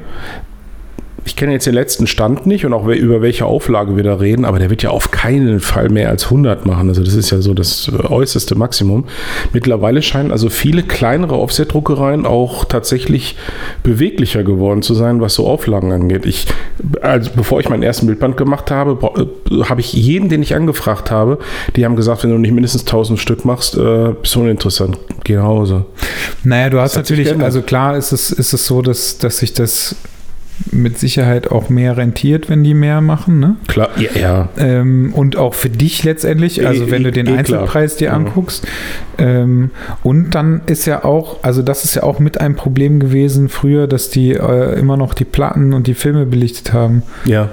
[1.23, 4.43] Ich kenne jetzt den letzten Stand nicht und auch über welche Auflage wir da reden,
[4.43, 6.89] aber der wird ja auf keinen Fall mehr als 100 machen.
[6.89, 9.05] Also das ist ja so das äh, äußerste Maximum.
[9.53, 13.35] Mittlerweile scheinen also viele kleinere Offset-Druckereien auch tatsächlich
[13.83, 16.25] beweglicher geworden zu sein, was so Auflagen angeht.
[16.25, 16.47] Ich,
[17.01, 18.97] also bevor ich meinen ersten Bildband gemacht habe,
[19.51, 21.37] äh, habe ich jeden, den ich angefragt habe,
[21.75, 24.97] die haben gesagt, wenn du nicht mindestens 1000 Stück machst, äh, bist du uninteressant.
[25.23, 25.85] Geh nach Hause.
[26.43, 29.95] Naja, du hast natürlich, also klar ist es, ist es so, dass, dass sich das
[30.71, 33.55] mit Sicherheit auch mehr rentiert, wenn die mehr machen, ne?
[33.67, 34.49] Klar, ja, ja.
[34.57, 37.39] Ähm, und auch für dich letztendlich, also Eh, wenn du den eh, klar.
[37.39, 38.13] Einzelpreis dir Ja.
[38.13, 38.65] anguckst.
[39.17, 39.71] Ähm,
[40.03, 43.87] und dann ist ja auch, also das ist ja auch mit ein Problem gewesen früher,
[43.87, 47.03] dass die äh, immer noch die Platten und die Filme belichtet haben.
[47.25, 47.49] ja,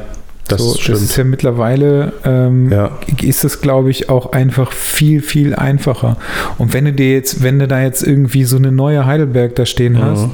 [0.49, 0.97] das so, stimmt.
[0.97, 2.99] Das ist ja mittlerweile, ähm, Ja.
[3.23, 6.17] ist es, glaube ich, auch einfach viel, viel einfacher.
[6.59, 9.67] Und wenn du dir jetzt, wenn du da jetzt irgendwie so eine neue Heidelberg da
[9.67, 9.99] stehen Mhm.
[10.03, 10.29] hast,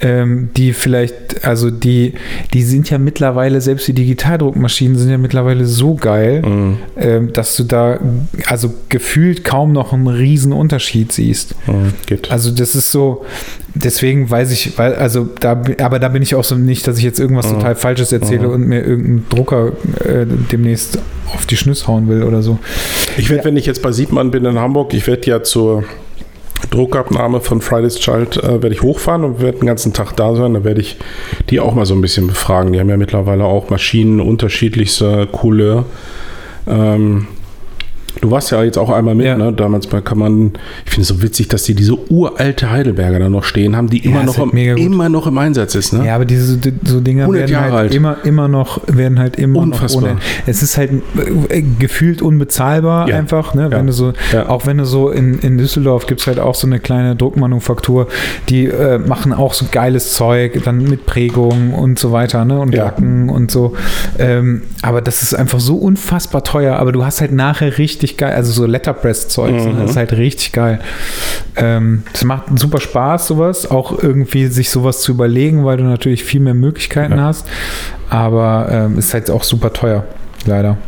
[0.00, 2.14] ähm, die vielleicht, also die,
[2.52, 6.76] die sind ja mittlerweile, selbst die Digitaldruckmaschinen sind ja mittlerweile so geil, Mhm.
[6.96, 7.98] ähm, dass du da
[8.46, 11.54] also gefühlt kaum noch einen riesen Unterschied siehst.
[11.66, 11.92] Mhm.
[12.30, 13.24] Also das ist so,
[13.84, 17.04] deswegen weiß ich, weil, also da, aber da bin ich auch so nicht, dass ich
[17.04, 17.54] jetzt irgendwas Mhm.
[17.54, 18.52] total Falsches erzähle Mhm.
[18.54, 19.72] und mir irgendein Drucker
[20.04, 20.98] äh, demnächst
[21.34, 22.58] auf die Schnüsse hauen will oder so.
[23.16, 25.84] Ich werde, wenn ich jetzt bei Siebmann bin in Hamburg, ich werde ja zur
[26.70, 30.54] Druckabnahme von Friday's Child äh, werde ich hochfahren und werde den ganzen Tag da sein.
[30.54, 30.96] Da werde ich
[31.50, 32.72] die auch mal so ein bisschen befragen.
[32.72, 35.84] Die haben ja mittlerweile auch Maschinen unterschiedlichster Couleur.
[36.66, 37.26] Ähm,
[38.20, 39.36] du warst ja jetzt auch einmal mit, Ja.
[39.36, 39.52] ne?
[39.52, 40.52] Damals bei kann man,
[40.84, 43.98] ich finde es so witzig, dass die diese uralte Heidelberger da noch stehen haben, die
[44.04, 45.92] immer, ist noch, halt im, immer noch im Einsatz ist.
[45.92, 46.06] Ne?
[46.06, 47.94] Ja, aber diese die- so Dinger 100 werden Jahre halt alt.
[47.94, 50.02] immer, immer noch, werden halt immer Unfassbar.
[50.02, 50.18] noch ohne.
[50.46, 50.90] Es ist halt
[51.48, 53.16] äh, gefühlt unbezahlbar Ja.
[53.16, 53.62] einfach, ne?
[53.70, 53.70] Ja.
[53.78, 54.48] Wenn du so, Ja.
[54.48, 58.08] auch wenn du so in, in Düsseldorf gibt es halt auch so eine kleine Druckmanufaktur,
[58.48, 62.58] die äh, machen auch so geiles Zeug, dann mit Prägung und so weiter, ne?
[62.60, 62.84] Und Ja.
[62.84, 63.74] Lacken und so.
[64.18, 68.32] Ähm, aber das ist einfach so unfassbar teuer, aber du hast halt nachher richtig geil,
[68.34, 69.72] also so Letterpress-Zeug, Mhm.
[69.74, 69.80] ne?
[69.82, 70.80] das ist halt richtig geil.
[71.56, 76.24] Ähm, das macht super Spaß, sowas, auch irgendwie sich sowas zu überlegen, weil du natürlich
[76.24, 77.24] viel mehr Möglichkeiten Ja.
[77.24, 77.46] hast.
[78.08, 80.04] Aber ähm, ist halt auch super teuer,
[80.46, 80.78] leider.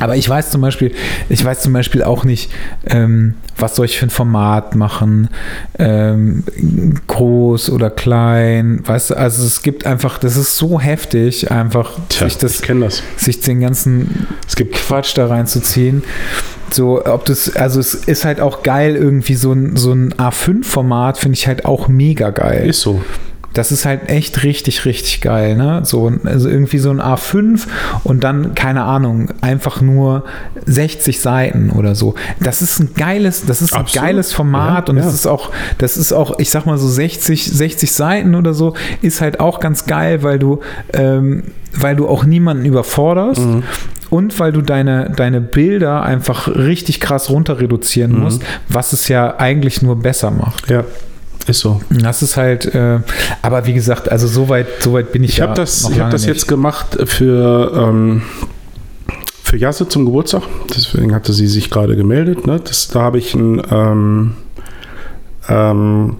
[0.00, 0.92] Aber ich weiß zum Beispiel,
[1.28, 2.50] ich weiß zum Beispiel auch nicht,
[2.86, 5.28] ähm, was soll ich für ein Format machen,
[5.78, 6.44] ähm,
[7.06, 12.28] groß oder klein, weißt du, also es gibt einfach, das ist so heftig, einfach Tja,
[12.28, 13.02] sich das das.
[13.16, 16.02] sich den ganzen Es gibt Quatsch da reinzuziehen.
[16.70, 21.18] So, ob das, also es ist halt auch geil, irgendwie so ein, so ein A5-Format
[21.18, 22.68] finde ich halt auch mega geil.
[22.68, 23.02] ist so.
[23.54, 25.80] Das ist halt echt richtig, richtig geil, ne?
[25.84, 27.62] So, also irgendwie so ein A5
[28.02, 30.24] und dann, keine Ahnung, einfach nur
[30.66, 32.14] 60 Seiten oder so.
[32.40, 34.06] Das ist ein geiles, das ist ein Absolut.
[34.06, 35.04] geiles Format Ja, und ja.
[35.04, 38.74] das ist auch, das ist auch, ich sag mal so 60, 60 Seiten oder so,
[39.02, 40.60] ist halt auch ganz geil, weil du,
[40.92, 41.44] ähm,
[41.76, 43.40] weil du auch niemanden überforderst.
[43.40, 43.62] Mhm.
[44.10, 48.20] Und weil du deine, deine Bilder einfach richtig krass runter reduzieren Mhm.
[48.20, 50.70] musst, was es ja eigentlich nur besser macht.
[50.70, 50.84] Ja,
[51.46, 51.80] ist so.
[51.90, 53.00] Das ist halt, äh,
[53.42, 55.90] aber wie gesagt, also so weit, so weit bin ich, Ich ja habe das, ich
[55.90, 56.28] hab lange das nicht.
[56.34, 58.22] jetzt gemacht für, ähm,
[59.42, 60.42] für Jasse zum Geburtstag.
[60.74, 62.46] Deswegen hatte sie sich gerade gemeldet.
[62.46, 62.60] Ne?
[62.64, 64.32] Das, da habe ich ein ähm,
[65.48, 66.16] ähm,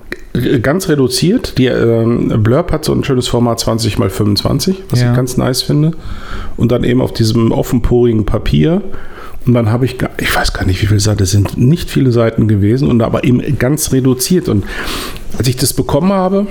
[0.63, 1.57] ganz reduziert.
[1.59, 5.11] Die ähm, Blurb hat so ein schönes Format 20 x 25, was Ja.
[5.11, 5.93] ich ganz nice finde.
[6.57, 8.83] Und dann eben auf diesem offenporigen Papier.
[9.47, 12.13] Und dann habe ich, ich weiß gar nicht, wie viele Seiten, es sind nicht viele
[12.13, 14.49] Seiten gewesen, und aber eben ganz reduziert.
[14.49, 14.65] Und
[15.37, 16.47] als ich das bekommen habe,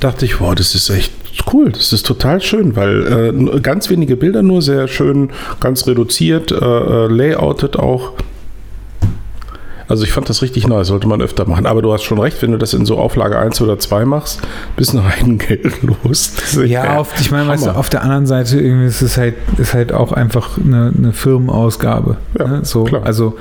[0.00, 1.12] dachte ich, wow, das ist echt
[1.52, 5.30] cool, das ist total schön, weil äh, ganz wenige Bilder nur, sehr schön,
[5.60, 8.12] ganz reduziert, äh, äh, layoutet auch.
[9.88, 11.64] Also ich fand das richtig neu, sollte man öfter machen.
[11.66, 14.40] Aber du hast schon recht, wenn du das in so Auflage 1 oder 2 machst,
[14.76, 16.34] bist du ein Geld los.
[16.36, 19.34] Das Ja, auf, ich meine, weißt du, auf der anderen Seite irgendwie ist es halt,
[19.56, 22.16] ist halt auch einfach eine, eine Firmenausgabe.
[22.38, 22.60] Ja, ne?
[22.64, 23.02] so, klar.
[23.04, 23.36] Also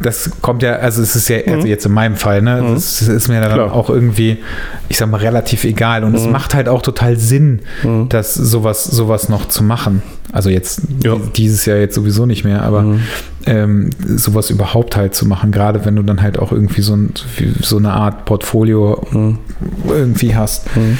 [0.00, 1.66] das kommt ja, also es ist ja, also Mhm.
[1.66, 2.74] jetzt in meinem Fall, ne, Mhm.
[2.74, 3.72] das ist mir dann Klar.
[3.74, 4.38] auch irgendwie,
[4.88, 6.04] ich sag mal, relativ egal.
[6.04, 6.32] Und es Mhm.
[6.32, 8.08] macht halt auch total Sinn, Mhm.
[8.08, 10.02] dass sowas, sowas noch zu machen.
[10.32, 11.16] Also jetzt Ja.
[11.36, 13.00] dieses Jahr jetzt sowieso nicht mehr, aber Mhm.
[13.46, 17.12] ähm, sowas überhaupt halt zu machen, gerade wenn du dann halt auch irgendwie so, ein,
[17.60, 19.38] so eine Art Portfolio Mhm.
[19.88, 20.74] irgendwie hast.
[20.76, 20.98] Mhm.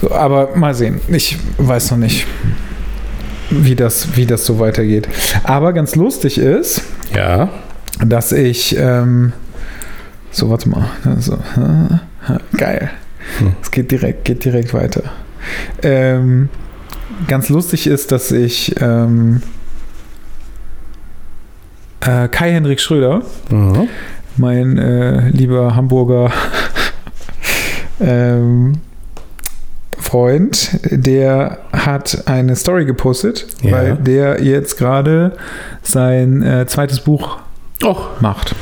[0.00, 1.00] So, aber mal sehen.
[1.08, 2.26] Ich weiß noch nicht,
[3.50, 5.08] wie das, wie das so weitergeht.
[5.44, 6.82] Aber ganz lustig ist,
[7.14, 7.50] Ja.
[8.04, 9.32] dass ich ähm,
[10.30, 10.86] so warte mal
[11.18, 11.38] so,
[12.56, 12.90] geil
[13.38, 13.52] Hm.
[13.62, 15.02] es geht direkt geht direkt weiter
[15.82, 16.48] ähm,
[17.28, 19.42] ganz lustig ist dass ich ähm,
[22.00, 23.88] äh, Kai Henrik Schröder Mhm.
[24.36, 26.30] mein äh, lieber Hamburger
[28.00, 28.74] ähm,
[29.98, 33.72] Freund, der hat eine Story gepostet, Ja.
[33.72, 35.36] weil der jetzt gerade
[35.82, 37.38] sein äh, zweites Buch
[37.84, 38.54] Och, macht.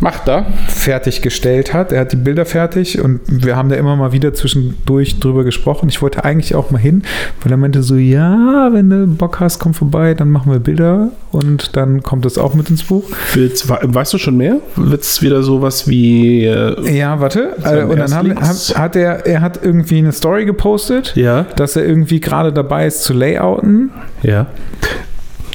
[0.00, 0.46] Macht da.
[0.68, 1.92] fertiggestellt hat.
[1.92, 5.88] Er hat die Bilder fertig und wir haben da immer mal wieder zwischendurch drüber gesprochen.
[5.88, 7.02] Ich wollte eigentlich auch mal hin,
[7.42, 11.10] weil er meinte so, ja, wenn du Bock hast, komm vorbei, dann machen wir Bilder
[11.32, 13.04] und dann kommt das auch mit ins Buch.
[13.34, 14.56] Willst, we- weißt du schon mehr?
[14.76, 16.44] Wird es wieder sowas wie.
[16.46, 17.54] Äh, Ja, warte.
[17.58, 21.46] Sein Äh, und dann haben, hat, hat er, er hat irgendwie eine Story gepostet, ja.
[21.56, 23.90] dass er irgendwie gerade dabei ist zu layouten.
[24.22, 24.46] Ja.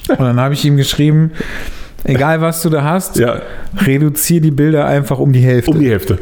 [0.08, 1.32] Und dann habe ich ihm geschrieben,
[2.06, 3.42] egal was du da hast, Ja.
[3.78, 5.72] reduziere die Bilder einfach um die Hälfte.
[5.72, 6.18] Um die Hälfte.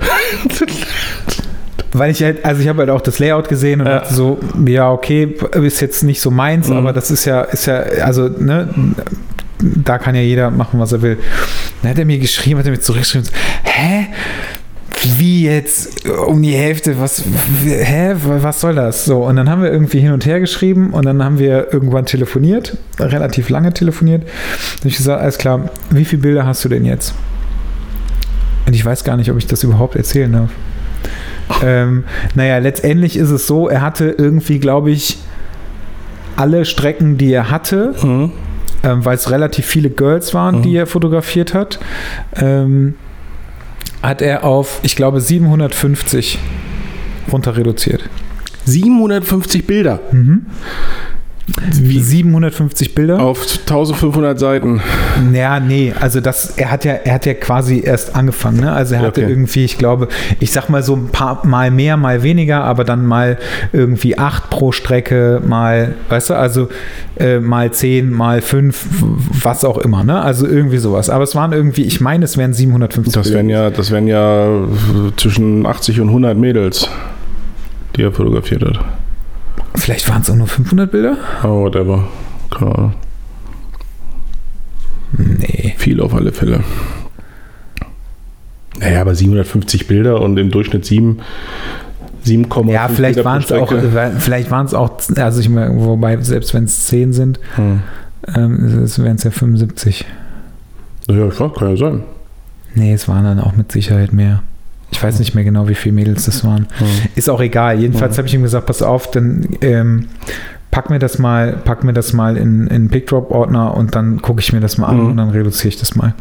[1.96, 4.00] Weil ich halt, also ich habe halt auch das Layout gesehen und Ja.
[4.00, 6.78] dachte so, ja, okay, ist jetzt nicht so meins, Mhm.
[6.78, 8.68] aber das ist ja, ist ja, also, ne,
[9.60, 11.18] da kann ja jeder machen, was er will.
[11.82, 13.30] Dann hat er mir geschrieben, hat er mir zurückgeschrieben,
[13.64, 14.08] hä?
[15.18, 17.00] Wie jetzt um die Hälfte?
[17.00, 17.24] Was,
[17.66, 18.16] hä?
[18.24, 19.06] Was soll das?
[19.06, 22.06] So, und dann haben wir irgendwie hin und her geschrieben und dann haben wir irgendwann
[22.06, 24.24] telefoniert, relativ lange telefoniert.
[24.80, 27.14] Habe ich gesagt, alles klar, wie viele Bilder hast du denn jetzt?
[28.66, 30.50] Und ich weiß gar nicht, ob ich das überhaupt erzählen darf.
[31.64, 32.06] Ähm,
[32.36, 35.18] naja, letztendlich ist es so, er hatte irgendwie, glaube ich,
[36.38, 38.32] alle Strecken, die er hatte, Mhm.
[38.84, 40.62] ähm, weil es relativ viele Girls waren, Mhm.
[40.64, 41.80] die er fotografiert hat,
[42.38, 42.96] ähm,
[44.04, 46.38] hat er auf, ich glaube, 750
[47.32, 48.10] runter reduziert.
[48.66, 50.00] 750 Bilder.
[51.74, 53.20] Wie 750 Bilder?
[53.22, 54.82] Auf 1500 Seiten.
[55.34, 58.72] Ja, nee, also das, er hat ja, er hat ja quasi erst angefangen, ne?
[58.72, 59.30] Also er hatte Okay.
[59.30, 60.08] irgendwie, ich glaube,
[60.40, 63.38] ich sag mal so ein paar mal mehr, mal weniger, aber dann mal
[63.74, 66.70] irgendwie acht pro Strecke, mal, weißt du, also
[67.18, 68.86] äh, mal zehn, mal fünf,
[69.42, 70.22] was auch immer, ne?
[70.22, 71.10] Also irgendwie sowas.
[71.10, 74.48] Aber es waren irgendwie, ich meine, es wären 750 Das wären ja, das wären ja
[75.18, 76.88] zwischen 80 und 100 Mädels,
[77.98, 78.80] die er fotografiert hat.
[79.76, 81.18] Vielleicht waren es auch nur 500 Bilder?
[81.44, 82.08] Oh, whatever.
[82.52, 82.94] Keine Ahnung.
[85.18, 85.76] Nee.
[85.78, 86.62] Viel auf alle Fälle.
[88.80, 91.20] Naja, aber 750 Bilder und im Durchschnitt 7,
[92.26, 93.72] 7,5 Ja, vielleicht waren es auch,
[94.20, 97.82] vielleicht waren es auch, also ich meine, wobei, selbst wenn es 10 sind, Hm.
[98.36, 100.06] ähm, es wären es ja 75.
[101.10, 102.04] Ja, klar, kann ja sein.
[102.76, 104.42] Nee, es waren dann auch mit Sicherheit mehr.
[104.94, 106.68] Ich weiß nicht mehr genau, wie viele Mädels das waren.
[107.16, 107.80] Ist auch egal.
[107.80, 108.18] Jedenfalls Mhm.
[108.20, 110.08] habe ich ihm gesagt, pass auf, dann ähm,
[110.72, 114.54] pack mir das mal, pack mir das mal in, in Pickdrop-Ordner und dann gucke ich
[114.54, 115.08] mir das mal an Mhm.
[115.08, 116.14] und dann reduziere ich das mal.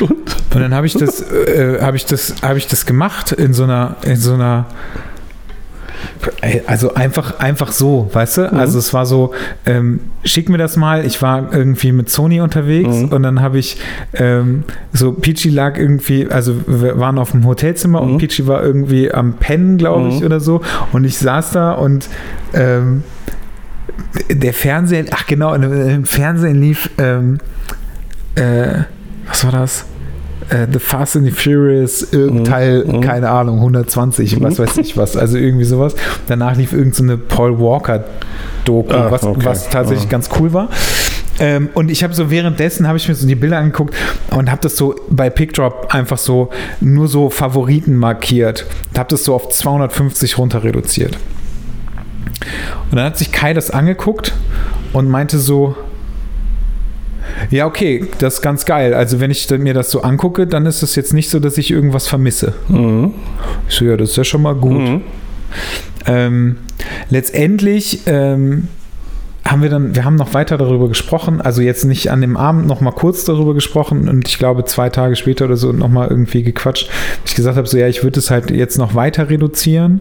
[0.00, 0.10] Und?
[0.54, 3.64] Und dann habe ich das, äh, habe ich das, habe ich das gemacht in so
[3.64, 4.66] einer, in so einer
[6.66, 8.40] also einfach, einfach so, weißt du?
[8.52, 8.58] Mhm.
[8.58, 9.32] Also es war so,
[9.66, 11.04] ähm, schick mir das mal.
[11.04, 13.08] Ich war irgendwie mit Sony unterwegs Mhm.
[13.08, 13.78] und dann habe ich
[14.14, 18.18] ähm, so, Peachy lag irgendwie, also wir waren auf dem Hotelzimmer und Mhm.
[18.18, 20.26] Peachy war irgendwie am Pennen, glaube ich, Mhm.
[20.26, 20.60] oder so.
[20.92, 22.08] Und ich saß da und
[22.54, 23.02] ähm,
[24.30, 27.38] der Fernseher, ach genau, im- im Fernsehen lief, ähm,
[28.34, 28.82] äh,
[29.26, 29.84] was war das?
[30.48, 32.44] Äh, The Fast and the Furious, irgendein Mhm.
[32.44, 33.00] Teil, Mhm.
[33.00, 35.94] keine Ahnung, 120, was weiß ich was, also irgendwie sowas.
[36.28, 39.40] Danach lief irgendeine so Paul Walker-Doku, Ah, was, okay.
[39.44, 40.10] was tatsächlich Ah.
[40.12, 40.68] ganz cool war.
[41.38, 43.94] Ähm, und ich habe so währenddessen habe ich mir so die Bilder angeguckt
[44.30, 46.48] und habe das so bei PickDrop einfach so
[46.80, 48.64] nur so Favoriten markiert
[48.96, 51.18] habe das so auf 250 runter reduziert.
[52.90, 54.32] Und dann hat sich Kai das angeguckt
[54.92, 55.76] und meinte so,
[57.50, 58.94] ja, okay, das ist ganz geil.
[58.94, 61.70] Also wenn ich mir das so angucke, dann ist es jetzt nicht so, dass ich
[61.70, 62.54] irgendwas vermisse.
[62.68, 63.14] Mhm.
[63.68, 64.80] Ich so, ja, das ist ja schon mal gut.
[64.80, 65.00] Mhm.
[66.06, 66.56] Ähm,
[67.10, 68.68] letztendlich ähm,
[69.46, 72.66] haben wir dann, wir haben noch weiter darüber gesprochen, also jetzt nicht an dem Abend
[72.66, 76.08] noch mal kurz darüber gesprochen und ich glaube zwei Tage später oder so noch mal
[76.08, 76.90] irgendwie gequatscht.
[77.24, 80.00] Ich gesagt habe so, ja, ich würde es halt jetzt noch weiter reduzieren.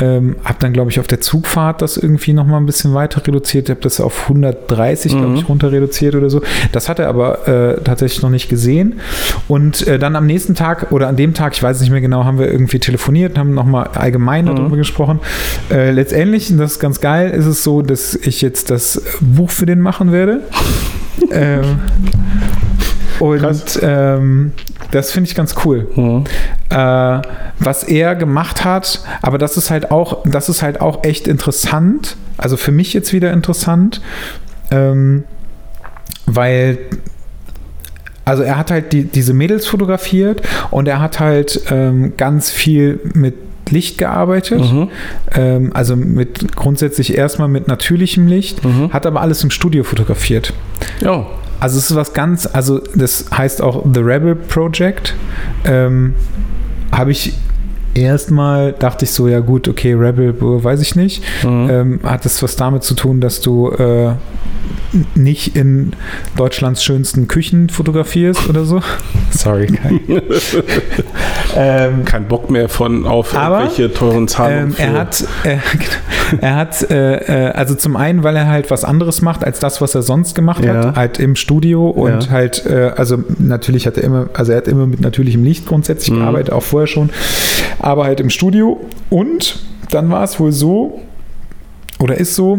[0.00, 3.26] Ähm, habe dann glaube ich auf der Zugfahrt das irgendwie noch mal ein bisschen weiter
[3.26, 3.68] reduziert.
[3.68, 5.36] Ich habe das auf 130 glaube Mhm.
[5.36, 6.42] ich runter reduziert oder so.
[6.72, 9.00] Das hat er aber äh, tatsächlich noch nicht gesehen.
[9.48, 12.24] Und äh, dann am nächsten Tag oder an dem Tag, ich weiß nicht mehr genau,
[12.24, 14.56] haben wir irgendwie telefoniert haben noch mal allgemein Mhm.
[14.56, 15.20] darüber gesprochen.
[15.70, 19.02] Äh, letztendlich, und das ist ganz geil, ist es so, dass ich jetzt das das
[19.20, 20.40] Buch für den machen werde.
[21.30, 21.80] ähm,
[23.18, 24.52] und ähm,
[24.90, 25.86] das finde ich ganz cool.
[25.94, 26.24] Mhm.
[26.70, 27.22] Äh,
[27.58, 32.16] was er gemacht hat, aber das ist halt auch, das ist halt auch echt interessant.
[32.38, 34.00] Also für mich jetzt wieder interessant,
[34.70, 35.24] ähm,
[36.24, 36.78] weil
[38.24, 43.00] also er hat halt die, diese Mädels fotografiert und er hat halt ähm, ganz viel
[43.12, 43.34] mit
[43.70, 44.60] Licht gearbeitet.
[44.60, 44.88] Mhm.
[45.32, 48.92] Ähm, also mit grundsätzlich erstmal mit natürlichem Licht, Mhm.
[48.92, 50.52] hat aber alles im Studio fotografiert.
[51.00, 51.26] Ja.
[51.60, 55.14] Also es ist was ganz, also das heißt auch The Rebel Project.
[55.64, 56.14] Ähm,
[56.92, 57.34] Habe ich
[57.94, 61.22] erstmal, dachte ich so, ja gut, okay, Rebel, weiß ich nicht.
[61.44, 61.68] Mhm.
[61.70, 64.12] Ähm, hat es was damit zu tun, dass du äh,
[65.14, 65.92] nicht in
[66.36, 68.80] Deutschlands schönsten Küchen fotografierst oder so?
[69.30, 70.00] Sorry, Kai.
[71.56, 74.74] ähm, Kein Bock mehr von auf Aber, irgendwelche teuren Zahlungen.
[74.78, 75.56] ähm, er für- hat, äh,
[76.40, 79.80] er hat, äh, äh, also zum einen, weil er halt was anderes macht als das,
[79.80, 80.74] was er sonst gemacht Ja.
[80.88, 82.30] hat, halt im Studio und Ja.
[82.30, 86.14] halt, äh, also natürlich hat er immer, also er hat immer mit natürlichem Licht grundsätzlich
[86.14, 86.20] Mhm.
[86.20, 87.10] gearbeitet, auch vorher schon,
[87.78, 89.60] aber halt im Studio und
[89.90, 91.00] dann war es wohl so,
[92.00, 92.58] oder ist so,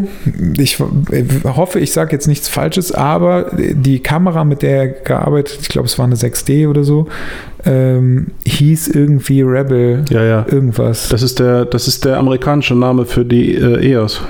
[0.58, 5.70] ich hoffe, ich sage jetzt nichts Falsches, aber die Kamera, mit der er gearbeitet, ich
[5.70, 7.08] glaube, es war eine 6D oder so,
[7.66, 10.46] ähm, hieß irgendwie Rebel ja, ja.
[10.48, 11.10] irgendwas.
[11.10, 14.22] Das ist der, das ist der amerikanische Name für die äh, EOS.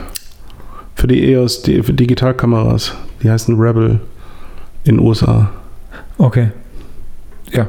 [0.96, 2.94] Für die EOS, die für Digitalkameras.
[3.22, 4.00] Die heißen Rebel
[4.86, 5.52] in USA.
[6.18, 6.52] Okay.
[7.52, 7.68] Ja.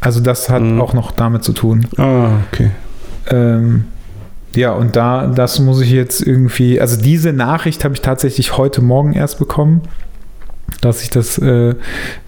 [0.00, 0.80] Also das hat Mhm.
[0.80, 1.86] auch noch damit zu tun.
[1.96, 2.70] Ah, okay.
[3.30, 3.84] Ähm,
[4.54, 8.82] ja, und da, das muss ich jetzt irgendwie, also diese Nachricht habe ich tatsächlich heute
[8.82, 9.82] Morgen erst bekommen,
[10.80, 11.74] dass ich das, äh,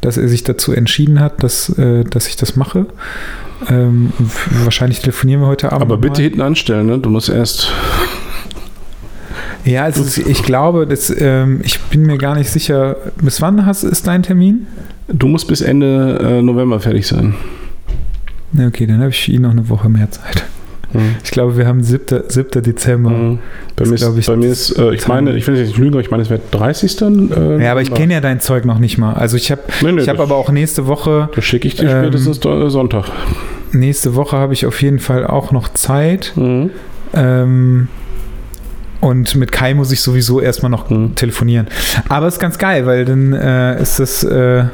[0.01, 2.87] dass er sich dazu entschieden hat, dass, äh, dass ich das mache.
[3.69, 4.13] Ähm,
[4.65, 5.83] wahrscheinlich telefonieren wir heute Abend.
[5.83, 6.25] Aber bitte mal.
[6.25, 6.99] hinten anstellen, ne?
[6.99, 7.71] Du musst erst.
[9.65, 13.65] Ja, also es- ich glaube, dass, ähm, ich bin mir gar nicht sicher, bis wann
[13.65, 14.67] hast, ist dein Termin?
[15.09, 17.35] Du musst bis Ende äh, November fertig sein.
[18.59, 20.45] Okay, dann habe ich für ihn noch eine Woche mehr Zeit.
[20.95, 21.17] Mhm.
[21.23, 22.23] Ich glaube, wir haben 7.
[22.29, 22.63] 7.
[22.63, 23.11] Dezember.
[23.11, 23.39] Mhm.
[23.77, 25.93] Bei mir glaub ist, ich, bei mir ist äh, ich meine, ich will nicht lügen,
[25.95, 27.03] aber ich meine, es wäre 30.
[27.03, 29.15] Äh, Ja, aber ich kenne ja dein Zeug noch nicht mal.
[29.15, 31.89] Also ich habe Nee, nee, ich das- aber auch nächste Woche, Das schicke ich dir
[31.91, 33.07] Ähm, spätestens äh, Sonntag.
[33.73, 36.33] nächste Woche habe ich auf jeden Fall auch noch Zeit.
[36.37, 36.71] Mhm.
[37.13, 37.89] Ähm,
[39.01, 41.15] und mit Kai muss ich sowieso erstmal noch Mhm.
[41.15, 41.67] telefonieren.
[42.09, 44.65] Aber ist ganz geil, weil dann äh, ist das, äh,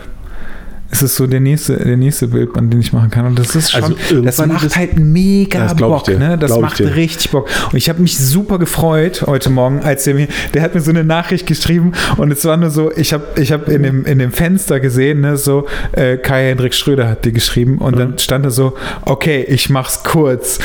[0.91, 3.27] ist das so der nächste, der nächste Bild, an den ich machen kann.
[3.27, 6.37] Und das ist schon, Also das macht halt mega Das Bock, ne?
[6.37, 7.49] Das Glaub macht richtig Bock.
[7.71, 10.91] Und ich habe mich super gefreut heute Morgen, als der mir, der hat mir so
[10.91, 14.19] eine Nachricht geschrieben und es war nur so, ich habe ich hab in, dem, in
[14.19, 18.45] dem Fenster gesehen, ne, so, äh, Kai Hendrik Schröder hat dir geschrieben und dann stand
[18.45, 20.59] da so, okay, ich mach's kurz.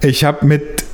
[0.00, 0.84] Ich habe mit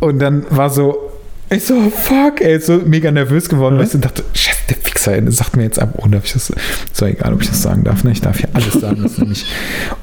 [0.00, 1.05] und dann war so,
[1.50, 3.80] ich so, fuck, ey, so mega nervös geworden, Mhm.
[3.80, 6.24] weißt du, und dachte, scheiße, der Fixer, ey, das sagt mir jetzt ab, oh, darf
[6.24, 8.10] ich das, ist doch egal, ob ich das sagen darf, ne?
[8.12, 9.46] Ich darf hier alles sagen, das ist nämlich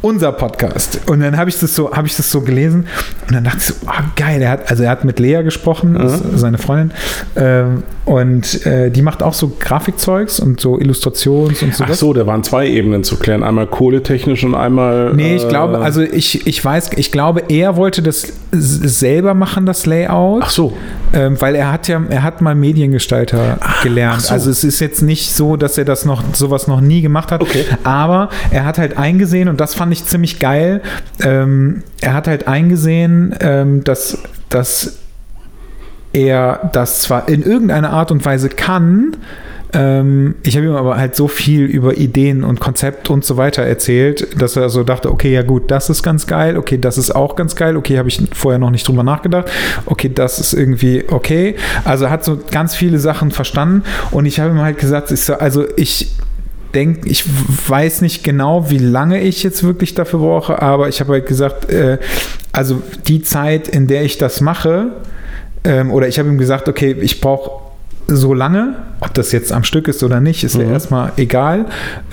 [0.02, 1.02] unser Podcast.
[1.07, 2.88] Und dann habe ich das so, habe ich das so gelesen
[3.28, 5.95] und dann dachte ich so, ah, geil, er hat, also er hat mit Lea gesprochen,
[5.98, 6.91] ist seine Freundin,
[7.36, 11.84] ähm, und äh, die macht auch so Grafikzeugs und so Illustrations und so.
[11.88, 13.44] Ach so, da waren zwei Ebenen zu klären.
[13.44, 15.14] Einmal kohletechnisch und einmal.
[15.14, 19.66] Nee, ich äh, glaube, also ich, ich weiß, ich glaube, er wollte das selber machen,
[19.66, 20.44] das Layout.
[20.46, 20.78] Ach so.
[21.14, 24.18] Ähm, weil er hat ja, er hat mal Mediengestalter gelernt.
[24.20, 24.34] ach so.
[24.34, 27.42] Also es ist jetzt nicht so, dass er das noch, sowas noch nie gemacht hat.
[27.42, 27.66] Okay.
[27.84, 30.82] Aber er hat halt eingesehen, und das fand ich ziemlich geil,
[31.22, 34.20] ähm, er hat halt eingesehen, ähm, dass,
[34.50, 35.00] dass
[36.14, 39.18] er das zwar in irgendeiner Art und Weise kann,
[39.74, 43.64] ähm, ich habe ihm aber halt so viel über Ideen und Konzept und so weiter
[43.64, 47.16] erzählt, dass er so dachte, okay, ja gut, das ist ganz geil, okay, das ist
[47.16, 49.50] auch ganz geil, okay, habe ich vorher noch nicht drüber nachgedacht,
[49.88, 51.56] okay, das ist irgendwie okay.
[51.86, 55.22] Also er hat so ganz viele Sachen verstanden und ich habe ihm halt gesagt, ich
[55.22, 56.16] so, also ich
[56.76, 57.26] denke, ich
[57.68, 61.70] weiß nicht genau, wie lange ich jetzt wirklich dafür brauche, aber ich habe halt gesagt,
[61.72, 61.98] äh,
[62.52, 64.91] also die Zeit, in der ich das mache,
[65.64, 67.62] ähm, oder ich habe ihm gesagt, okay, ich brauche
[68.08, 70.72] so lange, ob das jetzt am Stück ist oder nicht, ist ja Mhm.
[70.74, 71.66] erstmal egal,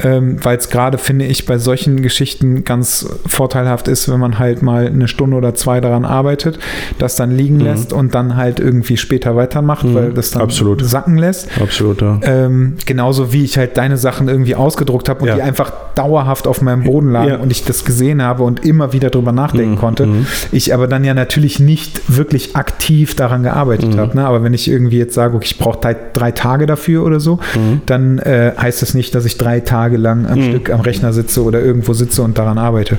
[0.02, 4.62] ähm, weil es gerade, finde ich, bei solchen Geschichten ganz vorteilhaft ist, wenn man halt
[4.62, 6.58] mal eine Stunde oder zwei daran arbeitet,
[6.98, 9.94] das dann liegen lässt und dann halt irgendwie später weitermacht, Mhm.
[9.94, 10.84] weil das dann Absolut.
[10.84, 11.48] sacken lässt.
[11.60, 12.18] Absolut, ja.
[12.22, 15.34] Ähm, genauso wie ich halt deine Sachen irgendwie ausgedruckt habe und Ja.
[15.36, 17.36] die einfach dauerhaft auf meinem Boden lagen Ja.
[17.36, 20.06] und ich das gesehen habe und immer wieder drüber nachdenken Mhm, konnte.
[20.06, 20.26] mhm.
[20.52, 23.98] Ich aber dann ja natürlich nicht wirklich aktiv daran gearbeitet Mhm.
[23.98, 24.16] habe.
[24.16, 24.24] Ne?
[24.26, 27.38] Aber wenn ich irgendwie jetzt sage, okay, ich brauche drei, drei Tage dafür oder so,
[27.56, 27.80] Mhm.
[27.86, 30.44] dann äh, heißt das nicht, dass ich drei Tage lang am Mhm.
[30.50, 32.98] Stück am Rechner sitze oder irgendwo sitze und daran arbeite.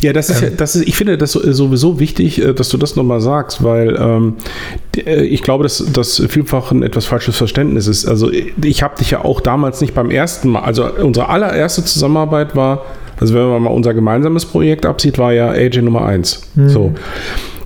[0.00, 2.78] Ja, das ist ähm, ja, das ist, ich finde das sowieso wichtig, äh, dass du
[2.78, 4.34] das nochmal sagst, weil ähm,
[4.96, 8.06] äh, ich glaube, dass das vielfach ein etwas falsches Verständnis ist.
[8.06, 12.56] Also ich habe dich ja auch damals nicht beim ersten Mal, also unsere allererste Zusammenarbeit
[12.56, 12.84] war,
[13.20, 16.42] also wenn man mal unser gemeinsames Projekt absieht, war ja AJ Nummer 1.
[16.54, 16.68] Mhm.
[16.68, 16.92] So.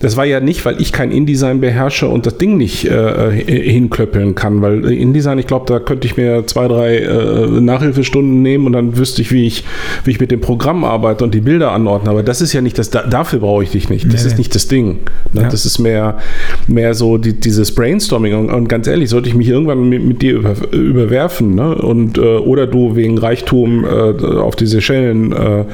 [0.03, 4.35] Das war ja nicht, weil ich kein InDesign beherrsche und das Ding nicht äh, hinklöppeln
[4.35, 8.73] kann, weil InDesign, ich glaube, da könnte ich mir zwei, drei äh, Nachhilfestunden nehmen und
[8.73, 9.65] dann wüsste ich, wie ich,
[10.03, 12.11] wie ich mit dem Programm arbeite und die Bilder anordne.
[12.11, 14.13] Aber das ist ja nicht das, da, dafür brauche ich dich nicht.
[14.13, 14.31] Das nee.
[14.31, 14.99] ist nicht das Ding.
[15.33, 15.43] Ne?
[15.43, 15.49] Ja.
[15.49, 16.19] Das ist mehr,
[16.67, 18.35] mehr so die, dieses Brainstorming.
[18.35, 21.77] Und, und, ganz ehrlich, sollte ich mich irgendwann mit, mit dir über, überwerfen ne?
[21.77, 25.65] und, äh, oder du wegen Reichtum äh, auf diese Schellen äh,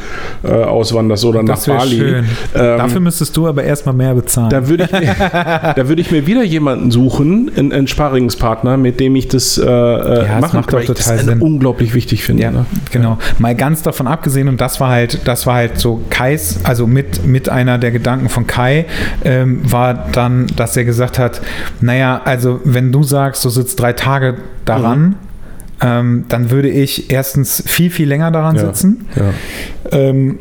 [0.45, 1.97] äh, auswanderst oder das nach Bali.
[1.97, 2.15] Schön.
[2.17, 2.25] Ähm,
[2.55, 4.51] Dafür müsstest du aber erstmal mehr bezahlen.
[4.51, 5.15] Da würde ich, mir,
[5.77, 10.27] da ich mir wieder jemanden suchen, einen, einen Sparringspartner, mit dem ich das äh, äh
[10.27, 11.41] ja, machen kann, weil ich das Sinn.
[11.41, 12.43] unglaublich wichtig finde.
[12.43, 12.67] Ja, ne?
[12.91, 13.19] Genau.
[13.39, 17.27] Mal ganz davon abgesehen, und das war halt, das war halt so Kais, also mit,
[17.27, 18.87] mit einer der Gedanken von Kai,
[19.25, 21.41] ähm, war dann, dass er gesagt hat,
[21.81, 25.15] naja, also wenn du sagst, du sitzt drei Tage daran, mhm.
[25.81, 29.07] ähm, dann würde ich erstens viel, viel länger daran ja, sitzen.
[29.15, 29.99] Ja.
[29.99, 30.39] Ähm,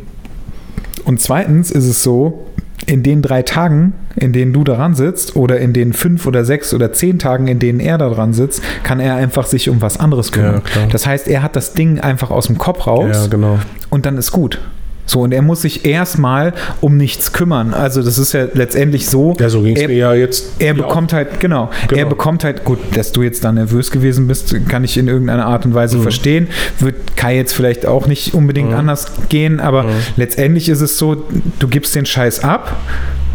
[1.06, 2.47] und zweitens ist es so,
[2.88, 6.74] in den drei Tagen, in denen du daran sitzt, oder in den fünf oder sechs
[6.74, 10.32] oder zehn Tagen, in denen er daran sitzt, kann er einfach sich um was anderes
[10.32, 10.62] kümmern.
[10.74, 13.60] Ja, das heißt, er hat das Ding einfach aus dem Kopf raus ja, genau.
[13.90, 14.60] und dann ist gut.
[15.08, 17.74] So, und er muss sich erstmal um nichts kümmern.
[17.74, 19.36] Also, das ist ja letztendlich so.
[19.40, 20.46] Ja, so ging es mir ja jetzt.
[20.60, 24.28] Er bekommt halt, genau, genau, er bekommt halt, gut, dass du jetzt da nervös gewesen
[24.28, 26.02] bist, kann ich in irgendeiner Art und Weise mhm.
[26.04, 26.48] verstehen.
[26.80, 28.76] Wird Kai jetzt vielleicht auch nicht unbedingt mhm.
[28.76, 29.90] anders gehen, aber mhm.
[30.18, 31.26] letztendlich ist es so,
[31.60, 32.76] du gibst den Scheiß ab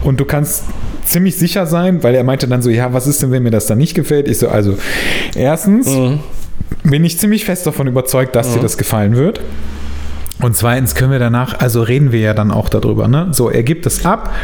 [0.04, 0.64] und du kannst
[1.06, 3.66] ziemlich sicher sein, weil er meinte dann so, ja, was ist denn, wenn mir das
[3.66, 4.28] dann nicht gefällt?
[4.28, 4.76] Ich so, also,
[5.34, 6.20] erstens mhm.
[6.84, 8.62] bin ich ziemlich fest davon überzeugt, dass dir mhm.
[8.62, 9.40] das gefallen wird.
[10.42, 13.28] Und zweitens können wir danach, also reden wir ja dann auch darüber, ne?
[13.30, 14.34] So, er gibt es ab,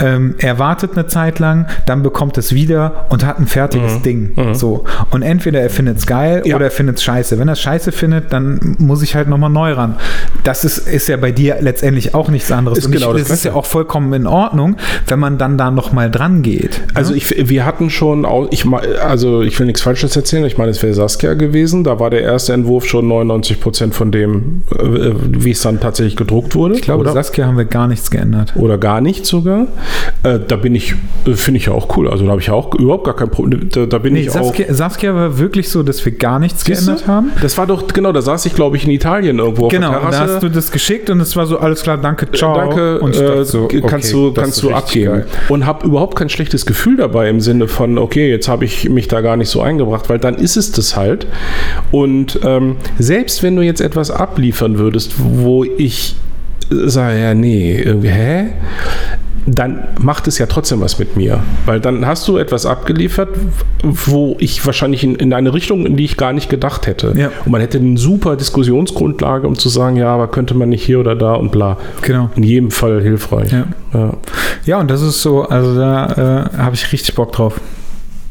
[0.00, 4.02] ähm, er wartet eine Zeit lang, dann bekommt es wieder und hat ein fertiges mhm.
[4.02, 4.32] Ding.
[4.36, 4.54] Mhm.
[4.54, 4.84] So.
[5.10, 6.56] Und entweder er findet es geil ja.
[6.56, 7.38] oder er findet es scheiße.
[7.38, 9.96] Wenn er es scheiße findet, dann muss ich halt nochmal neu ran.
[10.44, 12.78] Das ist, ist ja bei dir letztendlich auch nichts anderes.
[12.78, 14.76] Ist und genau ich, das, das ist ja auch vollkommen in Ordnung,
[15.06, 16.78] wenn man dann da nochmal dran geht.
[16.78, 16.86] Ne?
[16.94, 20.70] Also ich, wir hatten schon, auch, ich, also ich will nichts Falsches erzählen, ich meine,
[20.70, 25.12] es wäre Saskia gewesen, da war der erste Entwurf schon 99 Prozent von dem, äh,
[25.26, 26.76] wie es dann tatsächlich gedruckt wurde.
[26.76, 27.12] Ich glaube, oder?
[27.12, 28.54] Saskia haben wir gar nichts geändert.
[28.56, 29.66] Oder gar nichts sogar.
[30.22, 30.94] Äh, da bin ich,
[31.26, 32.08] äh, finde ich ja auch cool.
[32.08, 33.68] Also da habe ich ja auch überhaupt gar kein Problem.
[33.70, 34.74] Da, da bin nee, ich Saskia, auch.
[34.74, 37.30] Saskia war wirklich so, dass wir gar nichts geändert haben.
[37.40, 39.68] Das war doch, genau, da saß ich, glaube ich, in Italien irgendwo.
[39.68, 42.56] Genau, da hast du das geschickt und es war so, alles klar, danke, ciao.
[42.56, 45.12] Danke, und äh, so, okay, kannst du, kannst du abgeben.
[45.12, 45.26] Geil.
[45.48, 49.08] Und habe überhaupt kein schlechtes Gefühl dabei im Sinne von, okay, jetzt habe ich mich
[49.08, 51.26] da gar nicht so eingebracht, weil dann ist es das halt.
[51.90, 56.16] Und ähm, selbst wenn du jetzt etwas abliefern würdest, wo ich
[56.70, 58.46] sage, ja, nee, irgendwie, hä?
[59.54, 61.40] Dann macht es ja trotzdem was mit mir.
[61.66, 63.30] Weil dann hast du etwas abgeliefert,
[63.82, 67.12] wo ich wahrscheinlich in, in eine Richtung, in die ich gar nicht gedacht hätte.
[67.16, 67.30] Ja.
[67.44, 71.00] Und man hätte eine super Diskussionsgrundlage, um zu sagen, ja, aber könnte man nicht hier
[71.00, 71.78] oder da und bla.
[72.02, 72.30] Genau.
[72.36, 73.52] In jedem Fall hilfreich.
[73.52, 74.12] Ja, ja.
[74.64, 77.60] ja und das ist so, also da äh, habe ich richtig Bock drauf.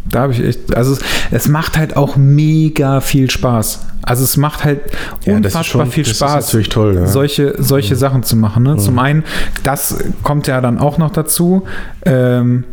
[0.10, 1.00] Da habe ich echt, also es,
[1.32, 3.86] es, macht halt auch mega viel Spaß.
[4.02, 4.82] Also es macht halt
[5.26, 7.08] ja, unfassbar schon, viel Spaß, toll, ja.
[7.08, 8.00] solche, solche mhm.
[8.00, 8.64] Sachen zu machen.
[8.64, 8.78] Ne?
[8.78, 9.24] Zum einen,
[9.64, 11.64] das kommt ja dann auch noch dazu.
[12.06, 12.64] Ähm,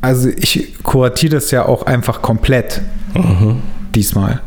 [0.00, 2.80] also ich kuratiere das ja auch einfach komplett
[3.14, 3.62] mhm.
[3.94, 4.40] diesmal.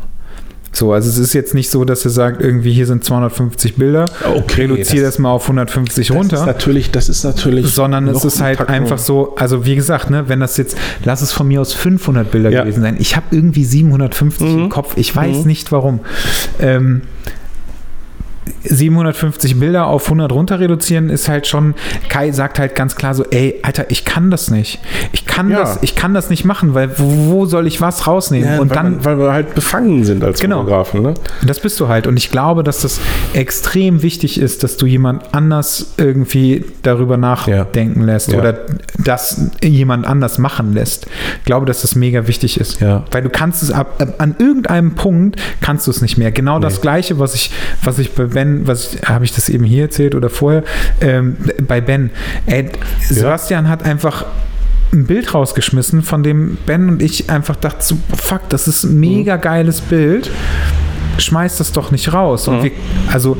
[0.76, 4.04] So, also es ist jetzt nicht so, dass er sagt, irgendwie hier sind 250 Bilder,
[4.26, 6.36] okay, reduziere das, das, mal auf 150 das runter.
[6.36, 7.66] Ist natürlich, das ist natürlich.
[7.74, 11.32] Sondern es ist halt einfach so, also wie gesagt, ne, wenn das jetzt, lass es
[11.32, 12.60] von mir aus 500 Bilder ja.
[12.60, 12.96] gewesen sein.
[12.98, 14.58] Ich habe irgendwie 750 mhm.
[14.64, 14.98] im Kopf.
[14.98, 15.46] Ich weiß mhm.
[15.46, 16.00] nicht warum.
[16.60, 17.00] Ähm,
[18.64, 21.74] 750 Bilder auf 100 runter reduzieren ist halt schon,
[22.08, 24.80] Kai sagt halt ganz klar so, ey, Alter, ich kann das nicht.
[25.12, 25.60] Ich kann ja.
[25.60, 28.48] das, ich kann das nicht machen, weil wo, soll ich was rausnehmen?
[28.48, 31.02] Ja, und weil dann, weil wir halt befangen sind als genau, Fotografen.
[31.02, 31.14] Ne?
[31.44, 32.06] Das bist du halt.
[32.06, 33.00] Und ich glaube, dass das
[33.34, 38.06] extrem wichtig ist, dass du jemand anders irgendwie darüber nachdenken ja.
[38.06, 38.58] lässt oder
[38.98, 41.06] das jemand anders machen lässt.
[41.38, 42.80] Ich glaube, dass das mega wichtig ist.
[42.80, 46.32] Weil du kannst es ab, an irgendeinem Punkt kannst du es nicht mehr.
[46.32, 46.62] Genau nee.
[46.62, 47.50] das Gleiche, was ich,
[47.82, 50.62] was ich bei Ben, was habe ich das eben hier erzählt oder vorher,
[51.00, 52.10] ähm, bei Ben.
[52.44, 52.68] Ey,
[53.00, 53.70] Sebastian ja.
[53.70, 54.26] hat einfach
[54.92, 59.00] ein Bild rausgeschmissen, von dem Ben und ich einfach dachten, so, fuck, das ist ein
[59.00, 60.30] mega geiles Bild.
[61.16, 62.46] Schmeiß das doch nicht raus.
[62.46, 62.64] Und mhm.
[62.64, 62.70] wir,
[63.10, 63.38] also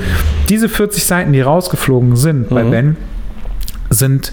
[0.49, 2.55] diese 40 Seiten, die rausgeflogen sind mhm.
[2.55, 2.97] bei Ben,
[3.91, 4.33] sind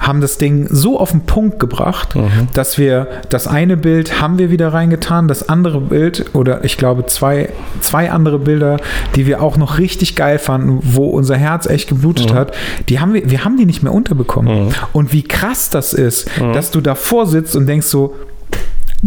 [0.00, 2.14] haben das Ding so auf den Punkt gebracht,
[2.54, 7.06] dass wir das eine Bild haben wir wieder reingetan, das andere Bild oder ich glaube
[7.06, 7.50] zwei,
[7.80, 8.78] zwei andere Bilder,
[9.14, 12.52] die wir auch noch richtig geil fanden, wo unser Herz echt geblutet hat,
[12.88, 14.74] die haben wir, wir haben die nicht mehr unterbekommen.
[14.92, 18.14] Und wie krass das ist, dass du davor sitzt und denkst so,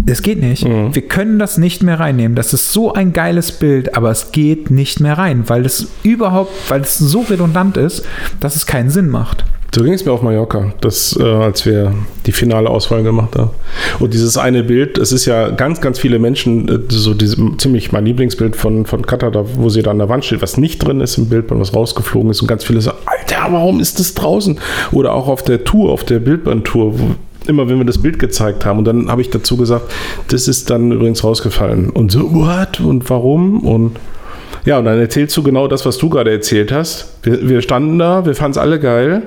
[0.08, 0.64] es geht nicht.
[0.94, 2.36] Wir können das nicht mehr reinnehmen.
[2.36, 6.52] Das ist so ein geiles Bild, aber es geht nicht mehr rein, weil es überhaupt,
[6.70, 8.04] weil es so redundant ist,
[8.40, 9.44] dass es keinen Sinn macht.
[9.76, 11.96] So ging es mir auf Mallorca, das, äh, als wir
[12.28, 13.50] die finale Auswahl gemacht haben.
[14.00, 17.92] Und dieses eine Bild, es ist ja ganz, ganz viele Menschen, äh, so diese, ziemlich
[17.92, 20.78] mein Lieblingsbild von, von Katar, da, wo sie da an der Wand steht, was nicht
[20.78, 24.14] drin ist im Bild, was rausgeflogen ist und ganz viele sagen, Alter, warum ist das
[24.14, 24.60] draußen?
[24.92, 27.16] Oder auch auf der Tour, auf der Bildbandtour, wo
[27.48, 29.92] immer wenn wir das Bild gezeigt haben und dann habe ich dazu gesagt,
[30.28, 31.90] das ist dann übrigens rausgefallen.
[31.90, 32.80] Und so, what?
[32.80, 33.62] Und warum?
[33.62, 33.98] Und
[34.66, 37.18] ja, und dann erzählst du genau das, was du gerade erzählt hast.
[37.24, 39.24] Wir, wir standen da, wir fanden es alle geil,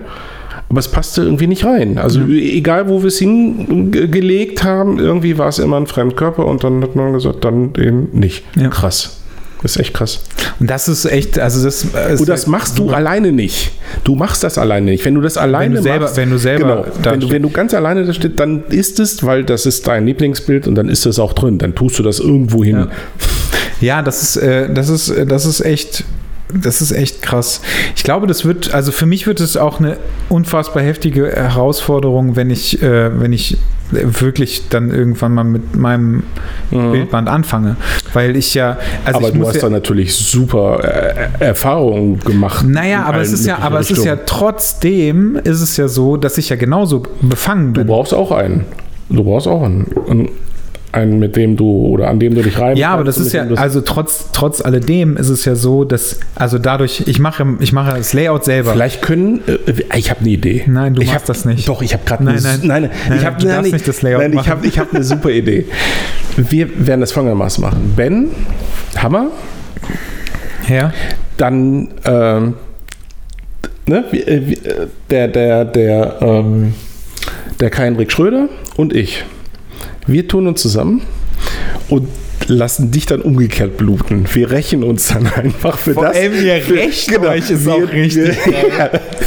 [0.68, 1.98] aber es passte irgendwie nicht rein.
[1.98, 6.82] Also egal, wo wir es hingelegt haben, irgendwie war es immer ein Fremdkörper und dann
[6.82, 8.44] hat man gesagt, dann eben nicht.
[8.56, 8.68] Ja.
[8.68, 9.18] Krass.
[9.62, 10.20] Das ist echt krass.
[10.60, 13.72] Und das ist echt, also das ist Und das machst du alleine nicht.
[14.04, 15.04] Du machst das alleine nicht.
[15.04, 17.50] Wenn du das alleine du selber- machst, wenn du selber genau, wenn, du, wenn du
[17.50, 21.06] ganz alleine da steht, dann ist es, weil das ist dein Lieblingsbild und dann ist
[21.06, 21.58] es auch drin.
[21.58, 22.76] Dann tust du das irgendwo hin.
[22.76, 22.88] Ja.
[23.80, 26.04] Ja, das ist, äh, das ist, äh, das ist echt,
[26.52, 27.60] das ist echt krass.
[27.96, 29.96] Ich glaube, das wird, also für mich wird es auch eine
[30.28, 33.58] unfassbar heftige Herausforderung, wenn ich, äh, wenn ich
[33.90, 36.24] wirklich dann irgendwann mal mit meinem
[36.70, 37.76] Bildband anfange,
[38.12, 39.24] weil ich ja, also Mhm.
[39.26, 42.66] aber du hast ja, da natürlich super äh, Erfahrungen gemacht.
[42.66, 46.36] naja, aber es ist ja, aber es ist ja trotzdem ist es ja so, dass
[46.38, 47.86] ich ja genauso befangen Du bin.
[47.88, 48.64] brauchst auch einen.
[49.08, 49.86] Du brauchst auch einen.
[50.08, 50.28] einen.
[50.96, 53.46] Einen, mit dem du oder an dem du dich rein Ja, aber das ist ja,
[53.56, 57.96] also trotz, trotz alledem ist es ja so, dass, also dadurch, ich mache, ich mache
[57.98, 58.72] das Layout selber.
[58.72, 59.40] Vielleicht können.
[59.46, 60.64] Äh, ich habe eine Idee.
[60.66, 61.68] Nein, du ich machst hab, das nicht.
[61.68, 62.44] Doch, ich habe gerade Nein, eine.
[62.44, 62.58] nein.
[62.62, 64.94] nein, nein, Nein, ich habe du darfst nicht das Layout Nein, ich habe ich hab
[64.94, 65.66] eine super Idee.
[66.36, 67.92] Wir werden das folgendermaßen machen.
[67.94, 68.28] Ben,
[68.96, 69.26] Hammer,
[70.68, 70.92] Ja.
[71.36, 72.54] dann ähm,
[73.86, 74.16] ne, äh,
[74.52, 74.54] äh,
[75.10, 76.74] der, der, der, ähm,
[77.60, 79.24] der Kai-Henrik Schröder und ich.
[80.06, 81.02] Wir tun uns zusammen
[81.88, 82.08] und
[82.48, 84.26] lassen dich dann umgekehrt bluten.
[84.32, 86.16] Wir rächen uns dann einfach für Vor das.
[86.16, 88.36] allem, ihr für, rächt euch, ist auch richtig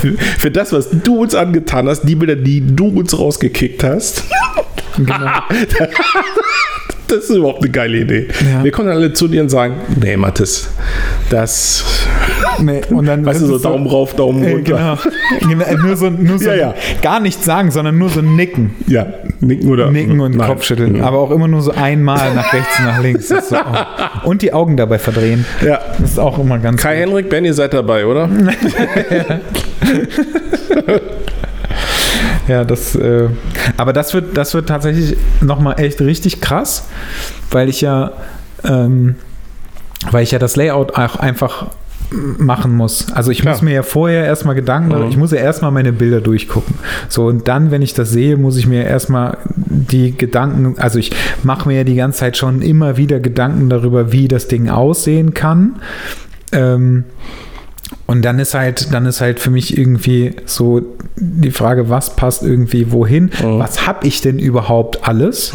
[0.01, 4.23] Wir, für, das, was du uns angetan hast, die Bilder, die du uns rausgekickt hast.
[4.97, 5.15] Genau.
[7.09, 8.27] Das ist überhaupt eine geile Idee.
[8.53, 8.63] Ja.
[8.63, 10.69] Wir kommen alle zu dir und sagen, nee, Mathis,
[11.31, 11.83] das,
[12.61, 14.97] Nee, und dann weißt du, so Daumen rauf, Daumen Äh, runter.
[15.39, 15.59] genau.
[15.65, 15.83] genau.
[15.83, 16.73] Nur so, nur so Ja, ja.
[17.01, 18.75] gar nichts sagen, sondern nur so nicken.
[18.87, 19.07] Ja,
[19.39, 20.47] nicken oder Nicken und Nein.
[20.47, 21.01] Kopfschütteln.
[21.01, 23.27] Aber auch immer nur so einmal nach rechts und nach links.
[23.29, 24.27] So, oh.
[24.27, 25.45] Und die Augen dabei verdrehen.
[25.65, 25.79] Ja.
[25.99, 27.07] Das ist auch immer ganz Kai gut.
[27.07, 28.29] Henrik, Ben, ihr seid dabei, oder?
[32.47, 33.27] Ja, das, äh,
[33.77, 36.87] aber das wird, das wird tatsächlich nochmal echt richtig krass,
[37.51, 38.11] weil ich ja,
[38.63, 39.15] ähm,
[40.09, 41.67] weil ich ja das Layout auch einfach
[42.11, 43.11] machen muss.
[43.11, 43.53] Also ich Klar.
[43.53, 45.09] muss mir ja vorher erstmal Gedanken, Mhm.
[45.09, 46.75] ich muss ja erstmal meine Bilder durchgucken.
[47.07, 51.11] So und dann, wenn ich das sehe, muss ich mir erstmal die Gedanken, also ich
[51.43, 55.33] mache mir ja die ganze Zeit schon immer wieder Gedanken darüber, wie das Ding aussehen
[55.33, 55.75] kann.
[56.51, 57.03] Ähm,
[58.09, 60.81] und dann ist halt, dann ist halt für mich irgendwie so
[61.15, 63.25] die Frage, was passt irgendwie wohin?
[63.25, 63.59] Mhm.
[63.59, 65.53] Was habe ich denn überhaupt alles?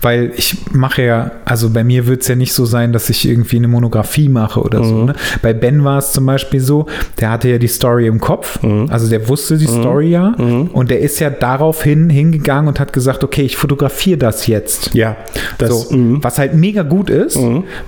[0.00, 3.28] Weil ich mache ja, also bei mir wird es ja nicht so sein, dass ich
[3.28, 5.04] irgendwie eine Monografie mache oder so.
[5.04, 5.14] Ne?
[5.42, 6.86] Bei Ben war es zum Beispiel so,
[7.20, 8.58] der hatte ja die Story im Kopf,
[8.88, 10.34] also der wusste die Story ja
[10.72, 14.92] und der ist ja daraufhin hingegangen und hat gesagt, okay, ich fotografiere das jetzt.
[14.94, 15.16] Ja,
[15.58, 16.18] das, so, mhm.
[16.24, 17.38] was halt mega gut ist,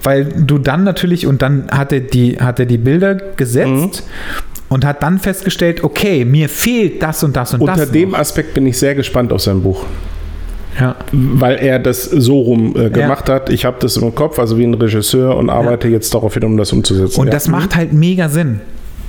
[0.04, 4.03] weil du dann natürlich, und dann hat er die, hat er die Bilder gesetzt
[4.68, 7.92] und hat dann festgestellt, okay, mir fehlt das und das und Unter das.
[7.92, 8.18] dem noch.
[8.18, 9.84] Aspekt bin ich sehr gespannt auf sein Buch.
[10.80, 10.96] ja.
[11.12, 13.50] Weil er das so rum äh, gemacht hat.
[13.50, 16.56] Ich habe das im Kopf, also wie ein Regisseur, und arbeite jetzt darauf hin, um
[16.56, 17.20] das umzusetzen.
[17.20, 17.32] Und ja.
[17.32, 18.60] das macht halt mega Sinn.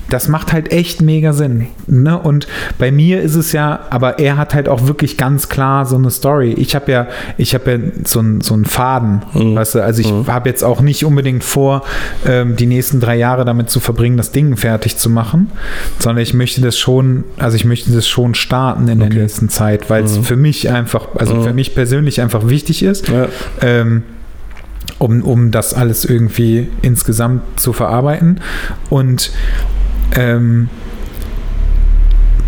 [0.10, 1.68] Das macht halt echt mega Sinn.
[1.88, 2.18] Ne?
[2.18, 5.96] Und bei mir ist es ja, aber er hat halt auch wirklich ganz klar so
[5.96, 6.54] eine Story.
[6.54, 7.08] Ich habe ja,
[7.38, 9.56] ich habe ja so einen so einen Faden, Mhm.
[9.56, 11.84] weißt du, also ich habe jetzt auch nicht unbedingt vor,
[12.26, 15.52] ähm, die nächsten drei Jahre damit zu verbringen, das Ding fertig zu machen,
[16.00, 19.90] sondern ich möchte das schon, also ich möchte das schon starten in der nächsten Zeit,
[19.90, 23.08] weil es für mich einfach, also für mich persönlich einfach wichtig ist.
[23.10, 23.28] Ja.
[23.62, 24.04] Ähm,
[25.00, 28.40] um, um das alles irgendwie insgesamt zu verarbeiten.
[28.90, 29.32] Und
[30.16, 30.70] ähm,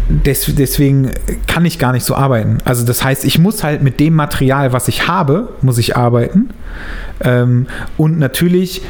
[0.09, 1.11] des, deswegen
[1.47, 2.59] kann ich gar nicht so arbeiten.
[2.63, 6.49] Also das heißt, ich muss halt mit dem Material, was ich habe, muss ich arbeiten.
[7.21, 7.67] Ähm,
[7.97, 8.81] und natürlich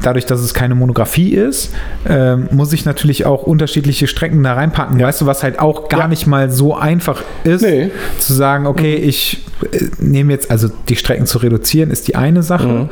[0.00, 1.72] dadurch, dass es keine Monografie ist,
[2.08, 4.98] ähm, muss ich natürlich auch unterschiedliche Strecken da reinpacken.
[5.00, 6.08] Weißt du, was halt auch gar Ja.
[6.08, 7.90] nicht mal so einfach ist, Nee.
[8.18, 12.42] zu sagen, okay, ich äh, nehme jetzt, also die Strecken zu reduzieren, ist die eine
[12.42, 12.66] Sache.
[12.66, 12.88] Mhm.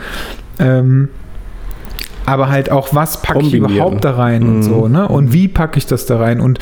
[0.60, 1.08] Ähm,
[2.26, 4.62] aber halt auch, was packe ich überhaupt da rein und Mhm.
[4.62, 5.08] so, ne?
[5.08, 6.40] Und wie packe ich das da rein?
[6.40, 6.58] Und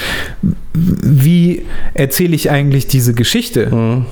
[0.74, 3.74] wie erzähle ich eigentlich diese Geschichte?
[3.74, 4.06] Mhm.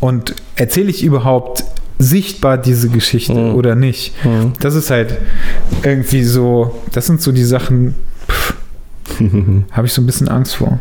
[0.00, 1.64] Und erzähle ich überhaupt
[1.98, 3.54] sichtbar diese Geschichte Mhm.
[3.54, 4.12] oder nicht?
[4.24, 4.52] Mhm.
[4.60, 5.16] Das ist halt
[5.82, 7.94] irgendwie so, das sind so die Sachen,
[9.72, 10.80] habe ich so ein bisschen Angst vor.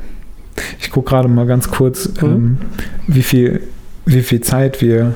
[0.80, 2.28] Ich gucke gerade mal ganz kurz, Mhm.
[2.28, 2.58] ähm,
[3.08, 3.62] wie, viel,
[4.06, 5.14] wie viel Zeit wir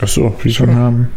[0.00, 0.56] Achso, wieso?
[0.64, 1.08] schon haben.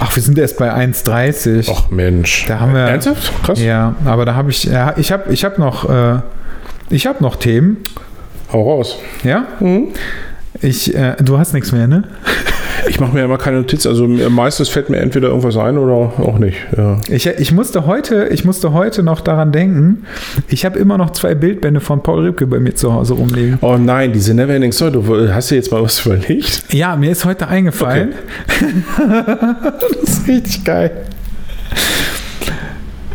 [0.00, 1.70] Ach, wir sind erst bei 1,30.
[1.74, 2.44] Ach Mensch.
[2.46, 3.32] Da haben wir- Ernsthaft?
[3.42, 3.60] Krass.
[3.60, 6.20] Ja, aber da habe ich, ja, ich habe ich hab noch, äh,
[6.90, 7.78] ich habe noch Themen.
[8.52, 8.96] Hau raus.
[9.24, 9.88] Ja, Mhm.
[10.60, 12.04] ich, äh, du hast nichts mehr, ne?
[12.88, 13.86] Ich mache mir immer keine Notiz.
[13.86, 16.56] Also meistens fällt mir entweder irgendwas ein oder auch nicht.
[16.76, 17.00] Ja.
[17.08, 20.04] Ich, ich, musste heute, ich musste heute noch daran denken,
[20.48, 23.58] ich habe immer noch zwei Bildbände von Paul Ripke bei mir zu Hause rumliegen.
[23.60, 24.92] Oh nein, diese Neverending Story.
[24.92, 26.62] Du hast dir jetzt mal was überlegt?
[26.72, 28.14] Ja, mir ist heute eingefallen.
[28.98, 30.90] das ist richtig geil.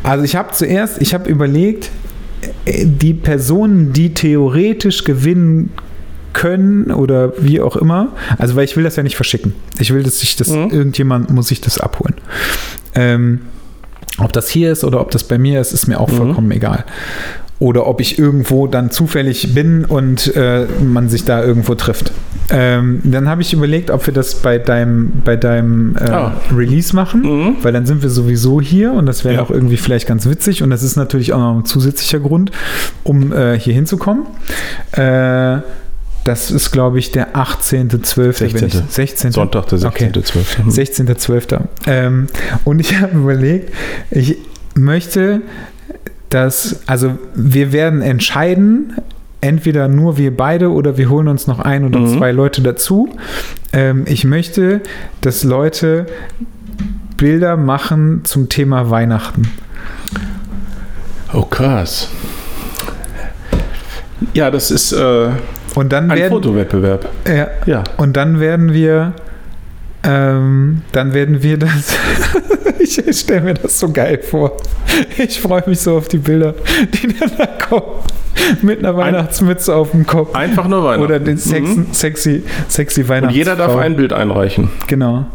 [0.03, 1.89] Also ich habe zuerst, ich habe überlegt,
[2.65, 5.71] äh, die Personen, die theoretisch gewinnen
[6.33, 9.53] können oder wie auch immer, also weil ich will das ja nicht verschicken.
[9.79, 10.69] Ich will, dass sich das, Mhm.
[10.71, 12.15] irgendjemand muss sich das abholen.
[12.95, 13.41] Ähm,
[14.19, 16.17] ob das hier ist oder ob das bei mir ist, ist mir auch Mhm.
[16.17, 16.83] vollkommen egal.
[17.59, 22.11] Oder ob ich irgendwo dann zufällig bin und äh, man sich da irgendwo trifft.
[22.49, 26.35] Ähm, dann habe ich überlegt, ob wir das bei deinem, bei deinem äh, Ah.
[26.53, 27.55] Release machen, Mhm.
[27.61, 29.41] weil dann sind wir sowieso hier und das wäre Ja.
[29.41, 32.51] auch irgendwie vielleicht ganz witzig und das ist natürlich auch noch ein zusätzlicher Grund,
[33.03, 34.25] um äh, hier hinzukommen.
[34.91, 35.59] Äh,
[36.23, 38.41] das ist, glaube ich, der 18.12.
[38.41, 38.83] wenn ich- 16..
[38.89, 39.31] 16.
[39.33, 40.09] Sonntag, der Okay.
[40.13, 40.71] 16.12.
[40.71, 41.59] 16.12.
[41.87, 42.27] Ähm,
[42.63, 43.73] und ich habe überlegt,
[44.11, 44.37] ich
[44.75, 45.41] möchte,
[46.29, 48.93] dass, also wir werden entscheiden,
[49.41, 52.17] entweder nur wir beide oder wir holen uns noch ein oder Mhm.
[52.17, 53.09] zwei Leute dazu.
[53.73, 54.81] Ähm, ich möchte,
[55.21, 56.05] dass Leute
[57.17, 59.51] Bilder machen zum Thema Weihnachten.
[61.33, 62.07] Oh, krass.
[64.33, 65.29] Ja, das ist äh,
[65.75, 67.07] Und dann ein werden, Fotowettbewerb.
[67.27, 67.83] ja, Ja.
[67.97, 69.13] und dann werden wir,
[70.03, 71.95] ähm, dann werden wir das.
[72.79, 74.57] ich stelle mir das so geil vor.
[75.17, 76.53] Ich freue mich so auf die Bilder,
[76.93, 78.03] die dann da kommen.
[78.61, 80.35] Mit einer Weihnachtsmütze auf dem Kopf.
[80.35, 81.03] Einfach nur Weihnachten.
[81.03, 81.87] Oder den sexy, Mhm.
[81.93, 83.37] sexy, sexy Und Weihnachtsfrau.
[83.37, 84.69] jeder darf ein Bild einreichen.
[84.87, 85.25] Genau.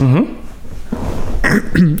[0.00, 0.24] Mhm.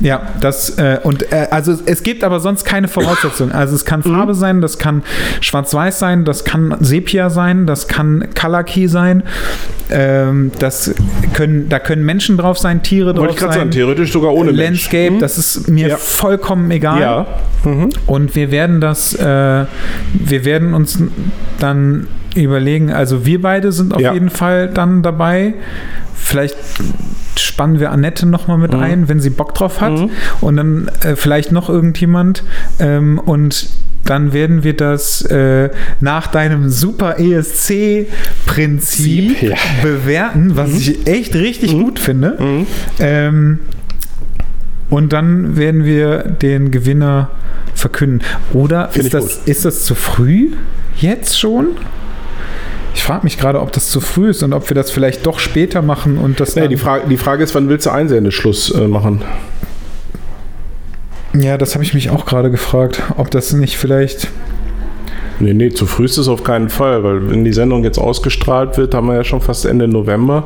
[0.00, 3.52] Ja, das äh, und äh, also es gibt aber sonst keine Voraussetzungen.
[3.52, 4.14] Also es kann Mhm.
[4.14, 5.02] Farbe sein, das kann
[5.40, 9.22] Schwarz-Weiß sein, das kann Sepia sein, das kann Color Key sein.
[9.90, 10.94] Ähm, das
[11.32, 13.70] können, da können Menschen drauf sein, Tiere Wollte drauf ich gerade sagen, sein.
[13.72, 14.60] theoretisch sogar ohne Mensch.
[14.90, 15.18] Landscape, Mhm.
[15.20, 15.96] das ist mir Ja.
[15.96, 17.00] vollkommen egal.
[17.00, 17.26] Ja.
[17.64, 17.90] Mhm.
[18.06, 20.98] Und wir werden das, äh, wir werden uns
[21.60, 24.12] dann überlegen, also wir beide sind auf Ja.
[24.12, 25.54] jeden Fall dann dabei.
[26.14, 26.56] Vielleicht
[27.40, 28.80] spannen wir Annette nochmal mit Mhm.
[28.80, 29.92] ein, wenn sie Bock drauf hat.
[29.92, 30.10] Mhm.
[30.40, 32.42] Und dann äh, vielleicht noch irgendjemand.
[32.78, 33.68] Ähm, und
[34.04, 39.56] dann werden wir das äh, nach deinem super ESC-Prinzip Ja.
[39.82, 42.36] bewerten, was ich echt richtig gut finde.
[42.38, 42.66] Mhm.
[43.00, 43.58] Ähm,
[44.90, 47.30] und dann werden wir den Gewinner
[47.74, 48.20] verkünden.
[48.52, 50.52] Oder Find ist das, ist das zu früh
[50.98, 51.68] jetzt schon?
[52.96, 55.38] Ich frage mich gerade, ob das zu früh ist und ob wir das vielleicht doch
[55.38, 58.88] später machen und das Nee, die, Frage, die Frage ist, wann willst du Einsendeschluss äh,
[58.88, 59.20] machen?
[61.38, 64.28] Ja, das habe ich mich auch gerade gefragt, ob das nicht vielleicht.
[65.40, 68.78] Nee, nee, zu früh ist es auf keinen Fall, weil wenn die Sendung jetzt ausgestrahlt
[68.78, 70.44] wird, haben wir ja schon fast Ende November.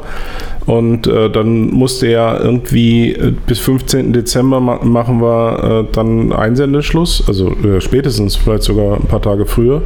[0.66, 4.12] Und äh, dann musste ja irgendwie äh, bis 15.
[4.12, 7.22] Dezember ma machen wir äh, dann Einsendeschluss.
[7.28, 9.82] Also äh, spätestens vielleicht sogar ein paar Tage früher.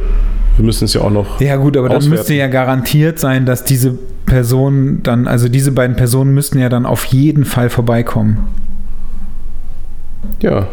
[0.57, 1.39] Wir müssen es ja auch noch.
[1.41, 2.17] Ja, gut, aber dann Auswerten.
[2.17, 6.85] müsste ja garantiert sein, dass diese Personen dann, also diese beiden Personen müssten ja dann
[6.85, 8.47] auf jeden Fall vorbeikommen.
[10.41, 10.67] Ja,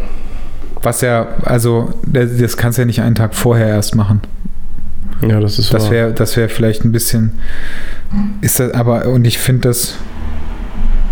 [0.83, 4.21] Was ja, also, das, kannst du ja nicht einen Tag vorher erst machen.
[5.27, 7.33] ja, das ist Das wäre das wär vielleicht ein bisschen.
[8.41, 9.97] Ist das aber, und ich finde das.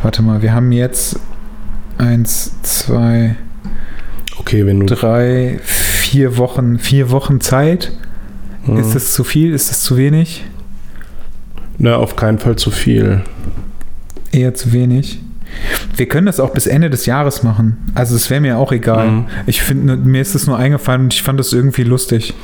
[0.02, 1.18] Warte mal, wir haben jetzt
[1.98, 3.36] eins, zwei,
[4.38, 4.86] Okay, wenn du.
[4.86, 7.92] drei, vier Wochen, vier Wochen Zeit.
[8.66, 8.78] Mhm.
[8.78, 9.53] Ist das zu viel?
[9.53, 10.45] Ist das zu wenig?
[11.78, 13.23] Na, auf keinen Fall zu viel.
[14.32, 15.20] Eher zu wenig.
[15.97, 17.77] Wir können das auch bis Ende des Jahres machen.
[17.95, 19.11] Also es wäre mir auch egal.
[19.11, 19.24] Mhm.
[19.47, 22.35] Ich finde, mir ist es nur eingefallen und ich fand das irgendwie lustig.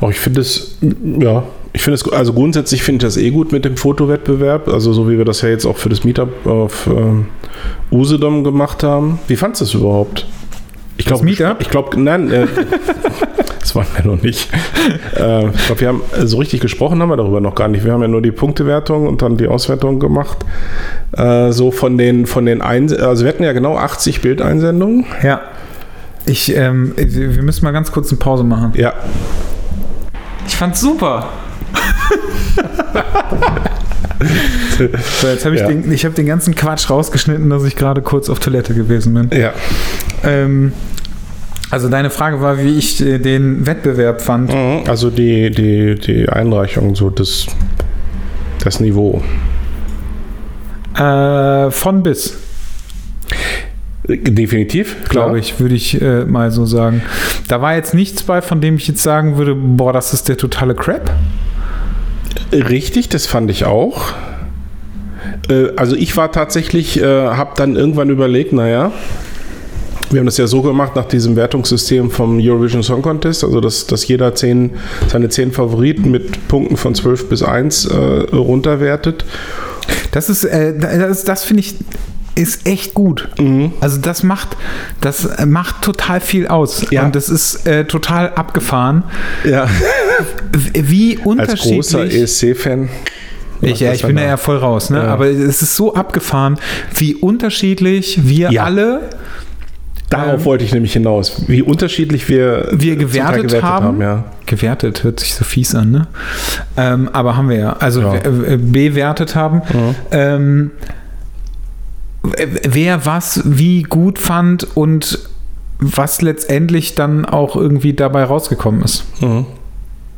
[0.00, 0.76] Auch ich finde es,
[1.20, 4.92] ja, ich finde es, also grundsätzlich finde ich das eh gut mit dem Fotowettbewerb, also
[4.92, 7.26] so wie wir das ja jetzt auch für das Meetup auf ähm,
[7.92, 9.20] Usedom gemacht haben.
[9.28, 10.26] Wie fandest du es überhaupt?
[11.08, 11.60] glaube, Meetup?
[11.60, 12.46] ich glaube, nein, äh,
[13.68, 14.48] das wollen wir noch nicht.
[15.16, 17.84] Äh, ich glaube, wir haben äh, so richtig gesprochen haben wir darüber noch gar nicht.
[17.84, 20.38] Wir haben ja nur die Punktewertung und dann die Auswertung gemacht.
[21.12, 25.04] Äh, so von den, von den Eins also wir hatten ja genau 80 Bildeinsendungen.
[25.22, 25.40] Ja.
[26.26, 28.72] Ich, ähm, wir müssen mal ganz kurz eine Pause machen.
[28.76, 28.92] Ja,
[30.46, 31.28] Ich fand's super.
[34.78, 34.84] so,
[35.28, 35.68] jetzt habe ich, Ja.
[35.68, 39.30] den, ich hab den ganzen Quatsch rausgeschnitten, dass ich gerade kurz auf Toilette gewesen bin.
[39.38, 39.52] ja.
[40.24, 40.72] Ähm,
[41.70, 44.52] also deine Frage war, wie ich äh, den Wettbewerb fand.
[44.52, 47.46] Mhm, Also die, die, die Einreichung, so das,
[48.64, 49.22] das Niveau.
[50.96, 52.36] Äh, von bis,
[54.08, 57.02] Definitiv, glaube ich, würde ich äh, mal so sagen.
[57.46, 60.38] Da war jetzt nichts bei, von dem ich jetzt sagen würde, boah, das ist der
[60.38, 61.10] totale Crap.
[62.50, 64.14] Richtig, das fand ich auch.
[65.50, 68.92] Äh, Also ich war tatsächlich, äh, habe dann irgendwann überlegt, naja,
[70.10, 73.86] wir haben das ja so gemacht nach diesem Wertungssystem vom Eurovision Song Contest, also dass,
[73.86, 74.70] dass jeder zehn,
[75.08, 77.96] seine zehn Favoriten mit Punkten von 12 bis 1 äh,
[78.34, 79.24] runterwertet.
[80.12, 81.74] Das ist, äh, das, das finde ich,
[82.34, 83.28] ist echt gut.
[83.38, 83.72] Mhm.
[83.80, 84.56] Also das macht,
[85.00, 86.86] das äh, macht total viel aus.
[86.90, 87.04] Ja.
[87.04, 89.02] Und das ist äh, total abgefahren.
[89.44, 89.68] Ja.
[90.74, 92.22] Wie Als großer unterschiedlich.
[92.22, 92.88] ESC-Fan.
[93.60, 94.98] ich, ja, ich bin da ja voll raus, ne?
[94.98, 95.06] Ja.
[95.08, 96.58] Aber es ist so abgefahren,
[96.94, 98.64] wie unterschiedlich wir Ja.
[98.64, 99.10] alle
[100.10, 101.42] Darauf Ähm, wollte ich nämlich hinaus.
[101.48, 103.06] Wie unterschiedlich wir, wir Teil
[103.42, 104.00] gewertet, haben.
[104.00, 104.24] ja.
[104.46, 106.06] Gewertet hört sich so fies an, ne?
[106.78, 107.72] Ähm, aber haben wir ja.
[107.74, 108.14] Also Ja.
[108.24, 109.60] w- äh, bewertet haben.
[110.10, 110.70] Ähm,
[112.22, 115.18] w- wer was wie gut fand und
[115.80, 119.04] was letztendlich dann auch irgendwie dabei rausgekommen ist.
[119.22, 119.44] Mhm.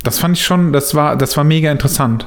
[0.03, 2.25] Das fand ich schon, das war, das war mega interessant.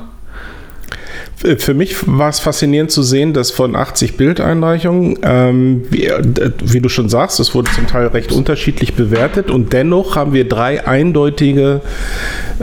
[1.37, 6.23] Für mich war es faszinierend zu sehen, dass von 80 Bildeinreichungen, ähm, wie, äh,
[6.63, 10.49] wie du schon sagst, es wurde zum Teil recht unterschiedlich bewertet und dennoch haben wir
[10.49, 11.81] drei eindeutige,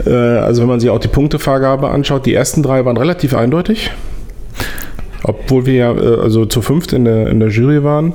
[0.06, 3.90] äh, also wenn man sich auch die Punktevergabe anschaut, die ersten drei waren relativ eindeutig.
[5.22, 8.14] Obwohl wir ja äh, also zu fünft in der, in der Jury waren.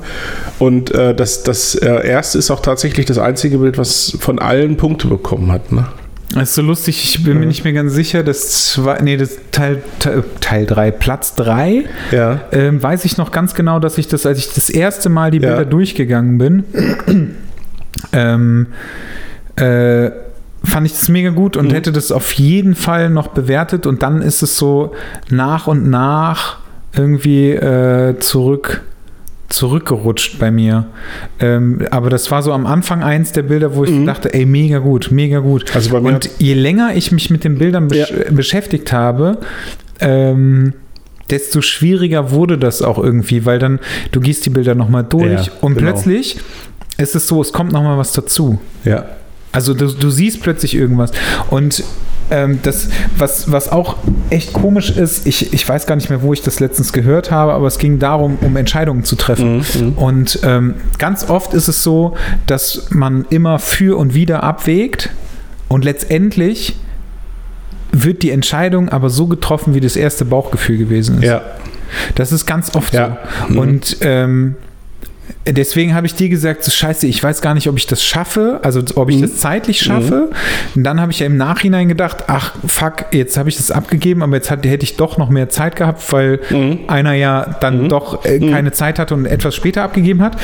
[0.59, 4.75] Und äh, das, das äh, erste ist auch tatsächlich das einzige Bild, was von allen
[4.75, 5.71] Punkte bekommen hat.
[5.71, 5.85] Ne?
[6.39, 9.37] Das ist so lustig, ich bin mir nicht mehr ganz sicher, das zwei, nee, das
[9.51, 12.41] Teil, Teil, Teil 3, Platz 3, Ja.
[12.51, 15.39] ähm, weiß ich noch ganz genau, dass ich das, als ich das erste Mal die
[15.39, 15.49] Ja.
[15.49, 16.63] Bilder durchgegangen bin,
[18.13, 18.67] ähm,
[19.55, 20.11] äh,
[20.63, 21.71] fand ich das mega gut und Mhm.
[21.73, 24.93] hätte das auf jeden Fall noch bewertet und dann ist es so
[25.29, 26.57] nach und nach
[26.95, 28.81] irgendwie äh, zurück
[29.49, 30.85] zurückgerutscht bei mir.
[31.39, 34.05] Ähm, aber das war so am Anfang eins der Bilder, wo ich Mhm.
[34.05, 35.73] dachte, ey, mega gut, mega gut.
[35.75, 39.37] Also bei mir Und je länger ich mich mit den Bildern besch beschäftigt habe,
[39.99, 40.73] ähm,
[41.29, 43.79] desto schwieriger wurde das auch irgendwie, weil dann
[44.11, 45.91] du gehst die Bilder nochmal durch Ja, und genau.
[45.91, 46.39] plötzlich
[46.97, 48.59] ist es so, es kommt nochmal was dazu.
[48.83, 49.05] ja.
[49.51, 51.11] Also du, du siehst plötzlich irgendwas.
[51.49, 51.83] Und
[52.29, 53.95] ähm, das, was, was auch
[54.29, 57.53] echt komisch ist, ich, ich weiß gar nicht mehr, wo ich das letztens gehört habe,
[57.53, 59.63] aber es ging darum, um Entscheidungen zu treffen.
[59.73, 59.93] Mhm.
[59.93, 62.15] Und ähm, ganz oft ist es so,
[62.45, 65.09] dass man immer für und wieder abwägt
[65.69, 66.75] und letztendlich
[67.93, 71.23] wird die Entscheidung aber so getroffen, wie das erste Bauchgefühl gewesen ist.
[71.29, 71.41] Ja.
[72.15, 73.19] Das ist ganz oft Ja.
[73.47, 73.53] so.
[73.53, 73.59] Mhm.
[73.59, 74.55] Und ähm,
[75.51, 78.59] deswegen habe ich dir gesagt, so scheiße, ich weiß gar nicht, ob ich das schaffe,
[78.63, 79.21] also ob ich Mhm.
[79.21, 80.29] das zeitlich schaffe.
[80.75, 84.23] Und dann habe ich ja im Nachhinein gedacht, ach fuck, jetzt habe ich das abgegeben,
[84.23, 86.79] aber jetzt hat, hätte ich doch noch mehr Zeit gehabt, weil Mhm.
[86.87, 90.37] einer ja dann doch äh, keine Zeit hatte und etwas später abgegeben hat.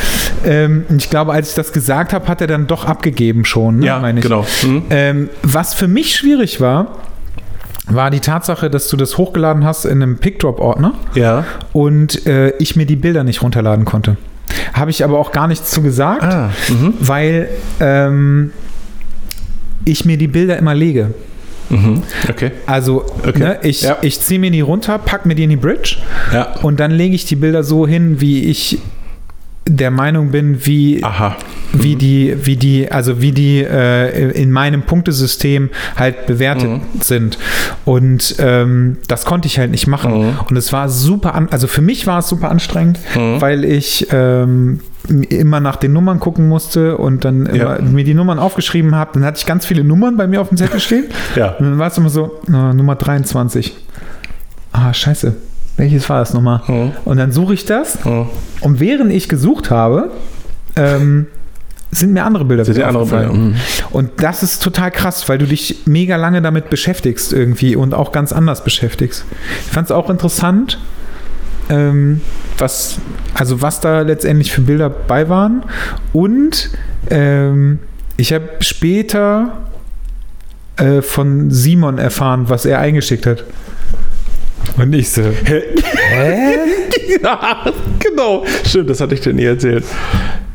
[0.45, 3.97] Ähm, ich glaube, als ich das gesagt habe, hat er dann doch abgegeben schon, ne,
[4.01, 4.23] meine ich.
[4.25, 4.45] genau.
[4.63, 4.83] Mhm.
[4.89, 6.87] Ähm, was für mich schwierig war,
[7.87, 11.43] war die Tatsache, dass du das hochgeladen hast in einem Pickdrop-Ordner Ja.
[11.73, 14.15] und äh, ich mir die Bilder nicht runterladen konnte.
[14.73, 16.51] Habe ich aber auch gar nichts zu gesagt, Ah.
[16.69, 16.93] Mhm.
[16.99, 17.49] weil
[17.79, 18.51] ähm,
[19.85, 21.13] ich mir die Bilder immer lege.
[21.69, 22.03] Mhm.
[22.29, 22.51] Okay.
[22.65, 23.39] Also Okay.
[23.39, 23.97] ne, ich, Ja.
[24.01, 25.97] ich ziehe mir die runter, pack mir die in die Bridge
[26.31, 26.53] Ja.
[26.61, 28.79] und dann lege ich die Bilder so hin, wie ich
[29.65, 31.35] der Meinung bin, wie, Aha.
[31.71, 36.81] wie die, wie die, also wie die äh, in meinem Punktesystem halt bewertet Mhm.
[36.99, 37.37] sind.
[37.85, 40.13] Und ähm, das konnte ich halt nicht machen.
[40.27, 40.39] Mhm.
[40.49, 43.39] Und es war super, an, also für mich war es super anstrengend, Mhm.
[43.41, 44.81] weil ich ähm,
[45.29, 47.79] immer nach den Nummern gucken musste und dann Ja.
[47.81, 49.11] mir die Nummern aufgeschrieben habe.
[49.15, 51.05] Dann hatte ich ganz viele Nummern bei mir auf dem Zettel stehen.
[51.35, 51.51] Ja.
[51.53, 53.75] Und dann war es immer so, äh, Nummer 23.
[54.73, 55.35] Ah, scheiße.
[55.77, 56.61] Welches war das nochmal?
[56.67, 56.91] Mhm.
[57.05, 58.27] Und dann suche ich das Mhm.
[58.61, 60.11] und während ich gesucht habe,
[60.75, 61.27] ähm,
[61.91, 63.05] sind mir andere Bilder Sind wieder andere.
[63.05, 63.55] Bilder, mhm.
[63.91, 68.11] Und das ist total krass, weil du dich mega lange damit beschäftigst irgendwie und auch
[68.11, 69.25] ganz anders beschäftigst.
[69.65, 70.79] Ich fand es auch interessant,
[71.69, 72.21] ähm,
[72.57, 72.97] was,
[73.33, 75.63] also was da letztendlich für Bilder bei waren.
[76.11, 76.71] Und
[77.09, 77.79] ähm,
[78.17, 79.57] ich habe später
[80.77, 83.43] äh, von Simon erfahren, was er eingeschickt hat.
[84.77, 85.61] Und ich so, Hä?
[87.23, 87.65] ja,
[87.99, 88.43] genau.
[88.65, 89.83] Stimmt, das hatte ich dir nie erzählt.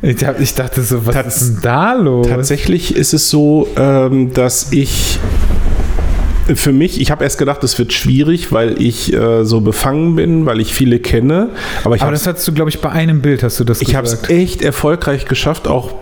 [0.02, 2.26] ich, hab, ich dachte so, was Tats- ist denn da los?
[2.26, 5.18] Tatsächlich ist es so, ähm, dass ich
[6.54, 10.46] für mich, ich habe erst gedacht, es wird schwierig, weil ich äh, so befangen bin,
[10.46, 11.50] weil ich viele kenne.
[11.84, 13.94] Aber ich Aber das hattest du, glaube ich, bei einem Bild hast du das ich
[13.94, 15.94] habe es echt erfolgreich geschafft, auch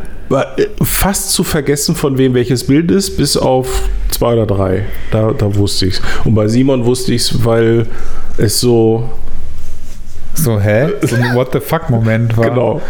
[0.82, 4.84] fast zu vergessen, von wem welches Bild ist, bis auf zwei oder drei.
[5.10, 6.02] Da, da wusste ich es.
[6.24, 7.86] Und bei Simon wusste ich es, weil
[8.38, 9.08] es so,
[10.34, 10.88] So, hä?
[11.02, 12.82] So ein What the fuck-Moment war genau.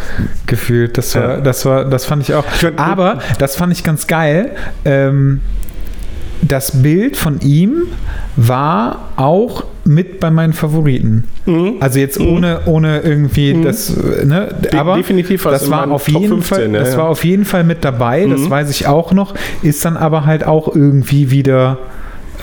[0.47, 0.99] gefühlt.
[0.99, 1.41] Das war, Ja.
[1.41, 2.45] das war, das fand ich auch.
[2.77, 4.51] Aber das fand ich ganz geil.
[4.85, 5.41] Ähm,
[6.48, 7.82] das Bild von ihm
[8.36, 11.24] war auch mit bei meinen Favoriten.
[11.47, 11.74] Mhm.
[11.81, 14.48] Also jetzt ohne, ohne irgendwie das, äh, ne?
[14.62, 16.98] De- Aber definitiv das war auf Top jeden 15, Fall, ja, das ja.
[16.98, 18.27] war auf jeden Fall mit dabei.
[18.27, 18.51] Das Mhm.
[18.51, 19.35] weiß ich auch noch.
[19.62, 21.78] Ist dann aber halt auch irgendwie wieder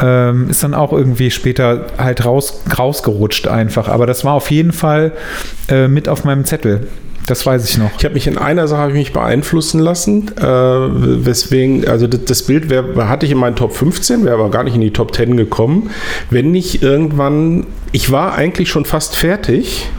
[0.02, 3.90] ähm, ist dann auch irgendwie später halt raus, rausgerutscht einfach.
[3.90, 5.12] Aber das war auf jeden Fall
[5.70, 6.88] äh, mit auf meinem Zettel.
[7.26, 7.92] Das weiß ich noch.
[7.98, 12.44] Ich habe mich in einer Sache ich mich beeinflussen lassen, äh, weswegen, also das, das
[12.44, 15.16] Bild wär, hatte ich in meinen Top 15, wäre aber gar nicht in die Top
[15.16, 15.90] 10 gekommen,
[16.30, 19.90] wenn nicht irgendwann, ich war eigentlich schon fast fertig.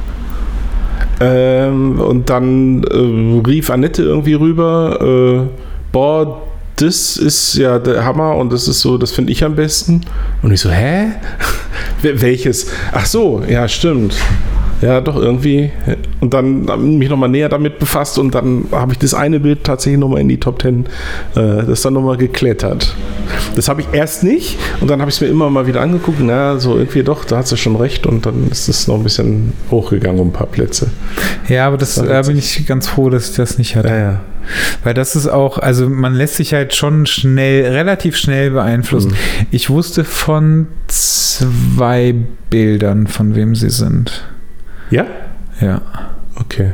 [1.21, 5.49] Ähm, und dann äh, rief Annette irgendwie rüber, äh,
[5.93, 6.43] boah,
[6.77, 10.01] das ist ja der Hammer und das ist so, das finde ich am besten.
[10.43, 11.13] Und ich so, hä?
[12.03, 12.67] Wel- Welches?
[12.93, 14.17] Ach so, ja, stimmt.
[14.81, 15.71] Ja, doch irgendwie.
[16.21, 20.01] Und dann mich nochmal näher damit befasst und dann habe ich das eine Bild tatsächlich
[20.01, 20.87] nochmal in die Top 10,
[21.37, 22.95] äh, das dann nochmal geklettert.
[23.57, 26.19] Das habe ich erst nicht und dann habe ich es mir immer mal wieder angeguckt.
[26.21, 29.03] Na, so irgendwie doch, da hat sie schon recht und dann ist es noch ein
[29.03, 30.91] bisschen hochgegangen um ein paar Plätze.
[31.49, 33.89] Ja, aber das, da bin ich ganz froh, dass ich das nicht hatte.
[33.89, 34.21] Ja, ja.
[34.83, 39.13] Weil das ist auch, also man lässt sich halt schon schnell, relativ schnell beeinflussen.
[39.13, 39.47] Mhm.
[39.51, 42.15] Ich wusste von zwei
[42.51, 44.25] Bildern, von wem sie sind.
[44.95, 45.07] Ja?
[45.61, 45.81] Ja.
[46.41, 46.73] Okay.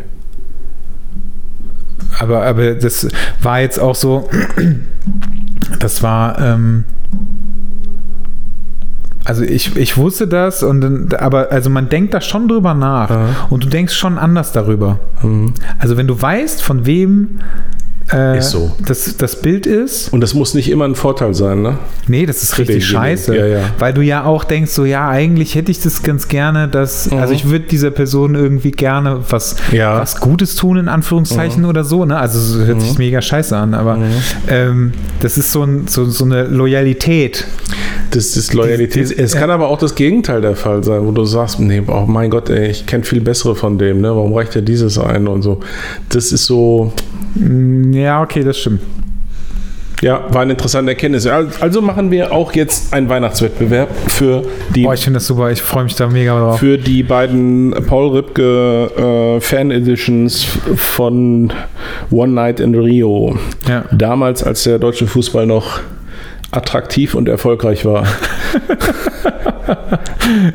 [2.19, 3.09] Aber, aber das
[3.43, 4.29] war jetzt auch so,
[5.79, 6.85] das war, ähm,
[9.25, 13.27] also ich, ich wusste das und aber also man denkt da schon drüber nach Ja.
[13.49, 14.99] und du denkst schon anders darüber.
[15.23, 15.55] Mhm.
[15.79, 17.39] Also wenn du weißt, von wem
[18.13, 18.73] äh, Ist so.
[18.87, 21.79] das, das Bild ist, Und das muss nicht immer ein Vorteil sein, ne?
[22.09, 23.37] nee, das ist Für richtig scheiße.
[23.37, 23.61] Ja, ja.
[23.79, 27.19] Weil du ja auch denkst, so ja, eigentlich hätte ich das ganz gerne, dass, Mhm.
[27.19, 29.95] also ich würde dieser Person irgendwie gerne was, Ja.
[29.95, 29.99] Mhm.
[30.01, 32.19] was Gutes tun, in Anführungszeichen oder so, ne?
[32.19, 33.99] Also es hört sich mega scheiße an, aber
[34.49, 37.45] ähm, das ist so, ein, so, so eine Loyalität.
[38.11, 39.11] Das ist Loyalität.
[39.11, 41.81] Die- die- es kann aber auch das Gegenteil der Fall sein, wo du sagst, nee,
[41.87, 44.09] oh mein Gott, ey, ich kenne viel bessere von dem, ne?
[44.09, 45.61] Warum reicht ja dieses ein und so.
[46.09, 46.93] Das ist so,
[47.93, 48.81] Ja, okay, das stimmt.
[50.03, 51.27] ja, war eine interessante Erkenntnis.
[51.27, 54.43] Al- Also machen wir auch jetzt einen Weihnachtswettbewerb für
[54.75, 56.59] die Boah, ich finde das super, ich freue mich da mega drauf.
[56.59, 60.45] für die beiden Paul Ripke äh, Fan Editions
[60.75, 61.53] von
[62.11, 63.37] One Night in Rio.
[63.69, 63.85] Ja.
[63.93, 65.81] Damals, als der deutsche Fußball noch
[66.53, 68.07] attraktiv und erfolgreich war.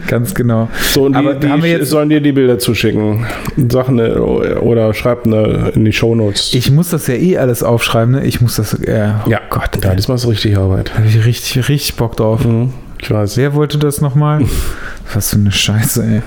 [0.08, 0.70] Ganz genau.
[0.92, 3.26] So, und Aber die, die haben wir jetzt- sollen dir die Bilder zuschicken.
[3.70, 6.54] Sag eine oder schreib eine in die Shownotes.
[6.54, 8.26] Ich muss das ja eh alles aufschreiben, ne?
[8.26, 10.94] Ich muss das, äh, oh ja, Gott, das machst du richtig Arbeit.
[10.96, 12.44] habe ich richtig, richtig Bock drauf.
[12.46, 13.38] Mhm, ich weiß.
[13.38, 14.42] Wer wollte das nochmal?
[15.14, 16.22] Was für eine Scheiße, ey.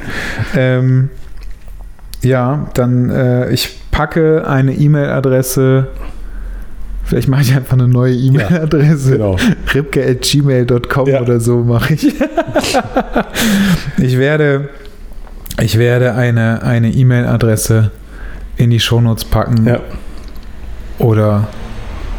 [0.56, 1.10] Ähm,
[2.22, 5.88] ja, dann, äh, ich packe eine E-Mail-Adresse.
[7.09, 9.12] Vielleicht mache ich einfach eine neue E-Mail-Adresse.
[9.12, 9.36] Genau.
[9.74, 11.22] ripke.gmail.com Ja.
[11.22, 12.06] oder so mache ich.
[13.97, 14.68] ich werde,
[15.62, 17.93] ich werde eine eine E-Mail-Adresse
[18.59, 19.66] in die Shownotes packen.
[19.66, 19.80] Ja.
[20.98, 21.48] Oder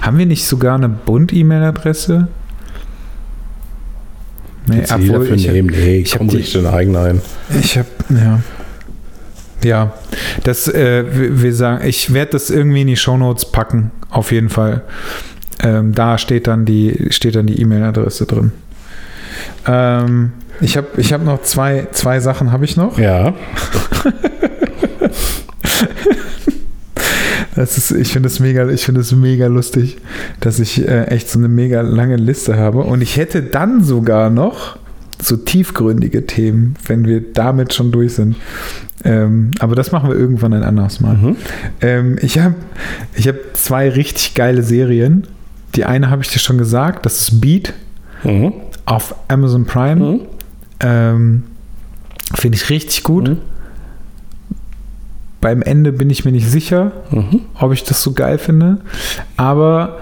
[0.02, 2.28] haben wir nicht sogar eine Bund-E-Mail-Adresse?
[4.68, 5.48] Nee, obwohl ich.
[5.52, 7.22] Nee, ich hab komm die- deine eigene ein.
[7.62, 8.40] ich habe, ja.
[9.64, 9.94] Ja,
[10.44, 14.84] das, äh, wir sagen, ich werde das irgendwie in die Shownotes packen, auf jeden Fall.
[15.62, 18.52] Ähm, da steht dann die, steht dann die E-Mail-Adresse drin.
[19.68, 20.32] Ähm,
[20.62, 22.98] ich habe ich hab noch zwei, zwei Sachen habe ich noch.
[22.98, 23.34] Ja.
[27.56, 29.98] Das ist, ich finde es mega, ich finde es mega lustig,
[30.40, 32.80] dass ich äh, echt so eine mega lange Liste habe.
[32.80, 34.78] Und ich hätte dann sogar noch
[35.22, 38.36] so tiefgründige Themen, wenn wir damit schon durch sind.
[39.04, 41.16] Ähm, aber das machen wir irgendwann ein anderes Mal.
[41.16, 41.36] Mhm.
[41.82, 42.56] Ähm, ich habe
[43.16, 45.26] ich hab zwei richtig geile Serien.
[45.76, 47.74] Die eine habe ich dir schon gesagt, das ist Beat
[48.24, 48.52] Mhm.
[48.86, 49.96] auf Amazon Prime.
[50.04, 50.20] Mhm.
[50.82, 51.44] Ähm,
[52.36, 53.30] Finde ich richtig gut.
[53.30, 53.38] Mhm.
[55.42, 57.42] beim Ende bin ich mir nicht sicher, Mhm.
[57.58, 58.80] ob ich das so geil finde.
[59.38, 60.00] Aber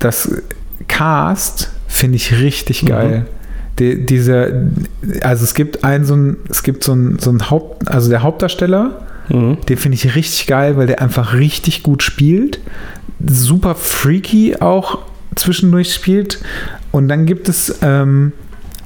[0.00, 0.30] das
[0.86, 3.26] Cast finde ich richtig geil.
[3.78, 4.48] Die, dieser,
[5.22, 8.22] also es gibt einen so ein, es gibt so ein, so ein Haupt, also der
[8.22, 9.56] Hauptdarsteller, Mhm.
[9.70, 12.60] den finde ich richtig geil, weil der einfach richtig gut spielt.
[13.26, 14.98] Super freaky auch
[15.34, 16.40] zwischendurch spielt.
[16.92, 18.32] Und dann gibt es, ähm,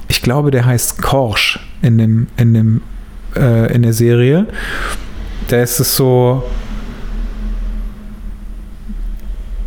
[0.07, 2.81] ich glaube, der heißt Korsch in dem, in dem,
[3.35, 4.45] äh, in der Serie.
[5.49, 6.43] Da ist es so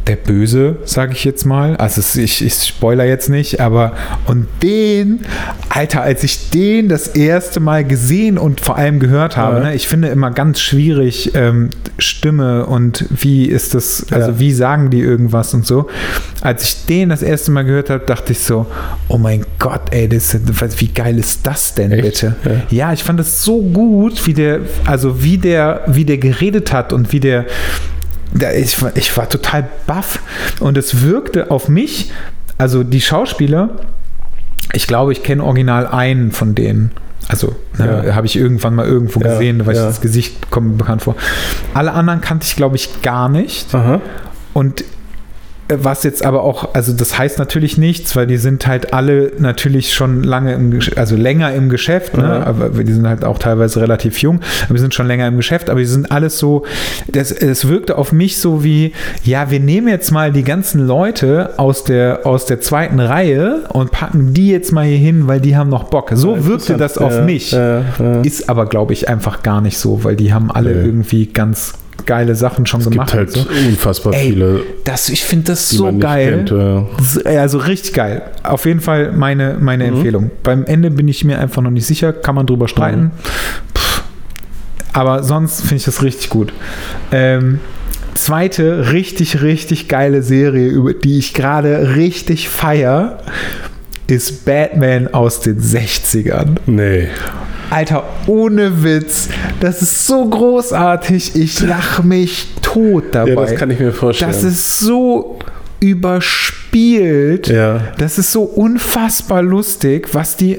[0.07, 1.77] der Böse, sage ich jetzt mal.
[1.77, 3.93] Also es, ich, ich spoiler jetzt nicht, aber
[4.27, 5.21] und den,
[5.69, 9.65] Alter, als ich den das erste Mal gesehen und vor allem gehört habe, Ja.
[9.65, 14.39] ne, ich finde immer ganz schwierig ähm, Stimme und wie ist das, also Ja.
[14.39, 15.89] wie sagen die irgendwas und so.
[16.41, 18.67] Als ich den das erste Mal gehört habe, dachte ich so,
[19.09, 20.37] oh mein Gott, ey, das,
[20.79, 22.03] wie geil ist das denn Echt?
[22.03, 22.37] bitte?
[22.45, 22.51] Ja.
[22.89, 26.93] Ja, ich fand es so gut, wie der, also wie der, wie der geredet hat
[26.93, 27.47] und wie der
[28.57, 30.21] ich, war- ich war total baff
[30.61, 32.11] und es wirkte auf mich,
[32.59, 33.71] also die Schauspieler,
[34.73, 36.93] ich glaube, ich kenne original einen von denen.
[37.29, 38.15] Also ne, Ja.
[38.15, 39.87] habe ich irgendwann mal irgendwo Ja, gesehen, weil ich ja.
[39.87, 41.15] das Gesicht kommt bekannt vor.
[41.75, 43.75] Alle anderen kannte ich, glaube ich, gar nicht.
[43.75, 44.01] Aha.
[44.55, 44.85] Und
[45.83, 49.93] was jetzt aber auch, also das heißt natürlich nichts, weil die sind halt alle natürlich
[49.93, 52.23] schon lange im, also länger im Geschäft, ne?
[52.25, 52.47] Ja.
[52.47, 55.71] aber die sind halt auch teilweise relativ jung, aber die sind schon länger im Geschäft,
[55.71, 56.65] aber die sind alles so,
[57.11, 58.93] das, es wirkte auf mich so wie,
[59.25, 63.91] ja, wir nehmen jetzt mal die ganzen Leute aus der, aus der zweiten Reihe und
[63.91, 66.11] packen die jetzt mal hier hin, weil die haben noch Bock.
[66.15, 67.53] So wirkte das auf Ja, mich.
[67.53, 68.21] Ja, ja.
[68.23, 71.75] Ist aber, glaube ich, einfach gar nicht so, weil die haben alle irgendwie ganz
[72.07, 73.13] geile Sachen schon Es gemacht.
[73.13, 73.41] gibt halt so.
[73.69, 76.45] unfassbar Ey, viele, Das, ich finde das so geil.
[76.47, 76.51] kennt.
[76.51, 76.87] Ja.
[77.41, 78.23] Also richtig geil.
[78.43, 79.97] Auf jeden Fall meine, meine Mhm.
[79.97, 80.31] Empfehlung.
[80.43, 83.13] Beim Ende bin ich mir einfach noch nicht sicher, kann man drüber streiten.
[83.77, 84.03] Pff.
[84.93, 86.53] Aber sonst finde ich das richtig gut.
[87.13, 87.61] Ähm,
[88.15, 93.19] zweite richtig, richtig geile Serie, über die ich gerade richtig feier,
[94.09, 96.57] ist Batman aus den 60ern.
[96.67, 97.09] Nee.
[97.73, 99.31] Alter, ohne Witz.
[99.61, 101.37] Das ist so großartig.
[101.37, 103.31] Ich lache mich tot dabei.
[103.31, 104.31] Ja, das kann ich mir vorstellen.
[104.31, 105.39] Das ist so
[105.81, 107.49] überspielt.
[107.49, 107.93] Ja.
[107.97, 110.59] Das ist so unfassbar lustig, was die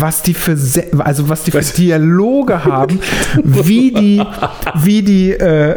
[0.00, 0.56] was die für
[0.98, 1.72] also was die für Was?
[1.72, 3.00] Dialoge haben,
[3.42, 4.22] wie die
[4.82, 5.76] wie die äh,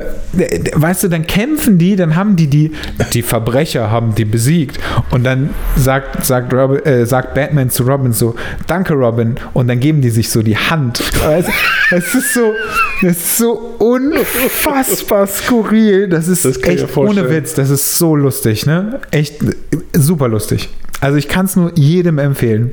[0.74, 2.72] weißt du, dann kämpfen die, dann haben die die
[3.14, 4.80] die Verbrecher haben die besiegt
[5.12, 8.36] und dann sagt sagt Robin, äh, sagt Batman zu Robin so,
[8.68, 11.02] danke Robin und dann geben die sich so die Hand.
[11.26, 11.52] Also,
[11.92, 12.54] es ist so
[13.02, 17.30] es ist so unfassbar skurril, das ist Das echt ohne.
[17.30, 19.00] Witz, das ist so lustig, ne?
[19.12, 19.54] Echt äh,
[19.94, 20.70] super lustig.
[21.00, 22.72] Also ich kann es nur jedem empfehlen.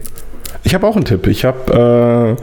[0.64, 1.26] Ich habe auch einen Tipp.
[1.26, 2.43] Ich habe äh,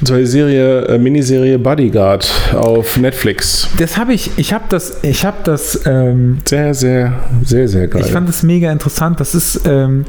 [0.00, 3.68] und zwar die Serie, äh, Miniserie Bodyguard auf Netflix.
[3.78, 7.12] Das habe ich, ich habe das, ich habe das, ähm, Sehr, sehr,
[7.44, 8.02] sehr, sehr geil.
[8.04, 9.20] ich fand das mega interessant.
[9.20, 10.04] Das ist, ähm,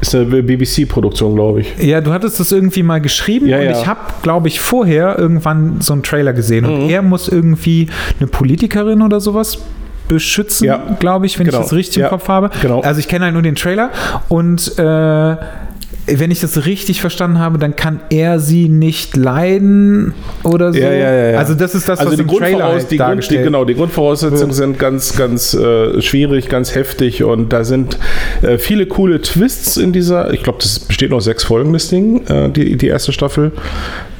[0.00, 1.76] ist eine BBC-Produktion, glaube ich.
[1.78, 3.70] ja, du hattest das irgendwie mal geschrieben Ja, und ja.
[3.72, 6.90] ich habe, glaube ich, vorher irgendwann so einen Trailer gesehen und Mhm.
[6.90, 9.58] er muss irgendwie eine Politikerin oder sowas
[10.10, 10.96] beschützen, Ja.
[10.98, 11.58] glaube ich, wenn Genau.
[11.58, 12.06] ich das richtig Ja.
[12.06, 12.50] im Kopf habe.
[12.60, 12.80] Genau.
[12.80, 13.90] Also ich kenne halt nur den Trailer
[14.28, 15.36] und äh,
[16.06, 20.12] wenn ich das richtig verstanden habe, dann kann er sie nicht leiden
[20.42, 20.78] oder so.
[20.80, 21.38] Ja, ja, ja, ja.
[21.38, 23.64] Also das ist das, also was die, im Trailer Grundvoraus halt die, Grund, die, genau,
[23.64, 27.96] die Grundvoraussetzungen sind ganz, ganz äh, schwierig, ganz heftig und da sind
[28.42, 30.32] äh, viele coole Twists in dieser.
[30.32, 33.52] Ich glaube, das besteht noch sechs Folgen, das Ding, äh, die, die erste Staffel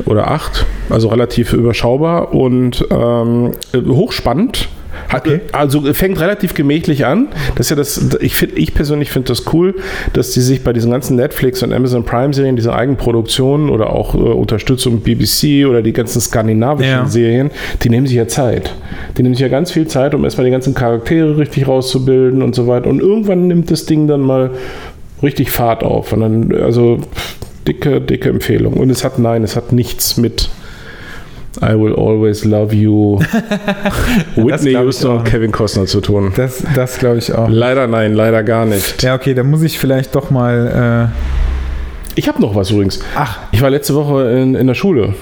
[0.04, 4.68] oder acht, also relativ überschaubar und ähm, äh, hochspannend.
[5.08, 5.40] Hat, Okay.
[5.52, 7.28] Also fängt relativ gemächlich an.
[7.54, 9.74] Das ist ja das, ich, find, ich persönlich finde das cool,
[10.12, 14.18] dass die sich bei diesen ganzen Netflix und Amazon Prime-Serien, diese Eigenproduktionen oder auch äh,
[14.18, 17.06] Unterstützung BBC oder die ganzen skandinavischen Ja.
[17.06, 17.50] Serien,
[17.82, 18.74] die nehmen sich ja Zeit.
[19.16, 22.54] Die nehmen sich ja ganz viel Zeit, um erstmal die ganzen Charaktere richtig rauszubilden und
[22.54, 22.88] so weiter.
[22.88, 24.50] Und irgendwann nimmt das Ding dann mal
[25.22, 26.12] richtig Fahrt auf.
[26.12, 27.00] Und dann, also
[27.66, 28.74] dicke, dicke Empfehlung.
[28.74, 30.48] Und es hat, nein, es hat nichts mit
[31.60, 33.18] I will always love you,
[34.36, 35.24] Whitney Houston und.
[35.24, 36.32] Kevin Costner zu tun.
[36.36, 37.48] Das, das glaube ich auch.
[37.48, 39.02] Leider nein, leider gar nicht.
[39.02, 41.10] Ja, okay, dann muss ich vielleicht doch mal.
[42.14, 42.98] Ich habe noch was übrigens.
[42.98, 45.14] Äh, ach, Ich war letzte Woche in, in der Schule.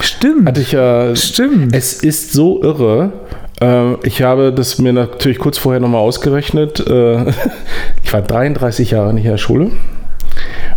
[0.00, 0.48] stimmt.
[0.48, 1.14] Hatte ich ja.
[1.16, 1.74] stimmt.
[1.74, 3.12] Es ist so irre.
[3.60, 6.80] Ähm, Ich habe das mir natürlich kurz vorher nochmal ausgerechnet.
[6.86, 7.24] Äh,
[8.04, 9.70] Ich war 33 Jahre nicht in der Schule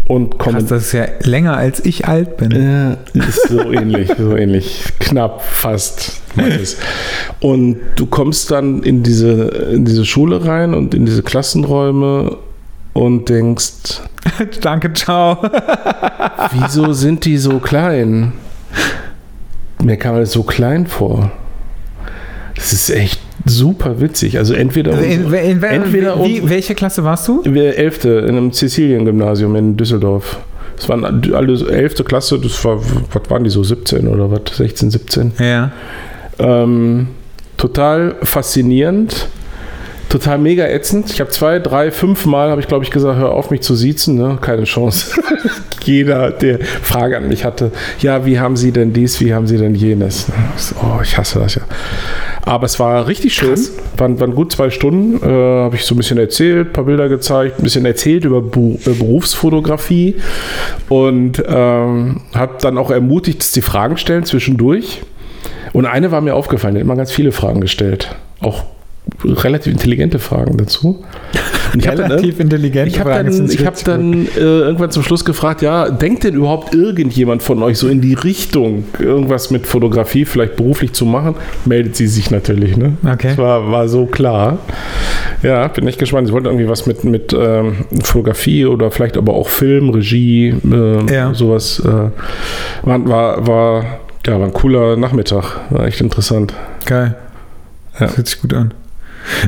[0.08, 0.40] und.
[0.40, 2.52] Krass, das ist ja länger als ich alt bin.
[2.52, 4.84] Ja, ist so ähnlich, so ähnlich.
[5.00, 6.22] Knapp, fast.
[7.40, 12.38] Und du kommst dann in diese, in diese Schule rein und in diese Klassenräume
[12.94, 14.02] und denkst,
[14.62, 15.38] Danke, ciao.
[16.52, 18.34] wieso sind die so klein?
[19.84, 21.32] Mir kam das so klein vor.
[22.56, 24.38] Das ist echt super witzig.
[24.38, 27.42] Also entweder, Also in, unsere- in, in, entweder wie, unsere- welche Klasse warst du?
[27.44, 30.40] Elfte in einem Sizilien-Gymnasium in Düsseldorf.
[30.76, 32.80] Das waren alle elfte Klasse, das war,
[33.14, 35.32] was waren die so, 17 oder was, 16, 17.
[35.40, 35.72] Ja.
[36.38, 37.08] Ähm,
[37.56, 39.30] total faszinierend,
[40.10, 41.10] total mega ätzend.
[41.12, 43.74] Ich habe zwei, drei, fünf Mal, habe ich glaube ich gesagt, hör auf mich zu
[43.76, 44.38] siezen, ne?
[44.42, 45.12] keine Chance.
[45.84, 49.58] Jeder, der Frage an mich hatte, ja, wie haben Sie denn dies, wie haben Sie
[49.58, 50.26] denn jenes?
[50.58, 51.62] So, Oh, ich hasse das ja.
[52.46, 53.60] Aber es war richtig schön,
[53.98, 55.28] waren, waren gut zwei Stunden, äh,
[55.64, 58.78] habe ich so ein bisschen erzählt, ein paar Bilder gezeigt, ein bisschen erzählt über Bu
[58.86, 60.16] Berufsfotografie
[60.88, 65.02] und ähm, habe dann auch ermutigt, dass die Fragen stellen zwischendurch.
[65.74, 68.16] Und eine war mir aufgefallen, der hat immer ganz viele Fragen gestellt.
[68.42, 68.64] Auch
[69.24, 71.04] relativ intelligente Fragen dazu.
[71.74, 72.88] Und ich habe dann, Relativ intelligent.
[72.88, 76.74] ich hab dann, ich hab dann äh, irgendwann zum Schluss gefragt, ja, denkt denn überhaupt
[76.74, 81.36] irgendjemand von euch so in die Richtung, irgendwas mit Fotografie vielleicht beruflich zu machen?
[81.66, 82.94] Meldet sie sich natürlich, ne?
[83.04, 83.30] Okay.
[83.30, 84.60] Das war, war so klar.
[85.44, 86.28] Ja, bin echt gespannt.
[86.28, 91.14] Sie wollten irgendwie was mit, mit ähm, Fotografie oder vielleicht aber auch Film, Regie, äh,
[91.14, 91.34] Ja.
[91.34, 91.82] sowas.
[91.84, 91.88] Äh,
[92.88, 93.86] war, war, war,
[94.26, 95.58] ja, war ein cooler Nachmittag.
[95.72, 96.54] War echt interessant.
[96.86, 97.16] Geil.
[98.00, 98.08] Ja.
[98.08, 98.74] Das hört sich gut an.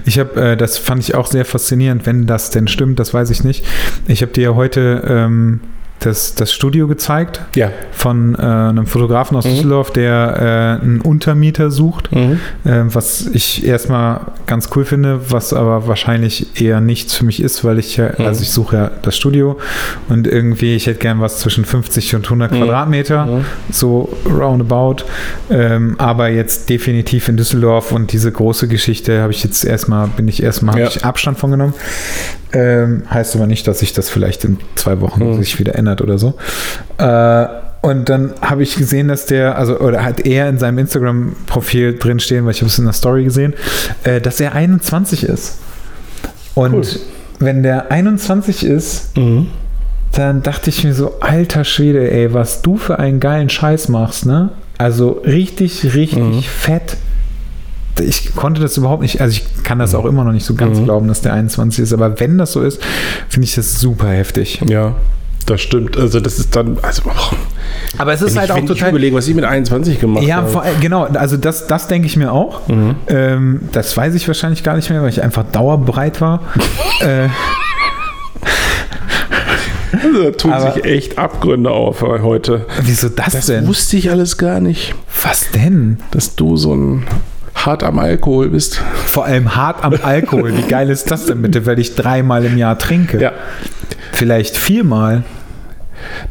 [0.06, 3.30] Ich habe, äh, das fand ich auch sehr faszinierend, wenn das denn stimmt, das weiß
[3.30, 3.66] ich nicht.
[4.08, 5.62] Ich habe dir ja heute ähm,
[6.08, 7.72] das, das Studio gezeigt Ja.
[7.92, 9.50] von äh, einem Fotografen aus Mhm.
[9.50, 12.40] Düsseldorf, der äh, einen Untermieter sucht, Mhm.
[12.66, 17.64] äh, was ich erstmal ganz cool finde, was aber wahrscheinlich eher nichts für mich ist,
[17.64, 18.26] weil ich ja, Mhm.
[18.26, 19.58] also ich suche ja das Studio
[20.10, 22.58] und irgendwie, ich hätte gern was zwischen 50 und 100 Mhm.
[22.58, 23.46] Quadratmeter Mhm.
[23.72, 25.04] so roundabout.
[25.50, 30.28] Ähm, aber jetzt definitiv in Düsseldorf und diese große Geschichte habe ich jetzt erstmal, bin
[30.28, 30.88] ich erstmal, Ja.
[30.88, 31.74] ich Abstand von genommen.
[32.54, 35.38] Ähm, heißt aber nicht, dass sich das vielleicht in zwei Wochen Mhm.
[35.38, 36.36] sich wieder ändert oder so.
[36.98, 37.46] Äh,
[37.82, 42.44] und dann habe ich gesehen, dass der, also, oder hat er in seinem Instagram-Profil drinstehen,
[42.46, 43.54] weil ich habe es in der Story gesehen,
[44.04, 45.60] äh, dass er 21 ist.
[46.56, 46.84] Und Cool.
[47.40, 49.48] wenn der 21 ist, Mhm.
[50.12, 54.26] dann dachte ich mir so, alter Schwede, ey, was du für einen geilen Scheiß machst,
[54.26, 54.50] ne?
[54.80, 56.42] Also richtig, richtig Mhm.
[56.42, 56.98] fett.
[58.00, 60.78] Ich konnte das überhaupt nicht, also ich kann das auch immer noch nicht so ganz
[60.80, 60.84] Mhm.
[60.86, 62.80] glauben, dass der 21 ist, aber wenn das so ist,
[63.30, 64.62] finde ich das super heftig.
[64.68, 64.96] Ja,
[65.48, 65.98] das stimmt.
[65.98, 67.36] Also das ist dann, also oh,
[67.98, 68.90] Aber es wenn ist ich, halt auch wenn ich total.
[68.90, 70.50] überlege, was ich mit 21 gemacht Ja, habe.
[70.50, 72.68] vor, genau, also das, das denke ich mir auch.
[72.68, 72.96] Mhm.
[73.08, 76.42] Ähm, das weiß ich wahrscheinlich gar nicht mehr, weil ich einfach dauerbreit war.
[77.02, 77.28] äh,
[80.04, 82.66] Also, da tun Aber- sich echt Abgründe auf heute.
[82.82, 83.68] wieso das, Das denn?
[83.68, 84.94] wusste ich alles gar nicht,
[85.24, 85.98] Was denn?
[86.12, 87.08] dass du so ein
[87.56, 88.82] hart am Alkohol bist.
[89.06, 90.56] Vor allem hart am Alkohol.
[90.58, 93.20] Wie geil ist das denn bitte, weil ich dreimal im Jahr trinke?
[93.20, 93.32] Ja.
[94.12, 95.24] Vielleicht viermal.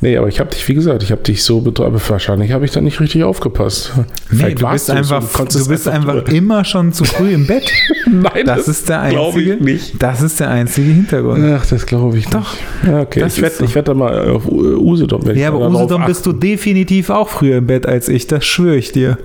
[0.01, 2.01] Nee, aber ich habe dich, wie gesagt, ich habe dich so betroffen.
[2.09, 3.93] Wahrscheinlich habe ich da nicht richtig aufgepasst.
[3.97, 4.05] Nee,
[4.39, 7.33] Vielleicht du bist es einfach, und konntest du bist einfach drüber- immer schon zu früh
[7.35, 7.71] im Bett.
[8.11, 9.59] Nein, Das ist der einzige.
[9.99, 11.45] Das ist der einzige Hintergrund.
[11.59, 12.41] Ach, das glaube ich Doch.
[12.83, 12.93] nicht.
[12.93, 13.21] Ja, okay.
[13.21, 13.75] Das ich werde so.
[13.75, 15.23] werd da mal auf U- Usedom.
[15.35, 18.93] Ja, aber Usedom bist du definitiv auch früher im Bett als ich, das schwöre ich
[18.93, 19.19] dir.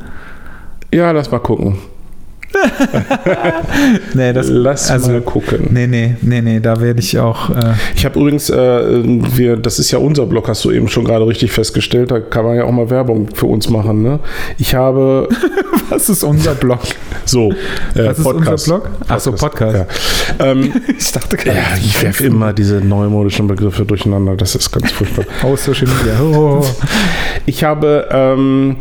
[0.93, 1.77] Ja, lass mal gucken.
[4.13, 5.67] Nee, das, lass also, mal gucken.
[5.71, 7.49] Nee, nee, nee, nee, da werde ich auch.
[7.49, 9.03] Äh, Ich habe übrigens, äh,
[9.35, 12.11] wir, das ist ja unser Blog, hast du eben schon gerade richtig festgestellt.
[12.11, 14.03] Da kann man ja auch mal Werbung für uns machen.
[14.03, 14.19] Ne?
[14.57, 15.27] Ich habe
[15.89, 16.79] was ist unser Blog?
[17.25, 17.51] so
[17.95, 18.89] äh, Was ist unser Blog?
[19.07, 19.87] Ach so, Podcast.
[20.39, 20.45] Ja.
[20.51, 21.57] Ähm, Ich dachte gerade.
[21.57, 24.35] ja, ich werfe immer diese neumodischen Begriffe durcheinander.
[24.35, 25.25] Das ist ganz furchtbar.
[25.43, 26.19] Oh, Social Media.
[26.21, 26.65] Oh.
[27.45, 28.77] Ich habe, ähm,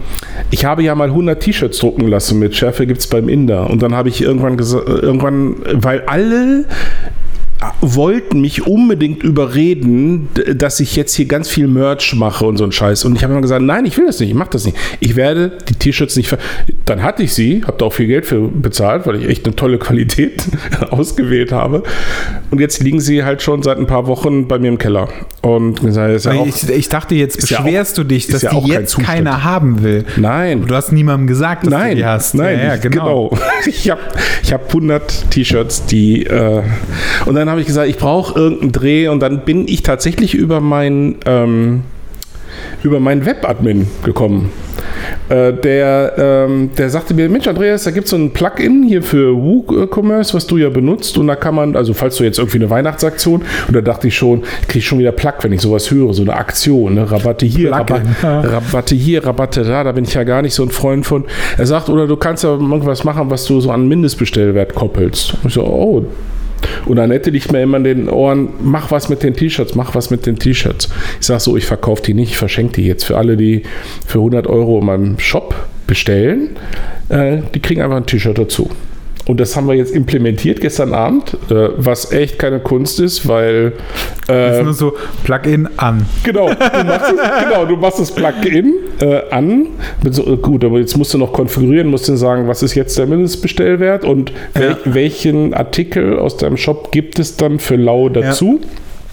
[0.51, 3.60] ich habe ja mal 100 T-Shirts drucken lassen mit Schärfe gibt's beim Inder.
[3.63, 6.65] Und dann habe ich irgendwann gesagt, irgendwann, weil alle
[7.83, 12.73] wollten mich unbedingt überreden, dass ich jetzt hier ganz viel Merch mache und so ein
[12.73, 13.05] Scheiß.
[13.05, 14.77] Und ich habe immer gesagt, nein, ich will das nicht, ich mache das nicht.
[15.01, 16.39] Ich werde die T-Shirts nicht ver
[16.87, 19.55] Dann hatte ich sie, habe da auch viel Geld für bezahlt, weil ich echt eine
[19.57, 20.45] tolle Qualität
[20.91, 21.83] ausgewählt habe.
[22.51, 25.09] Und jetzt liegen sie halt schon seit ein paar Wochen bei mir im Keller.
[25.43, 28.43] Und gesagt, ist ja auch, ich, ich dachte, jetzt ist ja beschwerst du dich, dass
[28.43, 29.07] ja die auch kein jetzt Zustand.
[29.17, 30.05] keiner haben will.
[30.17, 32.35] nein, Du hast niemandem gesagt, dass Nein, du die hast.
[32.35, 33.37] nein, ja, ja, ich- genau.
[33.67, 34.01] Ich habe
[34.43, 36.63] ich hab 100 T-Shirts, die äh,
[37.27, 40.61] und dann habe ich gesagt, ich brauche irgendeinen Dreh und dann bin ich tatsächlich über
[40.61, 41.83] mein ähm,
[42.83, 44.51] über meinen Webadmin gekommen.
[45.29, 49.03] Äh, der, ähm, der sagte mir, Mensch Andreas, da gibt es so ein Plugin hier
[49.03, 52.59] für WooCommerce, was du ja benutzt und da kann man, also falls du jetzt irgendwie
[52.59, 55.91] eine Weihnachtsaktion, und da dachte ich schon, ich kriege schon wieder Plug, wenn ich sowas
[55.91, 57.11] höre, so eine Aktion, ne?
[57.11, 58.41] Rabatte hier, Rabatte, ja.
[58.41, 61.25] Rabatte hier, Rabatte da, da bin ich ja gar nicht so ein Freund von.
[61.57, 65.35] Er sagt, oder du kannst ja irgendwas machen, was du so an Mindestbestellwert koppelst.
[65.47, 66.05] Ich so, oh.
[66.87, 70.11] Und Annette liegt mir immer in den Ohren, mach was mit den T-Shirts, mach was
[70.11, 70.89] mit den T-Shirts.
[71.21, 73.63] Ich sag so, ich verkaufe die nicht, ich verschenke die jetzt für alle, die
[74.07, 75.55] für 100 Euro in meinem Shop
[75.87, 76.51] bestellen,
[77.09, 78.71] äh, die kriegen einfach ein T-Shirt dazu.
[79.27, 83.75] Und das haben wir jetzt implementiert gestern Abend, äh, was echt keine Kunst ist, weil.
[84.27, 84.93] Das ist nur so
[85.25, 86.07] Plugin an.
[86.25, 89.67] Genau, du machst, es, genau, du machst das Plugin äh, an.
[90.09, 92.97] So, äh, gut, aber jetzt musst du noch konfigurieren, musst du sagen, was ist jetzt
[92.99, 94.77] der Mindestbestellwert und wel, Ja.
[94.85, 98.61] welchen Artikel aus deinem Shop gibt es dann für Lau dazu.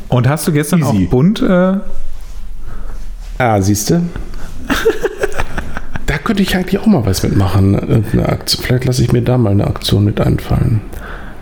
[0.09, 1.05] Und hast du gestern Easy.
[1.05, 1.41] auch bunt?
[1.41, 1.73] Äh,
[3.39, 4.01] Ah, siehst du?
[6.27, 7.73] könnte ich eigentlich auch mal was mitmachen.
[7.73, 8.65] Irgendeine Aktion.
[8.65, 10.81] Vielleicht lasse ich mir da mal eine Aktion mit einfallen.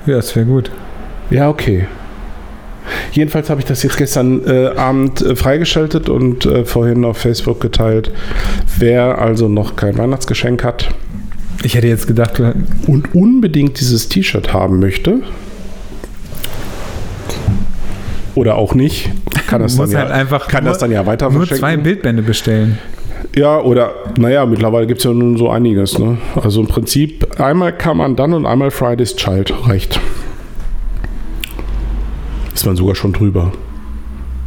[0.05, 0.69] ja, das wäre gut.
[1.31, 1.87] Ja, okay.
[3.11, 7.61] Jedenfalls habe ich das jetzt gestern äh, Abend äh, freigeschaltet und äh, vorhin auf Facebook
[7.61, 8.11] geteilt.
[8.77, 10.89] Wer also noch kein Weihnachtsgeschenk hat
[11.63, 12.53] Ich hätte jetzt gedacht, du-
[12.85, 15.21] und unbedingt dieses T-Shirt haben möchte,
[18.35, 19.09] oder auch nicht,
[19.47, 21.75] kann das dann musst ja, halt einfach kann nur, das dann ja weiter nur zwei
[21.75, 22.77] Bildbände bestellen.
[23.35, 25.97] Ja, oder, naja, mittlerweile gibt es ja nun so einiges.
[25.99, 26.17] Ne?
[26.41, 29.99] Also im Prinzip, einmal kann man dann und einmal Friday's Child reicht.
[32.53, 33.51] Ist man sogar schon drüber.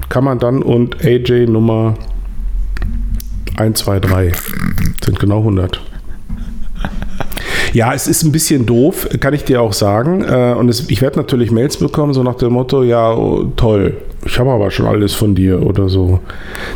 [0.09, 1.95] Kann man dann und AJ Nummer
[3.57, 4.33] 1, 2, 3
[5.05, 5.81] sind genau 100.
[7.75, 10.23] Ja, es ist ein bisschen doof, kann ich dir auch sagen.
[10.23, 13.99] Äh, Und ich werde natürlich Mails bekommen, so nach dem Motto, ja, oh, toll,
[14.29, 16.21] ich habe aber schon alles von dir oder so.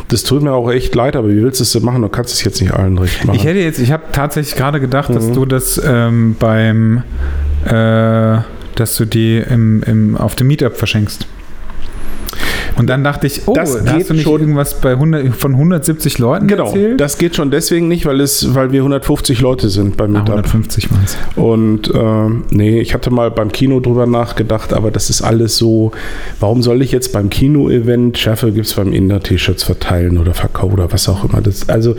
[0.09, 2.01] Das tut mir auch echt leid, aber wie willst du es denn machen?
[2.01, 3.35] Du kannst es jetzt nicht allen recht machen.
[3.37, 5.33] Ich hätte jetzt, ich habe tatsächlich gerade gedacht, dass Mhm.
[5.33, 7.03] du das ähm, beim,
[7.65, 8.37] äh,
[8.75, 11.27] dass du die im, im, auf dem Meetup verschenkst.
[12.77, 14.41] Und dann dachte ich, oh, Das hast du nicht schon.
[14.41, 16.99] irgendwas bei 100, von 170 Leuten genau, erzählt?
[16.99, 20.37] das geht schon deswegen nicht, weil, es, weil wir 150 Leute sind beim ah, Meetup.
[20.37, 21.17] 150 waren es.
[21.35, 25.91] Und ähm, nee, ich hatte mal beim Kino drüber nachgedacht, aber das ist alles so,
[26.39, 30.91] warum soll ich jetzt beim Kino-Event Schärfe gibt es beim Inder-T-Shirts verteilen oder verkaufen oder
[30.91, 31.41] was auch immer.
[31.41, 31.95] Das, also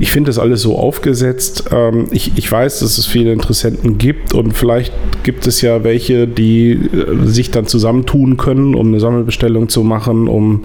[0.00, 1.64] ich finde das alles so aufgesetzt.
[1.72, 4.92] Ähm, ich, ich weiß, dass es viele Interessenten gibt und vielleicht
[5.22, 10.17] gibt es ja welche, die äh, sich dann zusammentun können, um eine Sammelbestellung zu machen,
[10.26, 10.64] um,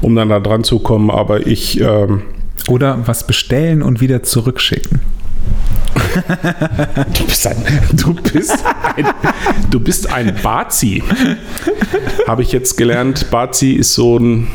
[0.00, 1.10] um dann da dran zu kommen.
[1.10, 1.80] Aber ich...
[1.80, 2.22] Ähm,
[2.68, 5.00] Oder was bestellen und wieder zurückschicken.
[7.18, 7.56] Du bist ein,
[7.92, 8.64] du bist
[8.96, 9.06] ein,
[9.70, 11.02] du bist ein Bazi.
[12.28, 13.30] Habe ich jetzt gelernt.
[13.30, 14.46] Bazi ist so ein,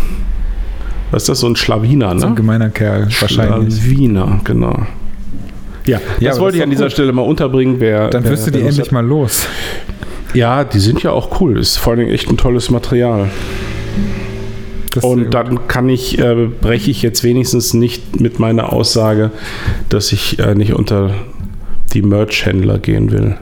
[1.12, 2.36] was ist das, so ein Schlawiner, So ein ne?
[2.36, 3.76] gemeiner Kerl, wahrscheinlich.
[3.82, 4.86] Schlawiner, genau.
[5.86, 6.92] Ja, Ja, das wollte das ich an dieser gut.
[6.94, 7.76] Stelle mal unterbringen.
[7.80, 8.92] Wer, Dann wirst du die endlich hat.
[8.92, 9.46] mal los.
[10.34, 11.58] Ja, die sind ja auch cool.
[11.60, 13.30] Ist vor allem echt ein tolles Material.
[15.02, 19.32] Und dann kann ich, äh, breche ich jetzt wenigstens nicht mit meiner Aussage,
[19.90, 21.14] dass ich äh, nicht unter
[21.94, 23.38] die Merch-Händler gehen will.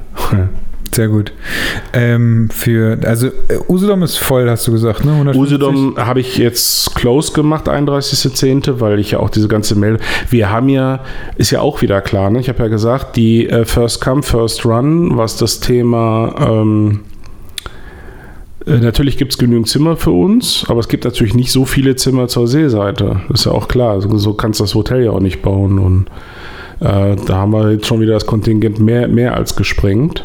[0.92, 1.32] Sehr gut.
[1.94, 5.12] Ähm, für, also äh, Usedom ist voll, hast du gesagt, ne?
[5.12, 5.42] 150?
[5.42, 10.00] Usedom habe ich jetzt close gemacht, 31.10., weil ich ja auch diese ganze Mail.
[10.30, 11.02] Wir haben ja,
[11.36, 12.40] ist ja auch wieder klar, ne?
[12.40, 16.34] Ich habe ja gesagt, die äh, First Come, First Run, was das Thema.
[16.40, 17.02] Ähm,
[18.68, 21.96] äh, natürlich gibt es genügend Zimmer für uns, aber es gibt natürlich nicht so viele
[21.96, 23.22] Zimmer zur Seeseite.
[23.34, 24.02] Ist ja auch klar.
[24.02, 25.80] So, so kannst du das Hotel ja auch nicht bauen.
[25.80, 26.06] Und
[26.80, 30.24] äh, da haben wir jetzt schon wieder das Kontingent mehr, mehr als gesprengt.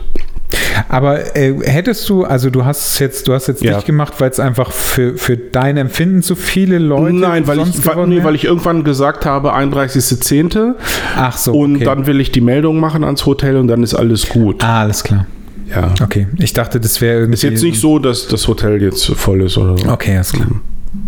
[0.88, 3.76] Aber äh, hättest du, also du hast es jetzt, du hast jetzt Ja.
[3.76, 7.86] nicht gemacht, weil es einfach für, für dein Empfinden zu viele Leute Nein, weil ich,
[7.86, 10.74] weil, nee, weil ich irgendwann gesagt habe, 31.10.
[11.16, 11.84] Ach so, Und okay.
[11.84, 14.62] dann will ich die Meldung machen ans Hotel und dann ist alles gut.
[14.62, 15.26] ah, alles klar.
[15.74, 15.94] Ja.
[16.02, 17.34] Okay, ich dachte, das wäre irgendwie.
[17.34, 19.88] Ist jetzt nicht so, dass das Hotel jetzt voll ist oder so.
[19.88, 20.48] Okay, alles klar.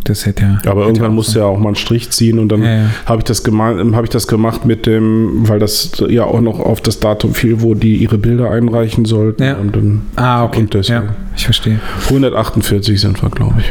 [0.04, 0.58] Das hätte ja.
[0.70, 1.34] Aber hätte irgendwann auch musst sein.
[1.34, 2.86] du ja auch mal einen Strich ziehen und dann Ja, ja.
[3.04, 6.80] habe ich, das hab ich das gemacht mit dem, weil das ja auch noch auf
[6.80, 9.42] das Datum fiel, wo die ihre Bilder einreichen sollten.
[9.42, 9.56] Ja.
[9.56, 10.60] Und dann Ah, okay.
[10.60, 10.74] Und.
[10.88, 11.04] Ja,
[11.36, 11.80] ich verstehe.
[12.06, 13.66] 148 sind wir, glaube ich.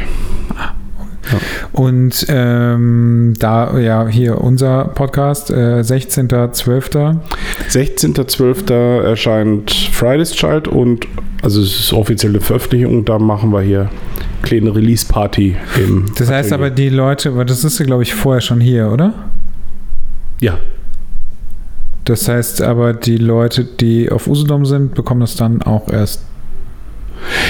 [1.72, 7.18] Und ähm, da, ja, hier unser Podcast, äh, 16.12.
[7.70, 9.02] 16.12.
[9.04, 11.08] erscheint Friday's Child und
[11.42, 13.90] also es ist offizielle Veröffentlichung, da machen wir hier
[14.44, 15.56] kleine Release-Party
[16.18, 16.54] Das heißt Atelier.
[16.54, 19.14] aber, die Leute, aber das ist ja, glaube ich, vorher schon hier, oder?
[20.40, 20.58] Ja,
[22.06, 26.24] Das heißt aber, die Leute, die auf Usedom sind, bekommen das dann auch erst.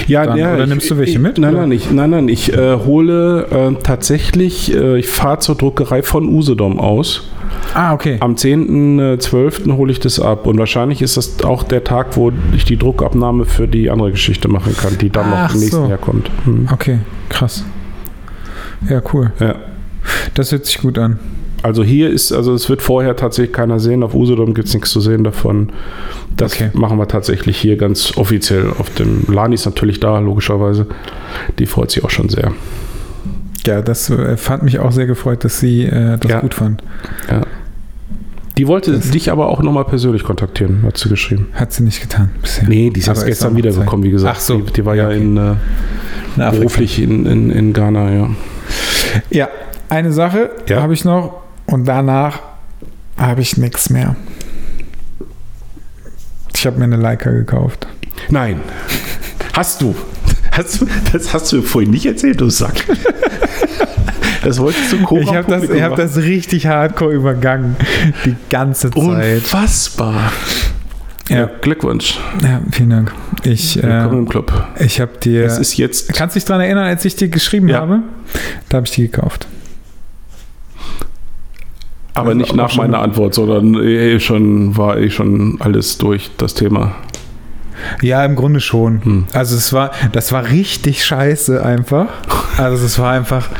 [0.07, 1.61] Ja, Dann- ja, oder ich- nimmst du welche ich, mit, Nein, oder?
[1.61, 6.27] nein, ich, nein, nein, ich äh, hole äh, tatsächlich, äh, ich fahre zur Druckerei von
[6.27, 7.29] Usedom aus.
[7.73, 8.17] Ah, okay.
[8.19, 9.75] Am 10.12.
[9.77, 13.45] hole ich das ab und wahrscheinlich ist das auch der Tag, wo ich die Druckabnahme
[13.45, 15.89] für die andere Geschichte machen kann, die dann Ach noch im nächsten so.
[15.89, 16.29] Jahr kommt.
[16.45, 16.67] Hm.
[16.71, 17.63] Okay, krass.
[18.89, 19.31] Ja, cool.
[19.39, 19.55] Ja.
[20.35, 21.19] Das hört sich gut an.
[21.63, 24.91] Also hier ist, also es wird vorher tatsächlich keiner sehen, auf Usedom gibt es nichts
[24.91, 25.71] zu sehen davon.
[26.35, 26.69] Das Okay.
[26.73, 30.87] machen wir tatsächlich hier ganz offiziell auf dem, Lani ist natürlich da, logischerweise.
[31.59, 32.51] Die freut sich auch schon sehr.
[33.65, 36.39] Ja, das äh, fand mich auch sehr gefreut, dass sie äh, das Ja.
[36.41, 36.83] gut fand.
[37.31, 37.35] Die
[38.63, 41.47] Die wollte dich aber auch nochmal persönlich kontaktieren, hat sie geschrieben.
[41.53, 42.67] Hat sie nicht getan bisher.
[42.67, 44.35] Nee, die ist Aber erst gestern wiedergekommen, wie gesagt.
[44.37, 44.57] Ach so.
[44.59, 45.17] Die, die war ja Okay.
[45.17, 45.55] in, äh,
[46.35, 48.29] beruflich in, in, in Ghana, ja.
[49.31, 49.47] Ja,
[49.89, 50.81] eine Sache Ja.
[50.81, 51.42] habe ich noch
[51.73, 52.39] und danach
[53.17, 54.15] habe ich nichts mehr.
[56.55, 57.87] Ich habe mir eine Leica gekauft.
[58.29, 58.61] Nein.
[59.53, 59.95] Hast du?
[60.51, 60.87] Hast du?
[61.11, 62.75] Das hast du vorhin nicht erzählt, du Sack.
[64.43, 67.75] Das wolltest du Cora Ich habe das, ich hab das richtig hardcore übergangen.
[68.25, 68.97] Die ganze Zeit.
[68.97, 70.31] Unfassbar.
[71.27, 71.49] Ja.
[71.61, 72.19] Glückwunsch.
[72.43, 73.13] Ja, vielen Dank.
[73.43, 74.67] Ich, Willkommen äh, im Club.
[74.79, 75.45] ich habe dir.
[75.45, 76.13] Es ist jetzt.
[76.13, 77.79] Kannst du dich daran erinnern, als ich dir geschrieben Ja.
[77.79, 78.03] habe?
[78.69, 79.47] Da habe ich die gekauft.
[82.13, 86.53] Aber Also nicht nach meiner Antwort, sondern eh schon war eh schon alles durch das
[86.53, 86.95] Thema.
[88.01, 89.03] Ja, im Grunde schon.
[89.03, 89.25] Hm.
[89.33, 92.07] Also es war, das war richtig scheiße einfach.
[92.57, 93.49] Also es war einfach.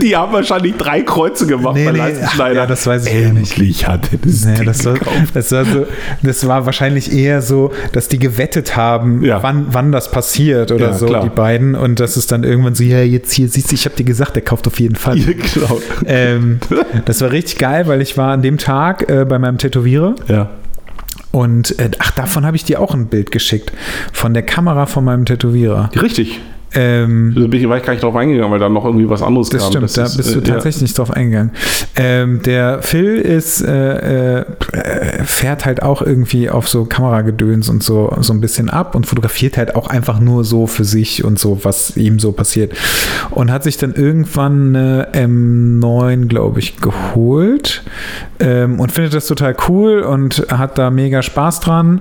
[0.00, 2.54] Die haben wahrscheinlich drei Kreuze gemacht Nee, bei nee, Leistenschneider.
[2.54, 3.52] ja, das weiß ich gar nicht.
[3.52, 5.34] Endlich hat er das Nee, Ding das, war, gekauft.
[5.34, 5.86] das, war so,
[6.22, 9.42] das war wahrscheinlich eher so, dass die gewettet haben, Ja.
[9.42, 11.22] wann, wann das passiert oder Ja, so, klar.
[11.22, 11.74] die beiden.
[11.74, 14.34] Und das ist dann irgendwann so, ja, jetzt hier, siehst du, ich habe dir gesagt,
[14.36, 15.18] der kauft auf jeden Fall.
[15.18, 15.82] Geklaut.
[16.06, 16.58] Ähm,
[17.04, 20.50] das war richtig geil, weil ich war an dem Tag äh, bei meinem Tätowierer Ja.
[21.30, 23.72] und äh, ach, davon habe ich dir auch ein Bild geschickt.
[24.12, 25.90] Von der Kamera von meinem Tätowierer.
[26.00, 26.40] Richtig.
[26.74, 29.22] Ähm, Da bin ich, war ich gar nicht drauf eingegangen, weil da noch irgendwie was
[29.22, 29.70] anderes das kam.
[29.70, 31.50] stimmt, da ist, bist du äh, tatsächlich nicht drauf eingegangen.
[31.96, 34.44] Ähm, der Phil ist, äh, äh,
[35.24, 39.56] fährt halt auch irgendwie auf so Kameragedöns und so, so ein bisschen ab und fotografiert
[39.56, 42.72] halt auch einfach nur so für sich und so, was ihm so passiert.
[43.30, 47.82] Und hat sich dann irgendwann eine M9, glaube ich, geholt
[48.40, 52.00] ähm, und findet das total cool und hat da mega Spaß dran.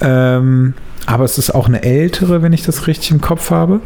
[0.00, 0.74] Ähm,
[1.06, 3.80] aber es ist auch eine ältere, wenn ich das richtig im Kopf habe.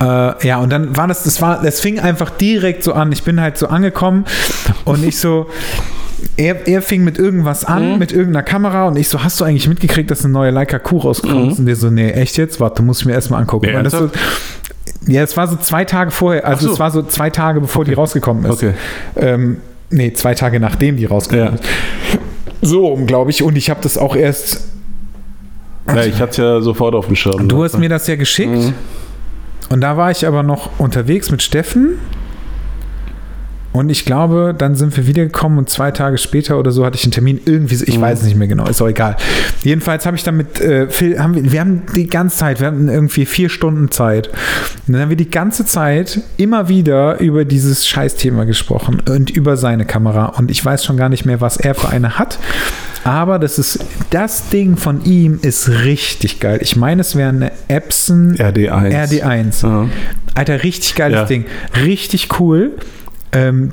[0.00, 3.12] Äh, ja, und dann war das, das war, das fing einfach direkt so an.
[3.12, 4.24] Ich bin halt so angekommen
[4.84, 5.46] und ich so,
[6.36, 7.98] er, er fing mit irgendwas an, Mhm.
[7.98, 10.98] mit irgendeiner Kamera und ich so, hast du eigentlich mitgekriegt, dass eine neue Leica Q
[10.98, 11.58] rausgekommen ist?
[11.58, 12.60] Und der so, nee, echt jetzt?
[12.60, 13.68] Warte, muss ich mir erstmal angucken.
[13.84, 14.10] Das so,
[15.06, 16.72] ja, es war so zwei Tage vorher, also so.
[16.74, 18.52] es war so zwei Tage, bevor die rausgekommen ist.
[18.62, 18.74] Okay.
[19.16, 19.58] Ähm,
[19.90, 21.60] nee, zwei Tage nachdem die rausgekommen Ja.
[21.60, 21.64] ist.
[22.62, 23.42] So, glaube ich.
[23.42, 24.60] Und ich habe das auch erst.
[25.88, 27.48] Ja, ich hatte es ja sofort auf dem Schirm.
[27.48, 27.64] Du ne?
[27.64, 28.52] hast mir das ja geschickt.
[28.52, 28.74] Mhm.
[29.68, 31.98] Und da war ich aber noch unterwegs mit Steffen.
[33.72, 37.04] Und ich glaube, dann sind wir wiedergekommen und zwei Tage später oder so hatte ich
[37.04, 37.40] einen Termin.
[37.46, 38.02] Irgendwie, ich Mhm.
[38.02, 39.16] weiß es nicht mehr genau, ist auch egal.
[39.62, 42.66] Jedenfalls habe ich dann mit äh, Phil, haben wir, wir haben die ganze Zeit, wir
[42.66, 44.28] hatten irgendwie vier Stunden Zeit.
[44.86, 49.56] Und dann haben wir die ganze Zeit immer wieder über dieses Scheißthema gesprochen und über
[49.56, 50.26] seine Kamera.
[50.26, 52.38] Und ich weiß schon gar nicht mehr, was er für eine hat.
[53.04, 53.78] Aber das ist,
[54.10, 56.58] das Ding von ihm ist richtig geil.
[56.60, 58.92] Ich meine, es wäre eine Epson RD1.
[58.92, 59.62] RD1.
[59.66, 59.88] Ja.
[60.34, 61.24] Alter, richtig geiles Ja.
[61.24, 61.46] Ding.
[61.84, 62.72] Richtig cool.
[63.32, 63.72] Ähm,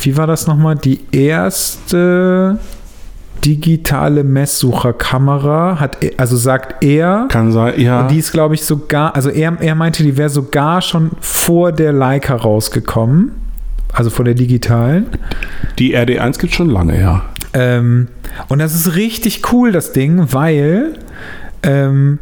[0.00, 0.76] wie war das nochmal?
[0.76, 2.58] Die erste
[3.44, 8.00] digitale Messsucherkamera hat, er- also sagt er, Kann sein, ja.
[8.02, 11.72] und die ist, glaube ich, sogar, also er, er meinte, die wäre sogar schon vor
[11.72, 13.32] der Leica rausgekommen.
[13.92, 15.06] Also vor der digitalen.
[15.78, 17.22] die RD1 gibt schon lange, ja.
[17.52, 18.08] Ähm,
[18.48, 20.94] und das ist richtig cool, das Ding, weil
[21.62, 22.18] ähm,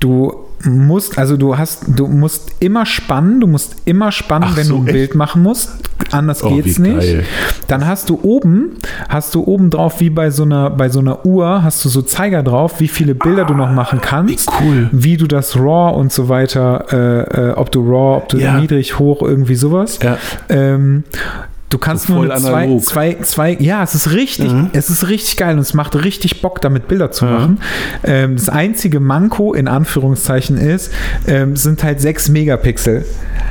[0.00, 0.34] du
[0.64, 4.76] musst, also du hast, du musst immer spannen, du musst immer spannen, Ach wenn so,
[4.76, 4.94] du ein echt?
[4.94, 5.70] Bild machen musst.
[6.12, 6.98] Anders Oh, geht's nicht.
[6.98, 7.24] geil.
[7.68, 8.76] Dann hast du oben,
[9.08, 12.02] hast du oben drauf, wie bei so einer, bei so einer Uhr, hast du so
[12.02, 14.46] Zeiger drauf, wie viele Bilder du noch machen kannst.
[14.48, 14.88] wie cool.
[14.92, 18.58] Wie du das RAW und so weiter, äh, äh, ob du RAW, ob du Ja.
[18.60, 19.98] niedrig, hoch, irgendwie sowas.
[20.02, 20.18] Ja.
[20.48, 21.04] Ähm,
[21.68, 24.70] du kannst nur zwei, zwei, zwei, ja, es ist richtig, Mhm.
[24.72, 27.30] es ist richtig geil und es macht richtig Bock, damit Bilder zu Ja.
[27.32, 27.60] machen.
[28.04, 30.92] Ähm, das einzige Manko in Anführungszeichen ist,
[31.26, 33.04] ähm, sind halt 6 Megapixel.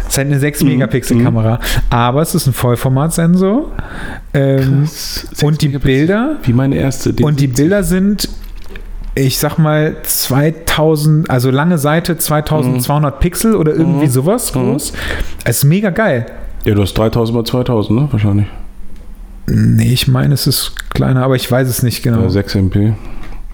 [0.03, 0.69] Es ist halt eine 6 Mhm.
[0.69, 1.59] Megapixel Kamera,
[1.89, 3.71] aber es ist ein Vollformatsensor.
[4.33, 4.87] Ähm,
[5.41, 7.13] und die Bilder Wie meine erste.
[7.21, 8.29] und die Bilder sind,
[9.13, 14.11] ich sag mal, 2000, also lange Seite, 2200 Pixel oder irgendwie Mhm.
[14.11, 14.59] sowas Mhm.
[14.71, 14.93] groß.
[15.43, 16.25] Es ist mega geil.
[16.65, 18.07] Ja, du hast 3000 mal 2000, ne?
[18.11, 18.47] Wahrscheinlich.
[19.47, 22.21] Nee, ich meine, es ist kleiner, aber ich weiß es nicht genau.
[22.21, 22.93] Ja, 6 MP.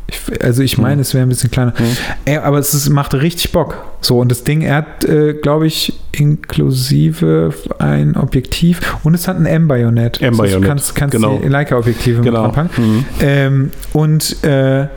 [0.07, 1.73] Ich, also ich meine, es wäre ein bisschen kleiner.
[1.77, 1.85] Mhm.
[2.25, 3.75] Äh, aber es ist, macht richtig Bock.
[4.01, 9.37] So, und das Ding, er hat, äh, glaube ich, inklusive ein Objektiv und es hat
[9.37, 10.21] ein M-Bajonett.
[10.21, 11.39] M-Bajonett, Also du kannst, kannst genau.
[11.41, 12.47] die Leica-Objektive Genau.
[12.47, 12.95] mit anpacken.
[12.95, 13.05] Mhm.
[13.21, 14.87] Ähm, und äh,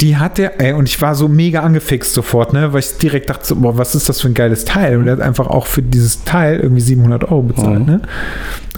[0.00, 3.30] die hat der, ey, und ich war so mega angefixt sofort, ne, weil ich direkt
[3.30, 4.98] dachte, so, boah, was ist das für ein geiles Teil?
[4.98, 7.86] Und er hat einfach auch für dieses Teil irgendwie 700 Euro bezahlt, Mhm.
[7.86, 8.02] ne?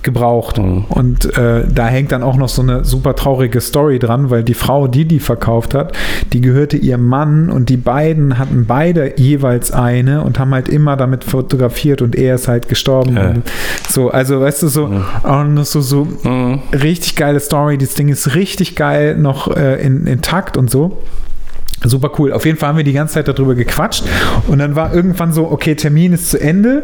[0.03, 0.59] Gebraucht.
[0.59, 0.85] Mhm.
[0.89, 4.55] Und äh, da hängt dann auch noch so eine super traurige Story dran, weil die
[4.55, 5.97] Frau, die die verkauft hat,
[6.33, 10.97] die gehörte ihrem Mann und die beiden hatten beide jeweils eine und haben halt immer
[10.97, 13.17] damit fotografiert und er ist halt gestorben.
[13.19, 13.43] Und
[13.89, 14.91] so, also weißt du, so,
[15.25, 16.61] und so, so Mhm.
[16.73, 17.79] richtig geile Story.
[17.79, 20.99] Das Ding ist richtig geil, noch äh, in, intakt und so.
[21.83, 22.33] Super cool.
[22.33, 24.05] Auf jeden Fall haben wir die ganze Zeit darüber gequatscht
[24.49, 26.83] und dann war irgendwann so, okay, Termin ist zu Ende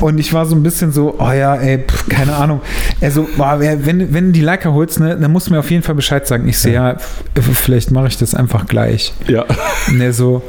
[0.00, 2.60] und ich war so ein bisschen so, oh ja, ey, pf, keine Ahnung.
[3.00, 5.94] Also, wenn, wenn du die Leica holst, ne, dann musst du mir auf jeden Fall
[5.94, 6.48] Bescheid sagen.
[6.48, 7.22] Ich sehe, ja, f-
[7.52, 9.14] vielleicht mache ich das einfach gleich.
[9.28, 9.44] Ja.
[9.88, 10.42] Und er so,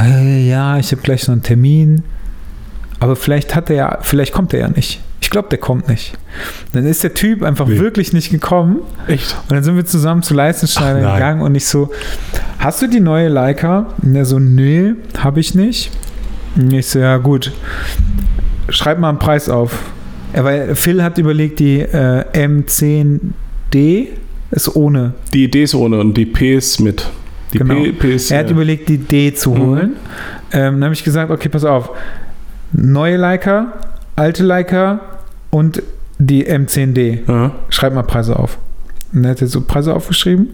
[0.00, 2.04] äh, ja, ich habe gleich noch einen Termin.
[3.00, 5.00] Aber vielleicht hat er ja, vielleicht kommt er ja nicht.
[5.32, 6.12] Ich glaube, der kommt nicht.
[6.74, 7.78] Dann ist der Typ einfach Wie?
[7.78, 8.80] wirklich nicht gekommen.
[9.08, 9.34] Echt?
[9.48, 11.90] Und dann sind wir zusammen zu Leistenschneider gegangen und ich so,
[12.58, 13.86] hast du die neue Leica?
[14.02, 15.90] Und er so, nee, habe ich nicht.
[16.54, 17.50] Und ich so, ja gut,
[18.68, 19.78] schreib mal einen Preis auf.
[20.36, 24.08] Ja, weil Phil hat überlegt, die äh, M10D
[24.50, 25.14] ist ohne.
[25.32, 27.08] Die Idee ist ohne und die P ist mit.
[27.54, 27.72] Die Genau.
[27.82, 28.30] P, P ist.
[28.30, 28.52] Er hat ja.
[28.52, 29.58] überlegt, die D zu Mhm.
[29.60, 29.92] holen.
[30.52, 31.88] Ähm, dann habe ich gesagt, okay, pass auf.
[32.72, 33.72] Neue Leica,
[34.14, 35.00] alte Leica
[35.52, 35.82] und
[36.18, 37.20] die M10D.
[37.28, 37.52] Ja.
[37.68, 38.58] Schreib mal Preise auf.
[39.12, 40.48] Und er hat jetzt so Preise aufgeschrieben.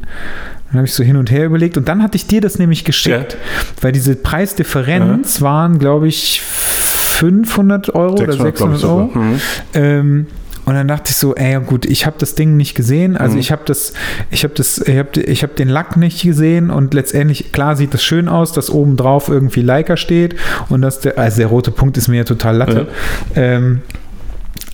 [0.66, 1.76] Dann habe ich so hin und her überlegt.
[1.78, 3.36] Und dann hatte ich dir das nämlich geschickt.
[3.80, 9.04] Weil diese Preisdifferenz waren, glaube ich, 500 Euro oder 600, glaub ich 600 Euro.
[9.18, 9.40] Mhm.
[9.74, 10.26] Ähm,
[10.64, 13.16] und dann dachte ich so, ey, ja gut, ich habe das Ding nicht gesehen.
[13.16, 13.40] Also Mhm.
[13.40, 13.94] ich habe das,
[14.30, 17.94] ich habe das, ich habe ich hab den Lack nicht gesehen und letztendlich, klar sieht
[17.94, 20.34] das schön aus, dass oben drauf irgendwie Leica steht
[20.68, 22.88] und dass der, also der rote Punkt ist mir ja total Latte.
[23.34, 23.80] Ähm,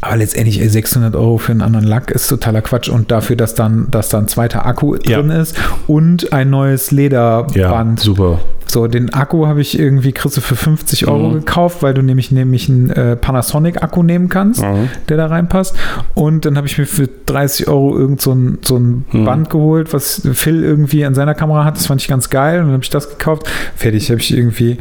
[0.05, 3.55] aber letztendlich ey, 600 Euro für einen anderen Lack ist totaler Quatsch und dafür, dass
[3.55, 5.18] dann, dass da ein zweiter Akku Ja.
[5.20, 5.56] drin ist
[5.86, 8.01] und ein neues Ja, Lederband.
[8.01, 8.40] super.
[8.66, 11.35] So, den Akku habe ich irgendwie, kriegst du für 50 Euro Mhm.
[11.35, 14.89] gekauft, weil du nämlich, nämlich einen äh, Panasonic-Akku nehmen kannst Mhm.
[15.09, 15.76] der da reinpasst.
[16.14, 19.24] Und dann habe ich mir für 30 Euro irgend so ein, so ein Mhm.
[19.26, 21.76] Band geholt, was Phil irgendwie an seiner Kamera hat.
[21.76, 22.59] Das fand ich ganz geil.
[22.60, 23.47] Und dann habe ich das gekauft.
[23.76, 24.78] Fertig, habe ich irgendwie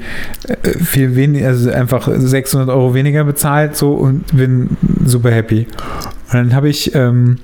[0.48, 4.70] äh, viel weniger, also einfach 600 Euro weniger bezahlt so und bin
[5.14, 5.68] super happy.
[6.32, 7.38] Und dann habe ich, ähm,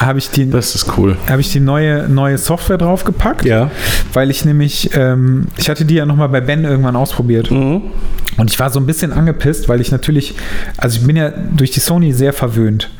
[0.00, 1.16] habe ich die, Das ist cool.
[1.28, 3.70] habe ich die neue, neue Software draufgepackt, Ja.
[4.12, 7.50] weil ich nämlich, ähm, ich hatte die ja nochmal bei Ben irgendwann ausprobiert.
[7.50, 7.82] Mhm.
[8.36, 10.34] Und ich war so ein bisschen angepisst, weil ich natürlich,
[10.78, 12.90] also ich bin ja durch die Sony sehr verwöhnt.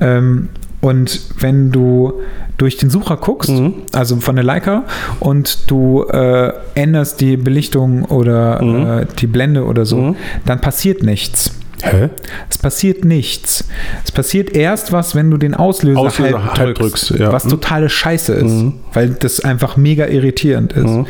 [0.00, 0.50] Ähm,
[0.82, 2.14] und wenn du
[2.58, 3.74] durch den Sucher guckst, Mhm.
[3.92, 4.82] also von der Leica,
[5.20, 8.86] und du äh, änderst die Belichtung oder Mhm.
[8.86, 10.16] äh, die Blende oder so, Mhm.
[10.44, 11.52] dann passiert nichts.
[11.82, 12.10] Hä?
[12.48, 13.68] Es passiert nichts.
[14.04, 17.32] Es passiert erst was, wenn du den Auslöser, Auslöser halb, halb drückst, drückst, ja.
[17.32, 17.50] was Mhm.
[17.50, 18.74] totale Scheiße ist, Mhm.
[18.92, 20.86] weil das einfach mega irritierend ist.
[20.86, 21.06] Mhm.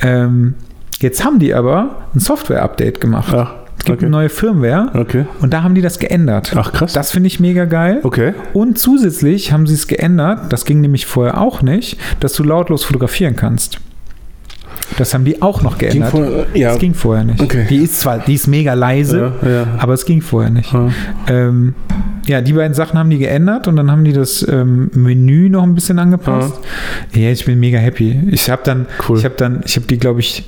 [0.00, 0.54] Ähm,
[1.00, 3.32] jetzt haben die aber ein Software-Update gemacht.
[3.34, 4.06] Ach, Es gibt okay.
[4.06, 5.26] eine neue Firmware Okay.
[5.40, 6.52] und da haben die das geändert.
[6.56, 6.92] Ach, krass.
[6.94, 8.00] Das finde ich mega geil.
[8.02, 8.32] Okay.
[8.52, 12.84] Und zusätzlich haben sie es geändert, das ging nämlich vorher auch nicht, dass du lautlos
[12.84, 13.78] fotografieren kannst.
[14.98, 16.10] Das haben die auch noch Ging geändert.
[16.10, 16.70] vor, ja.
[16.70, 17.40] Das ging vorher nicht.
[17.42, 17.66] Okay.
[17.68, 19.66] Die ist zwar, die ist mega leise, ja, ja.
[19.78, 20.72] aber es ging vorher nicht.
[20.72, 20.88] Ja.
[21.28, 21.74] Ähm,
[22.26, 25.62] ja, die beiden Sachen haben die geändert und dann haben die das ähm, Menü noch
[25.62, 26.54] ein bisschen angepasst.
[27.12, 28.20] Ja, ich bin mega happy.
[28.30, 29.18] Ich habe dann, Cool.
[29.18, 30.44] ich habe dann, ich habe die, glaube ich,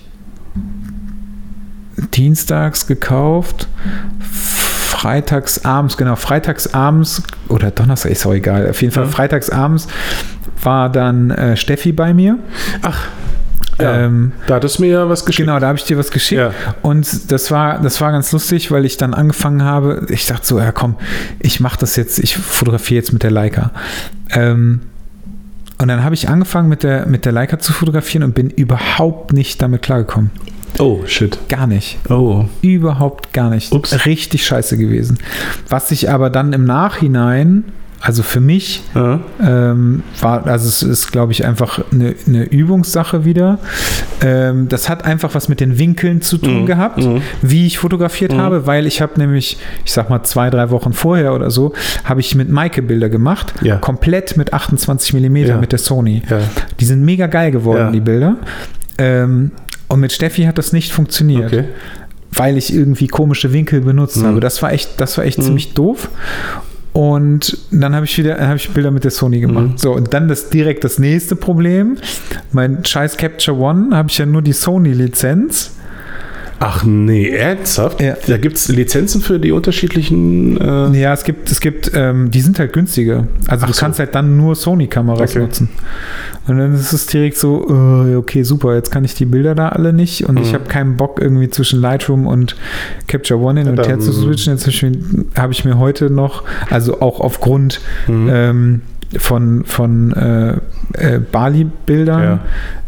[2.15, 3.69] dienstags gekauft.
[4.21, 8.69] Freitags abends, genau, freitags abends oder Donnerstag, ist auch egal.
[8.71, 9.11] Auf jeden Fall Ja.
[9.11, 9.87] freitags abends
[10.63, 12.39] war dann äh, Steffi bei mir.
[12.83, 13.07] Ach,
[13.81, 14.05] ja.
[14.05, 15.47] Ähm, da hattest du mir ja was geschickt.
[15.47, 16.41] Genau, da habe ich dir was geschickt.
[16.41, 16.53] Ja.
[16.83, 20.59] Und das war, das war ganz lustig, weil ich dann angefangen habe, ich dachte so,
[20.59, 20.97] ja komm,
[21.39, 23.71] ich mache das jetzt, ich fotografiere jetzt mit der Leica.
[24.31, 24.81] Ähm,
[25.81, 29.33] und dann habe ich angefangen mit der, mit der Leica zu fotografieren und bin überhaupt
[29.33, 30.31] nicht damit klargekommen.
[30.79, 31.39] Oh, shit.
[31.49, 31.99] Gar nicht.
[32.11, 32.45] Oh.
[32.63, 33.73] Überhaupt gar nicht.
[33.73, 34.05] Ups.
[34.05, 35.19] Richtig scheiße gewesen.
[35.69, 37.65] Was sich aber dann im Nachhinein,
[38.01, 39.21] also für mich, Ja.
[39.43, 43.59] ähm, war, also es ist, glaube ich, einfach eine, eine Übungssache wieder.
[44.25, 46.67] Ähm, das hat einfach was mit den Winkeln zu tun Mhm.
[46.67, 47.23] gehabt, Mhm.
[47.43, 48.39] wie ich fotografiert Mhm.
[48.39, 51.73] habe, weil ich habe nämlich, ich sag mal zwei, drei Wochen vorher oder so,
[52.05, 53.77] habe ich mit Maike Bilder gemacht, Ja.
[53.77, 55.59] komplett mit 28 Millimeter Ja.
[55.59, 56.23] mit der Sony.
[56.79, 58.37] Die sind mega geil geworden, die Bilder.
[58.97, 59.51] Ähm,
[59.89, 61.65] und mit Steffi hat das nicht funktioniert Okay.
[62.33, 64.27] weil ich irgendwie komische Winkel benutzt Mhm.
[64.27, 64.41] habe.
[64.41, 65.43] Das war echt, das war echt Mhm.
[65.43, 66.09] ziemlich doof.
[66.99, 69.69] Und dann habe ich wieder, habe ich Bilder mit der Sony gemacht.
[69.69, 69.79] Mhm.
[69.79, 71.97] So, und dann das direkt das nächste Problem.
[72.51, 75.78] Mein scheiß Capture One habe ich ja nur die Sony-Lizenz.
[76.61, 78.01] Ach nee, ernsthaft?
[78.01, 78.17] Ja.
[78.27, 80.61] Da gibt es Lizenzen für die unterschiedlichen.
[80.61, 83.29] Äh, Ja, es gibt, es gibt, ähm, die sind halt günstiger.
[83.47, 83.81] Also Ach du so.
[83.81, 85.39] kannst halt dann nur Sony-Kameras Okay.
[85.41, 85.69] nutzen.
[86.49, 87.67] Und dann ist es direkt so,
[88.09, 90.55] äh, okay, super, jetzt kann ich die Bilder da alle nicht und ich Mhm.
[90.55, 92.57] habe keinen Bock irgendwie zwischen Lightroom und
[93.07, 94.55] Capture One hin und her zu switchen.
[94.55, 94.99] Jetzt habe ich, mir-
[95.37, 98.29] habe ich mir heute noch, also auch aufgrund Mhm.
[98.33, 98.81] ähm,
[99.19, 100.53] von, von äh,
[100.95, 102.41] äh, Bali-Bildern,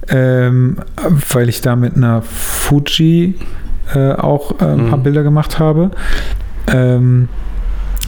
[0.09, 0.77] ähm,
[1.33, 3.37] weil ich da mit einer Fuji
[3.95, 5.03] äh, auch äh, ein paar Mhm.
[5.03, 5.91] Bilder gemacht habe.
[6.69, 7.29] Ähm,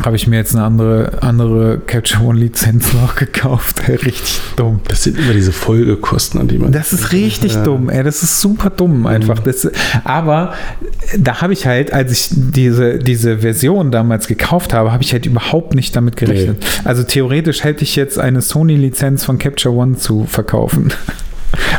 [0.05, 3.89] habe ich mir jetzt eine andere, andere Capture One Lizenz noch gekauft.
[3.89, 4.81] Richtig dumm.
[4.89, 6.73] Das sind immer diese Folgekosten, an die man.
[6.73, 7.63] Das ist richtig Ja.
[7.65, 8.03] dumm, ey.
[8.03, 9.39] Das ist super dumm einfach.
[9.41, 9.69] Das,
[10.05, 10.55] aber
[11.19, 15.27] da habe ich halt, als ich diese, diese Version damals gekauft habe, habe ich halt
[15.27, 16.65] überhaupt nicht damit gerechnet.
[16.85, 20.93] Also theoretisch hätte ich jetzt eine Sony-Lizenz von Capture One zu verkaufen.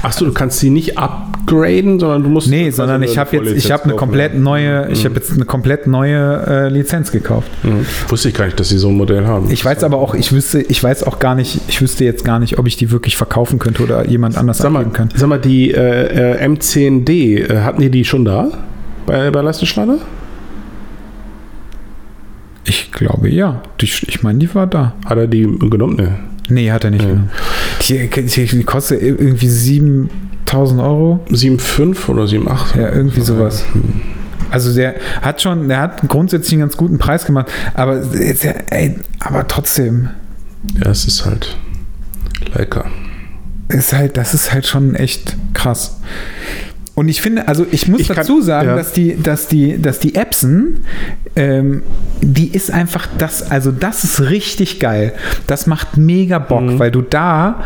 [0.01, 2.49] Achso, du kannst sie nicht upgraden, sondern du musst.
[2.49, 5.87] Nee, sondern ich habe jetzt, ich habe eine komplett neue, ich habe jetzt eine komplett
[5.87, 7.49] neue äh, Lizenz gekauft.
[7.63, 7.85] Mhm.
[8.09, 9.49] Wusste ich gar nicht, dass sie so ein Modell haben.
[9.49, 12.39] Ich weiß aber auch, ich wüsste, ich weiß auch gar nicht, ich wüsste jetzt gar
[12.39, 15.09] nicht, ob ich die wirklich verkaufen könnte oder jemand anders Sag mal, kann.
[15.15, 18.49] sag mal, die äh, äh, M10D, äh, hatten die die schon da?
[19.05, 19.43] Bei, bei?
[22.65, 23.61] Ich glaube ja.
[23.81, 24.93] Die, ich meine, die war da.
[25.05, 25.95] Hat er die genommen?
[25.97, 26.07] Nee.
[26.49, 27.01] Nee, hat er nicht.
[27.03, 27.29] genommen.
[27.89, 31.19] Die, die, die kostet irgendwie 7000 Euro.
[31.29, 32.77] 7,5 oder 7,8?
[32.79, 33.65] Ja, irgendwie sowas.
[34.49, 38.95] Also der hat schon, der hat grundsätzlich einen ganz guten Preis gemacht, aber, jetzt, ey,
[39.19, 40.09] aber trotzdem
[40.83, 41.57] Ja, es ist halt
[42.53, 42.85] Leica.
[43.69, 45.97] ist halt, das ist halt schon echt krass.
[46.95, 48.75] Und ich finde, also ich muss Ich kann- dazu sagen, ja.
[48.75, 50.81] dass die, dass die, dass die Epson,
[51.35, 51.81] ähm,
[52.21, 55.13] die ist einfach das, also das ist richtig geil.
[55.47, 56.79] Das macht mega Bock, Mhm.
[56.79, 57.63] weil du da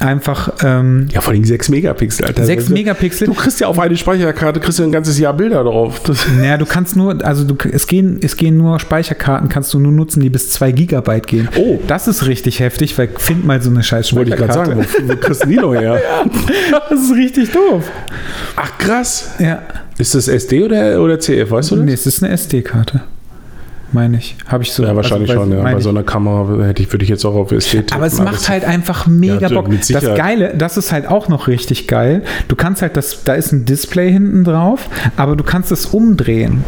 [0.00, 2.44] einfach ähm, Ja, vor allem 6 Megapixel, Alter.
[2.44, 3.26] 6 Also, Megapixel.
[3.26, 6.00] Du kriegst ja auf eine Speicherkarte kriegst du ein ganzes Jahr Bilder drauf.
[6.04, 9.78] Das, Naja, du kannst nur, also du, es, gehen, es gehen nur Speicherkarten, kannst du
[9.78, 11.48] nur nutzen, die bis 2 Gigabyte gehen.
[11.56, 11.78] Oh.
[11.86, 14.88] Das ist richtig heftig, weil find mal so eine scheiß wollte ich gerade Speicherkarte.
[14.92, 15.08] sagen.
[15.08, 16.00] Wo, wo kriegst du die noch her?
[16.90, 17.84] Das ist richtig doof.
[18.56, 19.30] Ach, krass.
[19.38, 19.62] Ja.
[19.98, 21.84] Ist das SD oder, oder CF, weißt du das?
[21.84, 23.02] Nee, es ist eine SD-Karte.
[23.92, 24.36] Meine ich.
[24.46, 24.84] Habe ich so.
[24.84, 25.62] Ja, wahrscheinlich also, schon, ja.
[25.62, 27.92] Bei so einer Kamera hätte ich, würde ich jetzt auch auf tippen.
[27.92, 29.68] Aber es macht halt einfach mega Ja, Bock.
[29.70, 29.88] Das.
[30.16, 32.22] Geile, das ist halt auch noch richtig geil.
[32.48, 36.64] Du kannst halt das, da ist ein Display hinten drauf, aber du kannst es umdrehen.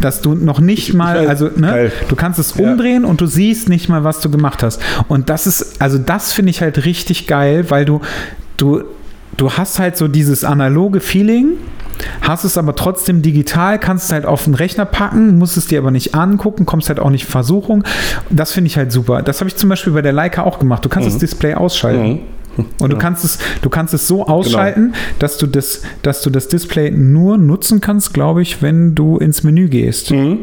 [0.00, 1.28] Dass du noch nicht mal, weiß.
[1.28, 1.92] also, ne, Geil.
[2.08, 2.70] du kannst es Ja.
[2.70, 4.80] umdrehen und du siehst nicht mal, was du gemacht hast.
[5.08, 8.00] Und das ist, also das finde ich halt richtig geil, weil du,
[8.56, 8.82] du,
[9.36, 11.54] du hast halt so dieses analoge Feeling,
[12.20, 15.78] hast es aber trotzdem digital, kannst es halt auf den Rechner packen, musst es dir
[15.78, 17.84] aber nicht angucken, kommst halt auch nicht in Versuchung.
[18.30, 19.22] Das finde ich halt super.
[19.22, 20.84] Das habe ich zum Beispiel bei der Leica auch gemacht.
[20.84, 22.20] Du kannst das Display ausschalten.
[22.56, 22.66] Mhm.
[22.78, 26.48] Und du kannst es, du kannst es so ausschalten, dass du das, dass du das
[26.48, 30.10] Display nur nutzen kannst, glaube ich, wenn du ins Menü gehst.
[30.10, 30.40] Mhm.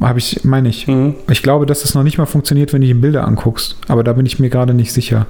[0.00, 0.86] Habe ich, meine ich.
[0.88, 1.14] Mhm.
[1.30, 3.76] Ich glaube, dass es noch nicht mal funktioniert, wenn du die Bilder anguckst.
[3.88, 5.26] Aber da bin ich mir gerade nicht sicher.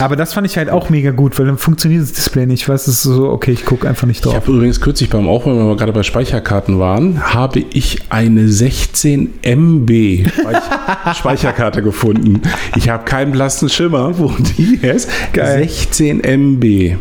[0.00, 2.62] Aber das fand ich halt auch mega gut, weil dann funktioniert das Display nicht.
[2.62, 4.34] Ich weiß, es ist so, okay, ich gucke einfach nicht Ich drauf.
[4.34, 9.34] habe übrigens kürzlich beim Aufräumen, wenn wir gerade bei Speicherkarten waren, habe ich eine 16
[9.42, 12.42] MB Speich- Speicherkarte gefunden.
[12.76, 15.08] Ich habe keinen blassen Schimmer, wo die ist.
[15.32, 15.62] Geil.
[15.68, 16.96] 16 MB.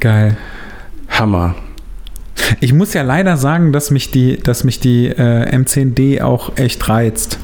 [0.00, 0.36] Geil.
[1.08, 1.54] Hammer.
[2.60, 6.86] Ich muss ja leider sagen, dass mich die, dass mich die äh, M10D auch echt
[6.88, 7.38] reizt.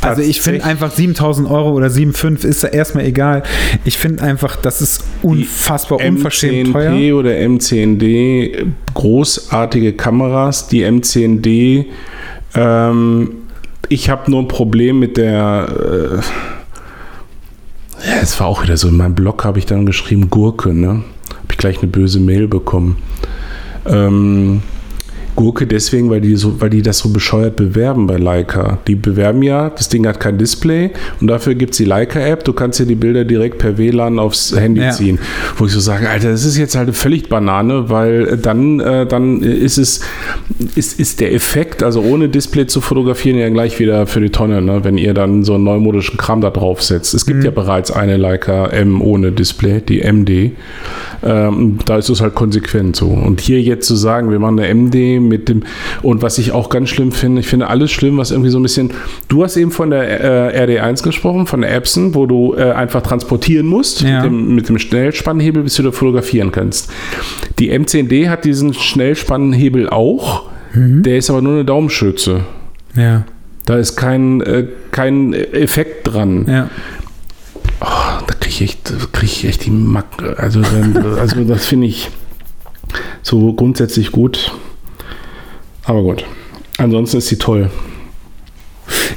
[0.00, 3.42] Also ich finde einfach 7000 Euro oder 7,5 ist ja erstmal egal.
[3.84, 6.92] Ich finde einfach, das ist unfassbar unverschämt teuer.
[6.92, 10.68] M10P oder M10D, großartige Kameras.
[10.68, 11.86] Die M10D,
[12.54, 13.30] ähm,
[13.88, 15.68] ich habe nur ein Problem mit der.
[15.68, 16.16] Äh,
[18.06, 18.88] ja, es war auch wieder so.
[18.88, 20.88] In meinem Blog habe ich dann geschrieben Gurke, ne?
[20.88, 22.98] Habe ich gleich eine böse Mail bekommen.
[23.86, 24.62] Ähm,
[25.36, 28.78] Gurke deswegen, weil die, so, weil die das so bescheuert bewerben bei Leica.
[28.86, 30.90] Die bewerben ja, das Ding hat kein Display
[31.20, 32.44] und dafür gibt es die Leica-App.
[32.44, 34.90] Du kannst dir die Bilder direkt per WLAN aufs Handy Ja.
[34.90, 35.18] ziehen.
[35.56, 39.42] Wo ich so sage, Alter, das ist jetzt halt völlig Banane, weil dann, äh, dann
[39.42, 40.00] ist es,
[40.74, 44.62] ist, ist der Effekt, also ohne Display zu fotografieren, ja gleich wieder für die Tonne,
[44.62, 44.84] ne?
[44.84, 47.12] wenn ihr dann so einen neumodischen Kram da drauf setzt.
[47.14, 50.52] Es gibt ja bereits eine Leica M ohne Display, die MD.
[51.24, 53.06] Ähm, da ist es halt konsequent so.
[53.06, 55.62] Und hier jetzt zu sagen, wir machen eine MD mit dem,
[56.02, 58.62] und was ich auch ganz schlimm finde, ich finde alles schlimm, was irgendwie so ein
[58.62, 58.90] bisschen,
[59.28, 63.02] du hast eben von der äh, RD1 gesprochen, von der Epson, wo du äh, einfach
[63.02, 64.22] transportieren musst Ja.
[64.22, 66.90] mit, dem, mit dem Schnellspannhebel, bis du da fotografieren kannst.
[67.58, 70.44] Die M10D hat diesen Schnellspannhebel auch,
[70.74, 72.40] der ist aber nur eine Daumenschütze.
[72.94, 73.24] Ja,
[73.64, 76.44] Da ist kein, äh, kein Effekt dran.
[76.48, 76.70] ja.
[77.80, 80.06] Da kriege ich, echt- krieg ich echt die Mack.
[80.38, 80.60] Also,
[81.18, 82.10] also das finde ich
[83.22, 84.52] so grundsätzlich gut.
[85.84, 86.24] Aber gut.
[86.78, 87.70] Ansonsten ist sie toll.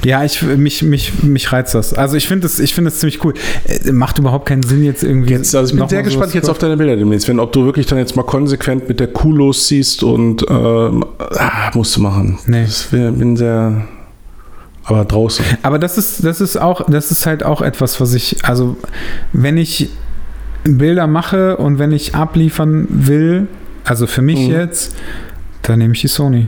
[0.04, 1.94] Ja, ich, mich, mich, mich reizt das.
[1.94, 3.34] Also ich finde das, ich finde das ziemlich cool.
[3.66, 5.34] Äh, Macht überhaupt keinen Sinn jetzt irgendwie.
[5.34, 7.86] Jetzt, also ich bin sehr gespannt jetzt auf deine Bilder demnächst, wenn ob du wirklich
[7.86, 12.40] dann jetzt mal konsequent mit der Kuh losziehst und ähm, ah, musst du machen.
[12.46, 12.66] Nee.
[12.92, 13.88] Wär, bin sehr.
[14.90, 15.46] Aber draußen.
[15.62, 18.78] Aber das ist, das ist auch, das ist halt auch etwas, was ich, also
[19.34, 19.90] wenn ich
[20.64, 23.48] Bilder mache und wenn ich abliefern will,
[23.84, 24.52] also für mich Mhm.
[24.54, 24.96] jetzt,
[25.62, 26.48] dann nehme ich die Sony.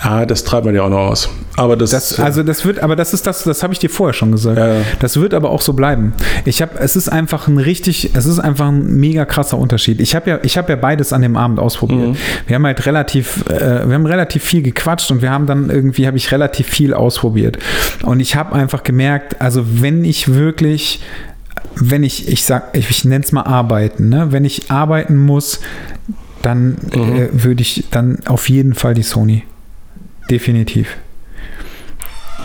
[0.00, 1.28] Ah, das treibt man ja auch noch aus.
[1.56, 4.12] Aber das, Das, also das wird, aber das ist das, das habe ich dir vorher
[4.12, 4.58] schon gesagt.
[4.58, 4.80] Ja, ja.
[5.00, 6.12] Das wird aber auch so bleiben.
[6.44, 10.00] Ich habe, es ist einfach ein richtig, es ist einfach ein mega krasser Unterschied.
[10.00, 12.08] Ich habe ja, ich habe ja beides an dem Abend ausprobiert.
[12.10, 12.16] Mhm.
[12.46, 16.06] Wir haben halt relativ, äh, wir haben relativ viel gequatscht und wir haben dann irgendwie,
[16.06, 17.58] habe ich relativ viel ausprobiert.
[18.02, 21.00] Und ich habe einfach gemerkt, also wenn ich wirklich
[21.78, 24.28] wenn ich, ich sag, ich, ich nenne es mal arbeiten, ne?
[24.30, 25.60] wenn ich arbeiten muss,
[26.42, 27.16] dann Mhm.
[27.16, 29.42] äh, würde ich dann auf jeden Fall die Sony.
[30.30, 30.96] Definitiv.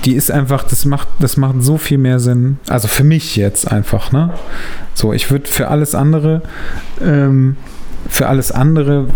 [0.06, 2.58] Die ist einfach, das macht, das macht so viel mehr Sinn.
[2.68, 4.34] Also für mich jetzt einfach, ne?
[4.94, 6.41] So, ich würde für alles andere,
[7.03, 7.56] ähm,
[8.10, 9.08] für alles andere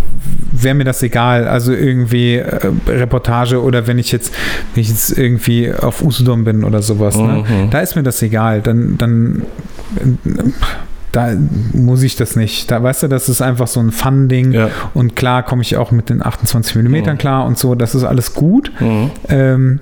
[0.52, 1.48] wäre mir das egal.
[1.48, 4.34] Also irgendwie äh, Reportage oder wenn ich jetzt,
[4.74, 7.44] wenn ich jetzt irgendwie auf Usedom bin oder sowas, ne?
[7.48, 7.70] Mhm.
[7.72, 8.62] Da ist mir das egal.
[8.62, 9.42] Dann, dann
[9.98, 10.30] äh,
[11.16, 11.34] da
[11.72, 12.70] muss ich das nicht.
[12.70, 14.52] Da weißt du, das ist einfach so ein Fun-Ding.
[14.52, 14.70] Ja.
[14.94, 17.18] Und klar komme ich auch mit den 28 mm Mhm.
[17.18, 17.74] klar und so.
[17.74, 18.70] Das ist alles gut.
[18.82, 19.12] Mhm.
[19.30, 19.80] Ähm,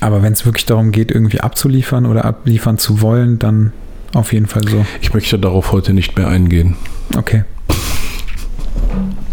[0.00, 3.72] aber wenn es wirklich darum geht, irgendwie abzuliefern oder abliefern zu wollen, dann
[4.12, 4.84] auf jeden Fall so.
[5.00, 6.76] Ich möchte darauf heute nicht mehr eingehen.
[7.16, 7.44] Okay.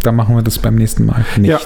[0.03, 1.49] Dann machen wir das beim nächsten Mal nicht.
[1.49, 1.59] Ja.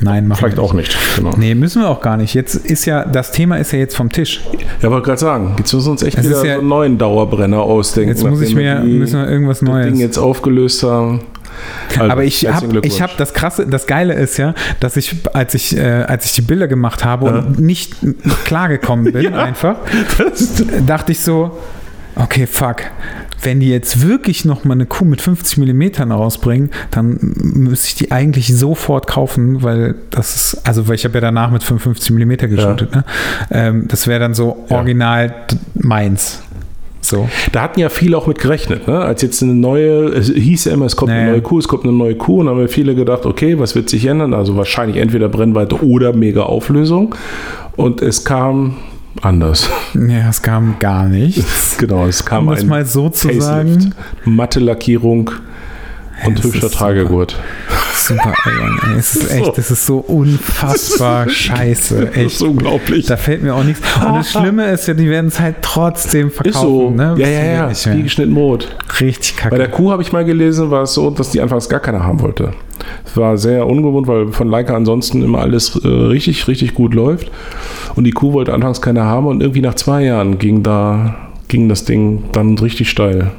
[0.00, 0.96] Nein, machen Vielleicht wir auch nicht.
[1.16, 1.32] Genau.
[1.36, 2.34] Nee, müssen wir auch gar nicht.
[2.34, 4.42] Jetzt ist ja, das Thema ist ja jetzt vom Tisch.
[4.82, 6.98] Ja, wollte gerade sagen, jetzt müssen wir uns echt Es wieder ja- so einen neuen
[6.98, 8.10] Dauerbrenner ausdenken.
[8.10, 9.98] Jetzt muss ich mir, die- müssen wir irgendwas das Ding Neues.
[10.00, 11.20] jetzt aufgelöst haben.
[11.98, 15.54] Also, Aber ich habe, ich habe das krasse, das Geile ist ja, dass ich, als
[15.54, 17.38] ich, äh, als ich die Bilder gemacht habe Ja.
[17.38, 17.94] und nicht
[18.44, 19.42] klargekommen bin, Ja.
[19.44, 19.76] einfach,
[20.86, 21.56] dachte ich so,
[22.16, 22.76] okay, fuck.
[23.42, 27.94] Wenn die jetzt wirklich noch mal eine Kuh mit 50 Millimetern rausbringen, dann müsste ich
[27.94, 32.10] die eigentlich sofort kaufen, weil das ist, also weil ich habe ja danach mit 55
[32.12, 33.04] Millimeter geshootet, ne?
[33.50, 34.76] ähm, das wäre dann so Ja.
[34.78, 36.42] original d- meins.
[37.02, 37.28] So.
[37.52, 38.98] Da hatten ja viele auch mit gerechnet, ne?
[38.98, 41.32] Als jetzt eine neue, es hieß ja immer, es kommt eine Naja.
[41.34, 43.76] neue Kuh, es kommt eine neue Kuh, und dann haben wir viele gedacht, okay, was
[43.76, 44.34] wird sich ändern?
[44.34, 47.14] Also wahrscheinlich entweder Brennweite oder mega Auflösung.
[47.76, 48.78] Und es kam
[49.22, 49.68] anders.
[49.94, 51.76] Ja, es kam gar nichts.
[51.78, 53.42] genau, es kam Um ein mal so zu Facelift.
[53.44, 53.94] sagen.
[54.24, 55.30] Matte Lackierung
[56.24, 57.38] und hübscher ist Tragegurt.
[57.94, 58.98] Super albern, ey.
[58.98, 62.06] Es ist echt, das ist so unfassbar scheiße.
[62.06, 62.26] Das Echt.
[62.26, 63.06] ist unglaublich.
[63.06, 63.80] Da fällt mir auch nichts.
[64.04, 66.56] Und das Schlimme ist ja, die werden es halt trotzdem verkaufen.
[66.56, 66.90] ist so.
[66.90, 67.14] Ne?
[67.18, 67.66] Ja, ja, ja.
[67.68, 68.74] Nicht Wie geschnitten Brot.
[69.00, 69.82] Richtig Bei der kacke.
[69.82, 72.52] Kuh habe ich mal gelesen, war es so, dass die anfangs gar keiner haben wollte.
[73.04, 77.30] Es war sehr ungewohnt, weil von Leica ansonsten immer alles äh, richtig, richtig gut läuft.
[77.94, 81.16] Und die Kuh wollte anfangs keiner haben und irgendwie nach zwei Jahren ging da
[81.48, 83.32] ging das Ding dann richtig steil.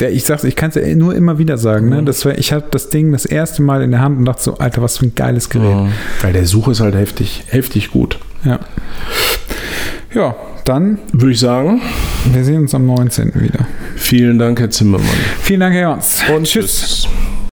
[0.00, 1.88] Ich sag's, ich kann es ja nur immer wieder sagen.
[1.88, 2.02] Ne?
[2.04, 4.58] Das war, ich hatte das Ding das erste Mal in der Hand und dachte so,
[4.58, 5.92] Alter, was für ein geiles Gerät.
[6.22, 8.18] Weil der Such ist halt heftig, heftig gut.
[8.44, 8.60] Ja.
[10.14, 10.34] Ja,
[10.64, 11.80] dann, Würde ich sagen,
[12.32, 13.32] wir sehen uns am 19.
[13.40, 13.66] wieder.
[13.96, 15.08] vielen Dank, Herr Zimmermann.
[15.42, 16.22] Vielen Dank, Herr Jons.
[16.34, 17.08] Und tschüss.